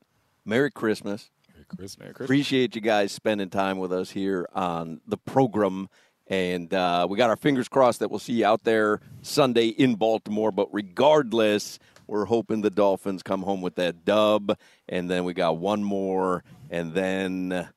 Merry 0.45 0.71
Christmas. 0.71 1.29
Merry 1.53 1.65
Christmas. 1.65 1.99
Merry 1.99 2.13
Christmas. 2.13 2.25
Appreciate 2.25 2.75
you 2.75 2.81
guys 2.81 3.11
spending 3.11 3.49
time 3.49 3.77
with 3.77 3.93
us 3.93 4.11
here 4.11 4.47
on 4.53 5.01
the 5.07 5.17
program. 5.17 5.89
And 6.31 6.73
uh, 6.73 7.07
we 7.09 7.17
got 7.17 7.29
our 7.29 7.35
fingers 7.35 7.67
crossed 7.67 7.99
that 7.99 8.09
we'll 8.09 8.17
see 8.17 8.31
you 8.31 8.45
out 8.45 8.63
there 8.63 9.01
Sunday 9.21 9.67
in 9.67 9.95
Baltimore. 9.95 10.53
But 10.53 10.69
regardless, 10.71 11.77
we're 12.07 12.23
hoping 12.23 12.61
the 12.61 12.69
Dolphins 12.69 13.21
come 13.21 13.41
home 13.43 13.61
with 13.61 13.75
that 13.75 14.05
dub, 14.05 14.57
and 14.87 15.11
then 15.11 15.25
we 15.25 15.33
got 15.33 15.57
one 15.57 15.83
more, 15.83 16.45
and 16.69 16.93
then 16.93 17.67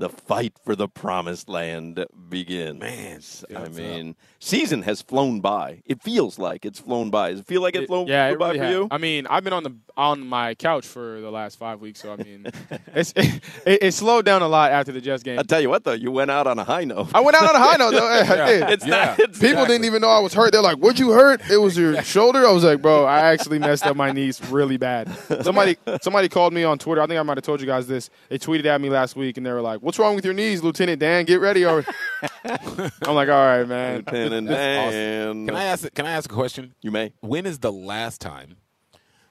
the 0.00 0.08
fight 0.08 0.54
for 0.64 0.74
the 0.74 0.88
promised 0.88 1.48
land 1.48 2.04
begins. 2.30 2.80
Man, 2.80 3.20
I 3.54 3.68
mean, 3.68 4.16
season 4.38 4.82
has 4.82 5.02
flown 5.02 5.40
by. 5.40 5.82
It 5.84 6.02
feels 6.02 6.38
like 6.38 6.64
it's 6.64 6.80
flown 6.80 7.10
by. 7.10 7.32
Does 7.32 7.40
it 7.40 7.46
feel 7.46 7.60
like 7.60 7.76
it's 7.76 7.86
flown 7.86 8.06
yeah, 8.06 8.30
it 8.30 8.38
by 8.38 8.48
really 8.48 8.58
for 8.58 8.64
has. 8.64 8.72
you? 8.72 8.88
I 8.90 8.96
mean, 8.96 9.26
I've 9.28 9.44
been 9.44 9.52
on 9.52 9.62
the 9.62 9.76
on 9.98 10.26
my 10.26 10.54
couch 10.54 10.86
for 10.86 11.20
the 11.20 11.30
last 11.30 11.58
five 11.58 11.82
weeks, 11.82 12.00
so 12.00 12.14
I 12.14 12.16
mean, 12.16 12.46
it's 12.94 13.12
it, 13.14 13.42
it, 13.66 13.92
slowed 13.92 14.24
down 14.24 14.40
a 14.40 14.48
lot 14.48 14.72
after 14.72 14.90
the 14.90 15.02
Jets 15.02 15.22
game. 15.22 15.38
I'll 15.38 15.44
tell 15.44 15.60
you 15.60 15.68
what, 15.68 15.84
though, 15.84 15.92
you 15.92 16.10
went 16.10 16.30
out 16.30 16.46
on 16.46 16.58
a 16.58 16.64
high 16.64 16.84
note. 16.84 17.08
I 17.14 17.20
went 17.20 17.36
out 17.36 17.50
on 17.50 17.54
a 17.54 17.58
high 17.58 17.76
note, 17.76 17.90
though. 17.90 18.08
I 18.08 18.46
did. 18.46 18.70
It's 18.70 18.86
not. 18.86 19.18
It's 19.20 19.38
People 19.38 19.66
didn't 19.66 19.84
even 19.84 20.00
know 20.00 20.08
I 20.08 20.20
was 20.20 20.32
hurt. 20.32 20.52
They're 20.52 20.62
like, 20.62 20.78
"What'd 20.78 20.98
you 20.98 21.10
hurt? 21.10 21.42
It 21.50 21.58
was 21.58 21.76
your 21.76 22.02
shoulder." 22.02 22.46
I 22.46 22.52
was 22.52 22.64
like, 22.64 22.80
"Bro, 22.80 23.04
I 23.04 23.20
actually 23.32 23.58
messed 23.58 23.84
up 23.84 23.96
my 23.96 24.12
knees 24.12 24.40
really 24.50 24.78
bad." 24.78 25.14
Somebody 25.42 25.76
somebody 26.00 26.30
called 26.30 26.54
me 26.54 26.64
on 26.64 26.78
Twitter. 26.78 27.02
I 27.02 27.06
think 27.06 27.20
I 27.20 27.22
might 27.22 27.36
have 27.36 27.44
told 27.44 27.60
you 27.60 27.66
guys 27.66 27.86
this. 27.86 28.08
They 28.30 28.38
tweeted 28.38 28.64
at 28.64 28.80
me 28.80 28.88
last 28.88 29.16
week, 29.16 29.36
and 29.36 29.44
they 29.44 29.52
were 29.52 29.60
like, 29.60 29.82
"What's 29.90 29.98
wrong 29.98 30.14
with 30.14 30.24
your 30.24 30.34
knees, 30.34 30.62
Lieutenant 30.62 31.00
Dan? 31.00 31.24
Get 31.24 31.40
ready." 31.40 31.64
Or 31.66 31.84
I'm 32.44 33.14
like, 33.16 33.28
"All 33.28 33.34
right, 33.44 33.66
man." 33.66 33.96
Lieutenant 34.06 34.46
Dan. 34.46 35.46
Can 35.48 35.56
I 35.56 35.64
ask? 35.64 35.92
Can 35.92 36.06
I 36.06 36.12
ask 36.12 36.30
a 36.30 36.34
question? 36.34 36.74
You 36.80 36.92
may. 36.92 37.12
When 37.20 37.44
is 37.44 37.58
the 37.58 37.72
last 37.72 38.20
time 38.20 38.56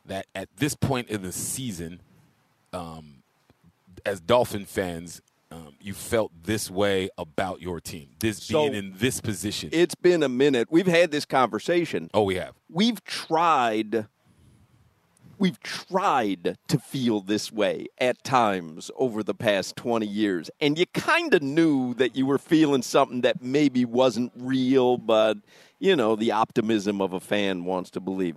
that 0.05 0.25
at 0.35 0.49
this 0.57 0.75
point 0.75 1.07
in 1.07 1.21
the 1.21 1.31
season, 1.31 2.01
um, 2.73 3.23
as 4.05 4.19
Dolphin 4.19 4.65
fans, 4.65 5.21
um, 5.49 5.75
you 5.79 5.93
felt 5.93 6.33
this 6.43 6.69
way 6.69 7.07
about 7.17 7.61
your 7.61 7.79
team, 7.79 8.09
this 8.19 8.43
So- 8.43 8.63
being 8.63 8.73
in 8.73 8.93
this 8.97 9.21
position? 9.21 9.69
It's 9.71 9.95
been 9.95 10.23
a 10.23 10.29
minute. 10.29 10.67
We've 10.69 10.87
had 10.87 11.11
this 11.11 11.23
conversation. 11.23 12.09
oh, 12.13 12.23
we 12.23 12.35
have. 12.35 12.55
We've 12.69 13.01
tried. 13.05 14.07
We've 15.39 15.59
tried 15.61 16.57
to 16.67 16.77
feel 16.77 17.21
this 17.21 17.49
way 17.49 17.87
at 17.97 18.21
times 18.25 18.91
over 18.97 19.23
the 19.23 19.33
past 19.33 19.77
20 19.77 20.05
years. 20.05 20.51
And 20.59 20.77
you 20.77 20.85
kind 20.87 21.33
of 21.33 21.41
knew 21.41 21.93
that 21.93 22.13
you 22.17 22.25
were 22.25 22.37
feeling 22.37 22.81
something 22.81 23.21
that 23.21 23.41
maybe 23.41 23.85
wasn't 23.85 24.33
real, 24.35 24.97
but, 24.97 25.37
you 25.79 25.95
know, 25.95 26.17
the 26.17 26.33
optimism 26.33 27.01
of 27.01 27.13
a 27.13 27.21
fan 27.21 27.63
wants 27.63 27.89
to 27.91 28.01
believe. 28.01 28.35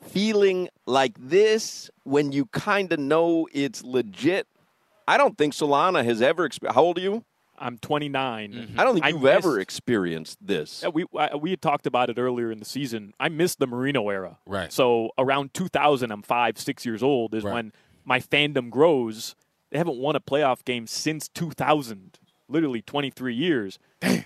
Feeling 0.00 0.70
like 0.86 1.12
this 1.18 1.90
when 2.04 2.32
you 2.32 2.46
kind 2.46 2.90
of 2.94 2.98
know 2.98 3.46
it's 3.52 3.84
legit, 3.84 4.46
I 5.06 5.18
don't 5.18 5.36
think 5.36 5.52
Solana 5.52 6.02
has 6.02 6.22
ever 6.22 6.46
experienced. 6.46 6.76
How 6.76 6.82
old 6.82 6.96
are 6.96 7.02
you? 7.02 7.24
I'm 7.60 7.78
29. 7.78 8.52
Mm-hmm. 8.52 8.80
I 8.80 8.84
don't 8.84 8.94
think 8.94 9.04
I 9.06 9.10
you've 9.10 9.24
ever 9.26 9.60
experienced 9.60 10.38
this. 10.44 10.80
Yeah, 10.82 10.88
we 10.88 11.04
I, 11.16 11.36
we 11.36 11.50
had 11.50 11.60
talked 11.62 11.86
about 11.86 12.10
it 12.10 12.18
earlier 12.18 12.50
in 12.50 12.58
the 12.58 12.64
season. 12.64 13.12
I 13.20 13.28
missed 13.28 13.58
the 13.58 13.66
Marino 13.66 14.08
era. 14.08 14.38
Right. 14.46 14.72
So 14.72 15.10
around 15.18 15.52
2000, 15.54 16.10
I'm 16.10 16.22
five, 16.22 16.58
six 16.58 16.84
years 16.86 17.02
old 17.02 17.34
is 17.34 17.44
Right. 17.44 17.52
when 17.54 17.72
my 18.04 18.18
fandom 18.20 18.70
grows. 18.70 19.36
They 19.70 19.78
haven't 19.78 19.98
won 19.98 20.16
a 20.16 20.20
playoff 20.20 20.64
game 20.64 20.86
since 20.86 21.28
2000. 21.28 22.18
Literally 22.48 22.82
23 22.82 23.32
years. 23.34 23.78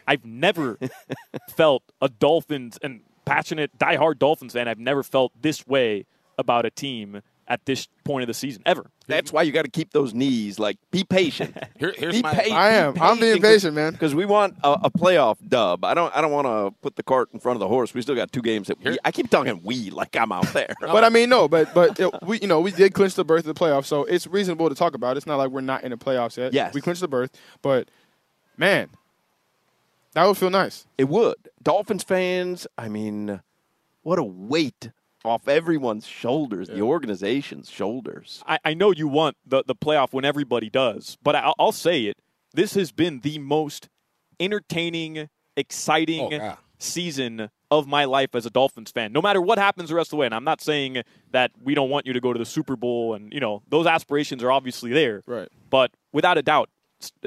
I've 0.09 0.25
never 0.25 0.79
felt 1.51 1.83
a 2.01 2.09
Dolphins 2.09 2.79
and 2.83 3.01
passionate, 3.27 3.77
diehard 3.79 4.19
Dolphins 4.19 4.55
fan. 4.55 4.67
I've 4.69 4.79
never 4.79 5.03
felt 5.03 5.33
this 5.43 5.67
way 5.67 6.07
about 6.39 6.65
a 6.65 6.71
team 6.71 7.21
at 7.49 7.65
this 7.67 7.89
point 8.05 8.23
of 8.23 8.29
the 8.29 8.35
season 8.35 8.63
ever. 8.67 8.91
That's 9.07 9.33
why 9.33 9.43
you 9.43 9.53
got 9.53 9.65
to 9.67 9.71
keep 9.71 9.93
those 9.93 10.15
knees. 10.15 10.59
Like, 10.59 10.79
be 10.91 11.05
patient. 11.05 11.57
Here, 11.79 11.95
here's 11.97 12.17
be 12.17 12.23
my. 12.23 12.35
patient. 12.35 12.57
I 12.57 12.71
am. 12.71 12.95
I'm 13.01 13.21
being 13.21 13.41
patient, 13.41 13.75
man. 13.75 13.93
because 13.93 14.15
we 14.15 14.25
want 14.25 14.57
a, 14.65 14.73
a 14.85 14.91
playoff 14.91 15.37
dub. 15.47 15.85
I 15.85 15.93
don't. 15.93 16.15
I 16.17 16.21
don't 16.21 16.33
want 16.33 16.47
to 16.47 16.75
put 16.81 16.97
the 16.97 17.03
cart 17.03 17.29
in 17.33 17.41
front 17.41 17.57
of 17.57 17.61
the 17.61 17.69
horse. 17.69 17.93
We 17.93 18.01
still 18.03 18.15
got 18.15 18.33
two 18.33 18.41
games 18.43 18.69
that 18.69 18.83
we. 18.83 18.97
I 19.05 19.13
keep 19.13 19.29
talking 19.29 19.61
we 19.63 19.91
like 19.91 20.17
I'm 20.17 20.33
out 20.33 20.47
there. 20.53 20.75
But 20.81 21.03
I 21.03 21.09
mean, 21.09 21.29
no, 21.29 21.49
but 21.49 21.75
but 21.75 21.99
it, 21.99 22.11
we 22.23 22.41
you 22.41 22.47
know 22.47 22.61
we 22.61 22.71
did 22.71 22.95
clinch 22.95 23.15
the 23.15 23.25
berth 23.25 23.47
of 23.47 23.55
the 23.55 23.59
playoffs, 23.59 23.87
so 23.87 24.05
it's 24.05 24.27
reasonable 24.27 24.69
to 24.69 24.75
talk 24.75 24.95
about. 24.95 25.17
It's 25.17 25.27
not 25.27 25.37
like 25.37 25.51
we're 25.51 25.61
not 25.61 25.83
in 25.83 25.91
the 25.91 25.97
playoffs 25.97 26.37
yet. 26.37 26.53
Yes. 26.53 26.73
we 26.73 26.81
clinched 26.81 27.01
the 27.01 27.09
berth, 27.09 27.31
but 27.63 27.91
man, 28.57 28.91
that 30.13 30.27
would 30.27 30.37
feel 30.37 30.51
nice. 30.51 30.87
It 30.97 31.09
would. 31.09 31.37
Dolphins 31.63 32.05
fans. 32.05 32.67
I 32.79 32.89
mean, 32.89 33.41
what 34.03 34.19
a 34.19 34.25
weight 34.25 34.91
off 35.25 35.49
everyone's 35.49 36.07
shoulders. 36.07 36.69
The 36.69 36.83
organization's 36.83 37.71
shoulders. 37.71 38.43
I, 38.47 38.59
I 38.65 38.75
know 38.75 38.91
you 38.93 39.09
want 39.09 39.37
the, 39.47 39.65
the 39.67 39.75
playoff 39.75 40.13
when 40.13 40.25
everybody 40.25 40.69
does, 40.71 41.17
but 41.23 41.35
I, 41.35 41.53
I'll 41.59 41.73
say 41.73 42.05
it. 42.05 42.19
This 42.53 42.75
has 42.75 42.93
been 42.93 43.21
the 43.21 43.39
most 43.39 43.89
entertaining, 44.39 45.29
exciting 45.57 46.35
Oh, 46.35 46.57
season 46.79 47.51
of 47.71 47.87
my 47.87 48.05
life 48.05 48.35
as 48.35 48.45
a 48.47 48.51
Dolphins 48.51 48.91
fan. 48.91 49.13
No 49.13 49.23
matter 49.23 49.41
what 49.41 49.59
happens 49.59 49.89
the 49.89 49.95
rest 49.95 50.09
of 50.09 50.11
the 50.11 50.17
way, 50.17 50.27
and 50.27 50.35
I'm 50.35 50.45
not 50.45 50.61
saying 50.61 51.03
that 51.33 51.51
we 51.63 51.75
don't 51.75 51.89
want 51.91 52.07
you 52.07 52.13
to 52.13 52.21
go 52.21 52.33
to 52.33 52.39
the 52.39 52.45
Super 52.45 52.77
Bowl, 52.77 53.15
and 53.15 53.33
you 53.33 53.41
know 53.41 53.63
those 53.69 53.87
aspirations 53.87 54.43
are 54.43 54.53
obviously 54.53 54.93
there. 54.93 55.23
Right. 55.27 55.49
But 55.71 55.93
without 56.13 56.37
a 56.39 56.43
doubt, 56.43 56.69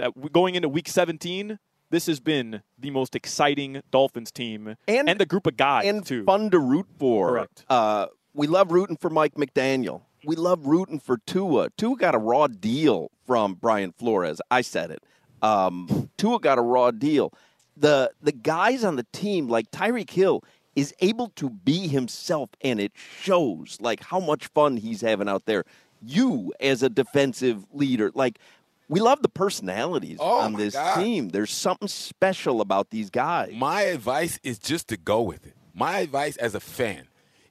uh, 0.02 0.12
going 0.32 0.56
into 0.56 0.70
Week 0.70 0.88
17, 0.88 1.60
this 1.90 2.06
has 2.08 2.20
been 2.20 2.62
the 2.78 2.92
most 2.92 3.16
exciting 3.16 3.82
Dolphins 3.92 4.32
team 4.32 4.76
And- 4.88 5.10
and 5.10 5.20
the 5.20 5.26
group 5.26 5.48
of 5.48 5.58
guys 5.58 5.86
and 5.86 6.06
too. 6.06 6.24
fun 6.26 6.50
to 6.52 6.60
root 6.60 6.88
for. 7.00 7.30
Correct. 7.30 7.66
Uh, 7.70 8.08
we 8.34 8.48
love 8.48 8.72
rooting 8.72 8.98
for 8.98 9.10
Mike 9.10 9.36
McDaniel. 9.36 10.02
We 10.26 10.36
love 10.36 10.66
rooting 10.66 11.00
for 11.00 11.18
Tua. 11.26 11.70
Tua 11.78 11.96
got 11.96 12.16
a 12.16 12.18
raw 12.18 12.48
deal 12.48 13.12
from 13.26 13.54
Brian 13.56 13.94
Flores. 13.94 14.42
I 14.52 14.62
said 14.62 14.92
it. 14.92 15.04
Um, 15.42 16.10
Tua 16.18 16.40
got 16.40 16.58
a 16.58 16.62
raw 16.62 16.92
deal. 16.92 17.32
The 17.76 18.12
the 18.22 18.32
guys 18.32 18.84
on 18.84 18.96
the 18.96 19.06
team, 19.14 19.48
like 19.48 19.70
Tyreek 19.72 20.10
Hill, 20.10 20.44
is 20.76 20.94
able 21.00 21.30
to 21.36 21.50
be 21.50 21.88
himself, 21.88 22.50
and 22.62 22.80
it 22.80 22.92
shows. 22.96 23.78
Like 23.80 24.02
how 24.04 24.20
much 24.20 24.48
fun 24.48 24.78
he's 24.78 25.02
having 25.02 25.30
out 25.30 25.46
there. 25.46 25.64
You 26.04 26.54
as 26.60 26.84
a 26.84 26.90
defensive 26.90 27.66
leader, 27.72 28.12
like 28.14 28.40
we 28.90 29.00
love 29.00 29.22
the 29.22 29.30
personalities 29.30 30.18
Oh, 30.20 30.40
on 30.40 30.54
this 30.54 30.74
God. 30.74 31.02
team. 31.04 31.30
There's 31.30 31.52
something 31.52 31.88
special 31.88 32.62
about 32.62 32.90
these 32.90 33.10
guys. 33.10 33.54
My 33.56 33.84
advice 33.84 34.40
is 34.44 34.60
just 34.60 34.88
to 34.90 34.98
go 34.98 35.22
with 35.22 35.46
it. 35.46 35.56
My 35.74 36.00
advice 36.00 36.38
as 36.38 36.56
a 36.56 36.60
fan 36.60 37.08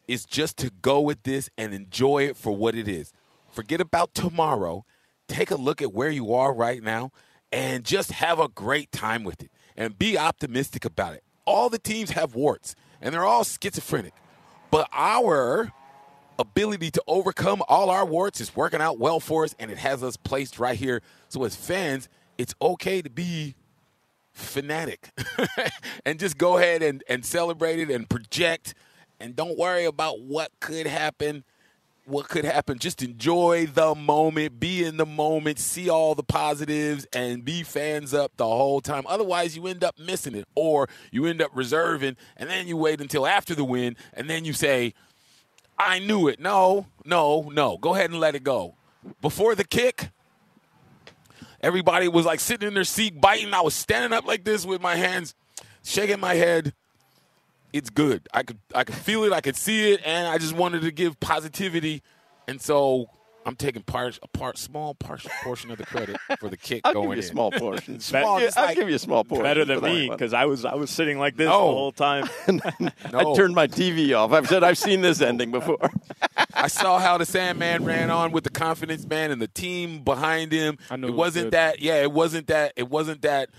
is 0.09 0.25
just 0.25 0.57
to 0.59 0.71
go 0.83 1.01
with 1.01 1.23
this 1.25 1.51
and 1.59 1.75
enjoy 1.75 2.25
it 2.25 2.37
for 2.37 2.55
what 2.55 2.75
it 2.75 2.89
is. 2.89 3.13
Forget 3.51 3.81
about 3.81 4.15
tomorrow. 4.15 4.85
Take 5.29 5.51
a 5.51 5.57
look 5.57 5.83
at 5.83 5.93
where 5.93 6.11
you 6.11 6.33
are 6.35 6.55
right 6.55 6.83
now 6.83 7.11
and 7.53 7.85
just 7.85 8.13
have 8.13 8.39
a 8.39 8.49
great 8.49 8.93
time 8.93 9.25
with 9.25 9.43
it 9.43 9.51
and 9.77 9.99
be 9.99 10.17
optimistic 10.19 10.85
about 10.85 11.15
it. 11.15 11.23
All 11.45 11.69
the 11.69 11.79
teams 11.79 12.11
have 12.11 12.35
warts 12.35 12.75
and 13.01 13.13
they're 13.15 13.25
all 13.25 13.45
schizophrenic. 13.45 14.13
But 14.71 14.89
our 14.93 15.73
ability 16.39 16.91
to 16.93 17.03
overcome 17.07 17.63
all 17.69 17.91
our 17.91 18.05
warts 18.05 18.41
is 18.41 18.55
working 18.55 18.81
out 18.81 18.99
well 18.99 19.21
for 19.21 19.45
us 19.45 19.55
and 19.59 19.71
it 19.71 19.79
has 19.79 20.03
us 20.03 20.17
placed 20.17 20.59
right 20.59 20.79
here. 20.79 21.03
So 21.29 21.45
as 21.45 21.57
fans, 21.57 22.09
it's 22.39 22.55
okay 22.61 23.03
to 23.03 23.11
be 23.11 23.55
fanatic 24.33 25.11
and 26.05 26.19
just 26.19 26.37
go 26.37 26.59
ahead 26.59 26.83
and, 26.83 27.03
and 27.09 27.25
celebrate 27.25 27.79
it 27.79 27.91
and 27.91 28.09
project. 28.09 28.75
And 29.19 29.35
don't 29.35 29.59
worry 29.59 29.87
about 29.87 30.21
what 30.21 30.51
could 30.61 30.87
happen 30.87 31.45
what 32.07 32.29
could 32.29 32.45
happen. 32.45 32.79
Just 32.79 33.03
enjoy 33.03 33.67
the 33.67 33.95
moment 33.95 34.61
be 34.61 34.85
in 34.85 34.97
the 34.97 35.07
moment 35.07 35.59
see 35.59 35.91
all 35.91 36.15
the 36.15 36.23
positives 36.23 37.07
and 37.13 37.45
be 37.45 37.63
fans 37.63 38.15
up 38.15 38.33
the 38.37 38.47
whole 38.47 38.81
time. 38.81 39.05
Otherwise 39.09 39.57
you 39.57 39.67
end 39.67 39.83
up 39.83 39.99
missing 39.99 40.35
it 40.35 40.47
or 40.55 40.89
you 41.11 41.27
end 41.27 41.43
up 41.43 41.51
reserving 41.53 42.17
and 42.37 42.49
then 42.49 42.69
you 42.69 42.77
wait 42.77 43.01
until 43.01 43.27
after 43.27 43.55
the 43.55 43.65
win 43.65 43.97
and 44.13 44.31
then 44.31 44.45
you 44.45 44.53
say 44.53 44.95
i 45.79 45.99
knew 45.99 46.29
it 46.29 46.41
no 46.41 46.87
no 47.05 47.51
no 47.53 47.77
go 47.79 47.95
ahead 47.95 48.11
and 48.11 48.21
let 48.21 48.35
it 48.35 48.45
go 48.45 48.75
before 49.21 49.55
the 49.55 49.65
kick 49.65 50.11
Everybody 51.67 52.07
was 52.07 52.27
like 52.27 52.41
sitting 52.41 52.69
in 52.69 52.75
their 52.75 52.85
seat, 52.85 53.21
biting. 53.21 53.53
I 53.53 53.61
was 53.61 53.75
standing 53.75 54.17
up 54.17 54.25
like 54.25 54.45
this 54.45 54.65
with 54.67 54.81
my 54.81 54.95
hands, 54.95 55.35
shaking 55.83 56.21
my 56.21 56.35
head. 56.35 56.75
It's 57.73 57.91
good. 57.91 58.29
I 58.33 58.43
could 58.43 58.59
I 58.75 58.85
could 58.85 58.95
feel 58.95 59.25
it. 59.25 59.33
I 59.33 59.41
could 59.41 59.57
see 59.57 59.93
it, 59.93 60.01
and 60.05 60.29
I 60.29 60.39
just 60.39 60.55
wanted 60.55 60.83
to 60.83 60.93
give 60.93 61.19
positivity, 61.19 62.03
and 62.47 62.61
so 62.61 63.09
I'm 63.47 63.55
taking 63.57 63.83
part 63.83 64.19
a 64.23 64.29
part 64.29 64.59
small 64.59 64.95
partial 64.95 65.31
portion 65.45 65.71
of 65.71 65.79
the 65.79 65.87
credit 65.87 66.17
for 66.41 66.49
the 66.49 66.57
kick 66.57 66.81
I'll 66.85 66.93
going 66.95 67.09
give 67.11 67.17
you 67.19 67.23
a 67.23 67.25
in. 67.27 67.31
small 67.31 67.51
portion. 67.53 68.01
Small, 68.01 68.41
Yeah, 68.41 68.51
I'll 68.57 68.65
like- 68.67 68.77
give 68.77 68.89
you 68.89 68.97
a 68.97 68.99
small 68.99 69.23
portion. 69.25 69.45
Better 69.45 69.65
than 69.65 69.83
me 69.83 70.11
because 70.11 70.35
I 70.35 70.45
was 70.47 70.65
I 70.65 70.75
was 70.75 70.91
sitting 70.91 71.19
like 71.19 71.37
this 71.37 71.47
No. 71.47 71.53
the 71.53 71.73
whole 71.73 71.93
time. 71.93 72.29
No. 73.13 73.33
I 73.33 73.35
turned 73.37 73.55
my 73.55 73.67
TV 73.69 74.17
off. 74.17 74.33
I've 74.33 74.49
said 74.49 74.65
I've 74.65 74.77
seen 74.79 75.01
this 75.01 75.21
ending 75.21 75.51
before. 75.53 75.79
I 76.55 76.67
saw 76.69 76.99
how 76.99 77.17
the 77.19 77.25
Sandman 77.25 77.85
ran 77.85 78.11
on 78.11 78.33
with 78.33 78.45
the 78.45 78.51
confidence 78.51 79.07
man 79.07 79.31
and 79.31 79.41
the 79.41 79.49
team 79.49 80.03
behind 80.03 80.51
him. 80.53 80.77
I 80.91 80.97
knew 80.97 81.07
it 81.07 81.11
it 81.11 81.13
was 81.13 81.19
wasn't 81.19 81.45
good. 81.47 81.51
that. 81.53 81.81
Yeah, 81.81 82.03
it 82.03 82.13
wasn't 82.13 82.47
that. 82.49 82.73
It 82.77 82.89
wasn't 82.91 83.23
that. 83.23 83.51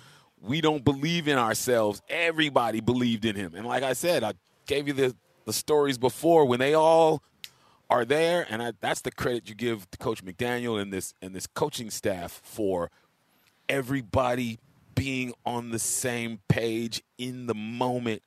We 0.41 0.61
don't 0.61 0.83
believe 0.83 1.27
in 1.27 1.37
ourselves. 1.37 2.01
Everybody 2.09 2.79
believed 2.81 3.25
in 3.25 3.35
him, 3.35 3.55
and 3.55 3.65
like 3.65 3.83
I 3.83 3.93
said, 3.93 4.23
I 4.23 4.33
gave 4.65 4.87
you 4.87 4.93
the 4.93 5.15
the 5.45 5.53
stories 5.53 5.97
before 5.97 6.45
when 6.45 6.59
they 6.59 6.73
all 6.73 7.23
are 7.89 8.05
there, 8.05 8.45
and 8.49 8.61
I, 8.61 8.73
that's 8.79 9.01
the 9.01 9.11
credit 9.11 9.49
you 9.49 9.55
give 9.55 9.89
to 9.91 9.97
Coach 9.97 10.23
McDaniel 10.23 10.81
and 10.81 10.91
this 10.91 11.13
and 11.21 11.35
this 11.35 11.47
coaching 11.47 11.89
staff 11.89 12.41
for 12.43 12.91
everybody 13.69 14.59
being 14.95 15.33
on 15.45 15.69
the 15.69 15.79
same 15.79 16.39
page 16.47 17.03
in 17.17 17.47
the 17.47 17.53
moment. 17.53 18.23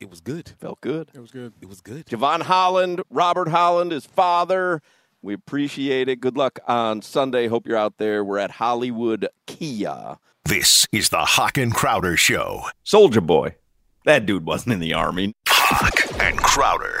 It 0.00 0.10
was 0.10 0.20
good. 0.20 0.50
Felt 0.60 0.80
good. 0.80 1.10
It 1.14 1.20
was 1.20 1.30
good. 1.30 1.52
It 1.60 1.68
was 1.68 1.80
good. 1.80 2.06
Jevon 2.06 2.42
Holland, 2.42 3.02
Robert 3.10 3.48
Holland, 3.48 3.92
his 3.92 4.06
father. 4.06 4.82
We 5.22 5.32
appreciate 5.32 6.08
it. 6.08 6.20
Good 6.20 6.36
luck 6.36 6.58
on 6.68 7.00
Sunday. 7.00 7.48
Hope 7.48 7.66
you're 7.66 7.78
out 7.78 7.96
there. 7.96 8.22
We're 8.22 8.38
at 8.38 8.52
Hollywood 8.52 9.26
Kia. 9.46 10.18
This 10.44 10.86
is 10.92 11.08
the 11.08 11.24
Hoch 11.24 11.56
and 11.56 11.72
Crowder 11.72 12.18
Show. 12.18 12.64
Soldier 12.82 13.22
Boy. 13.22 13.56
That 14.04 14.26
dude 14.26 14.44
wasn't 14.44 14.74
in 14.74 14.80
the 14.80 14.92
Army. 14.92 15.32
Hoch 15.48 16.20
and 16.20 16.36
Crowder. 16.36 17.00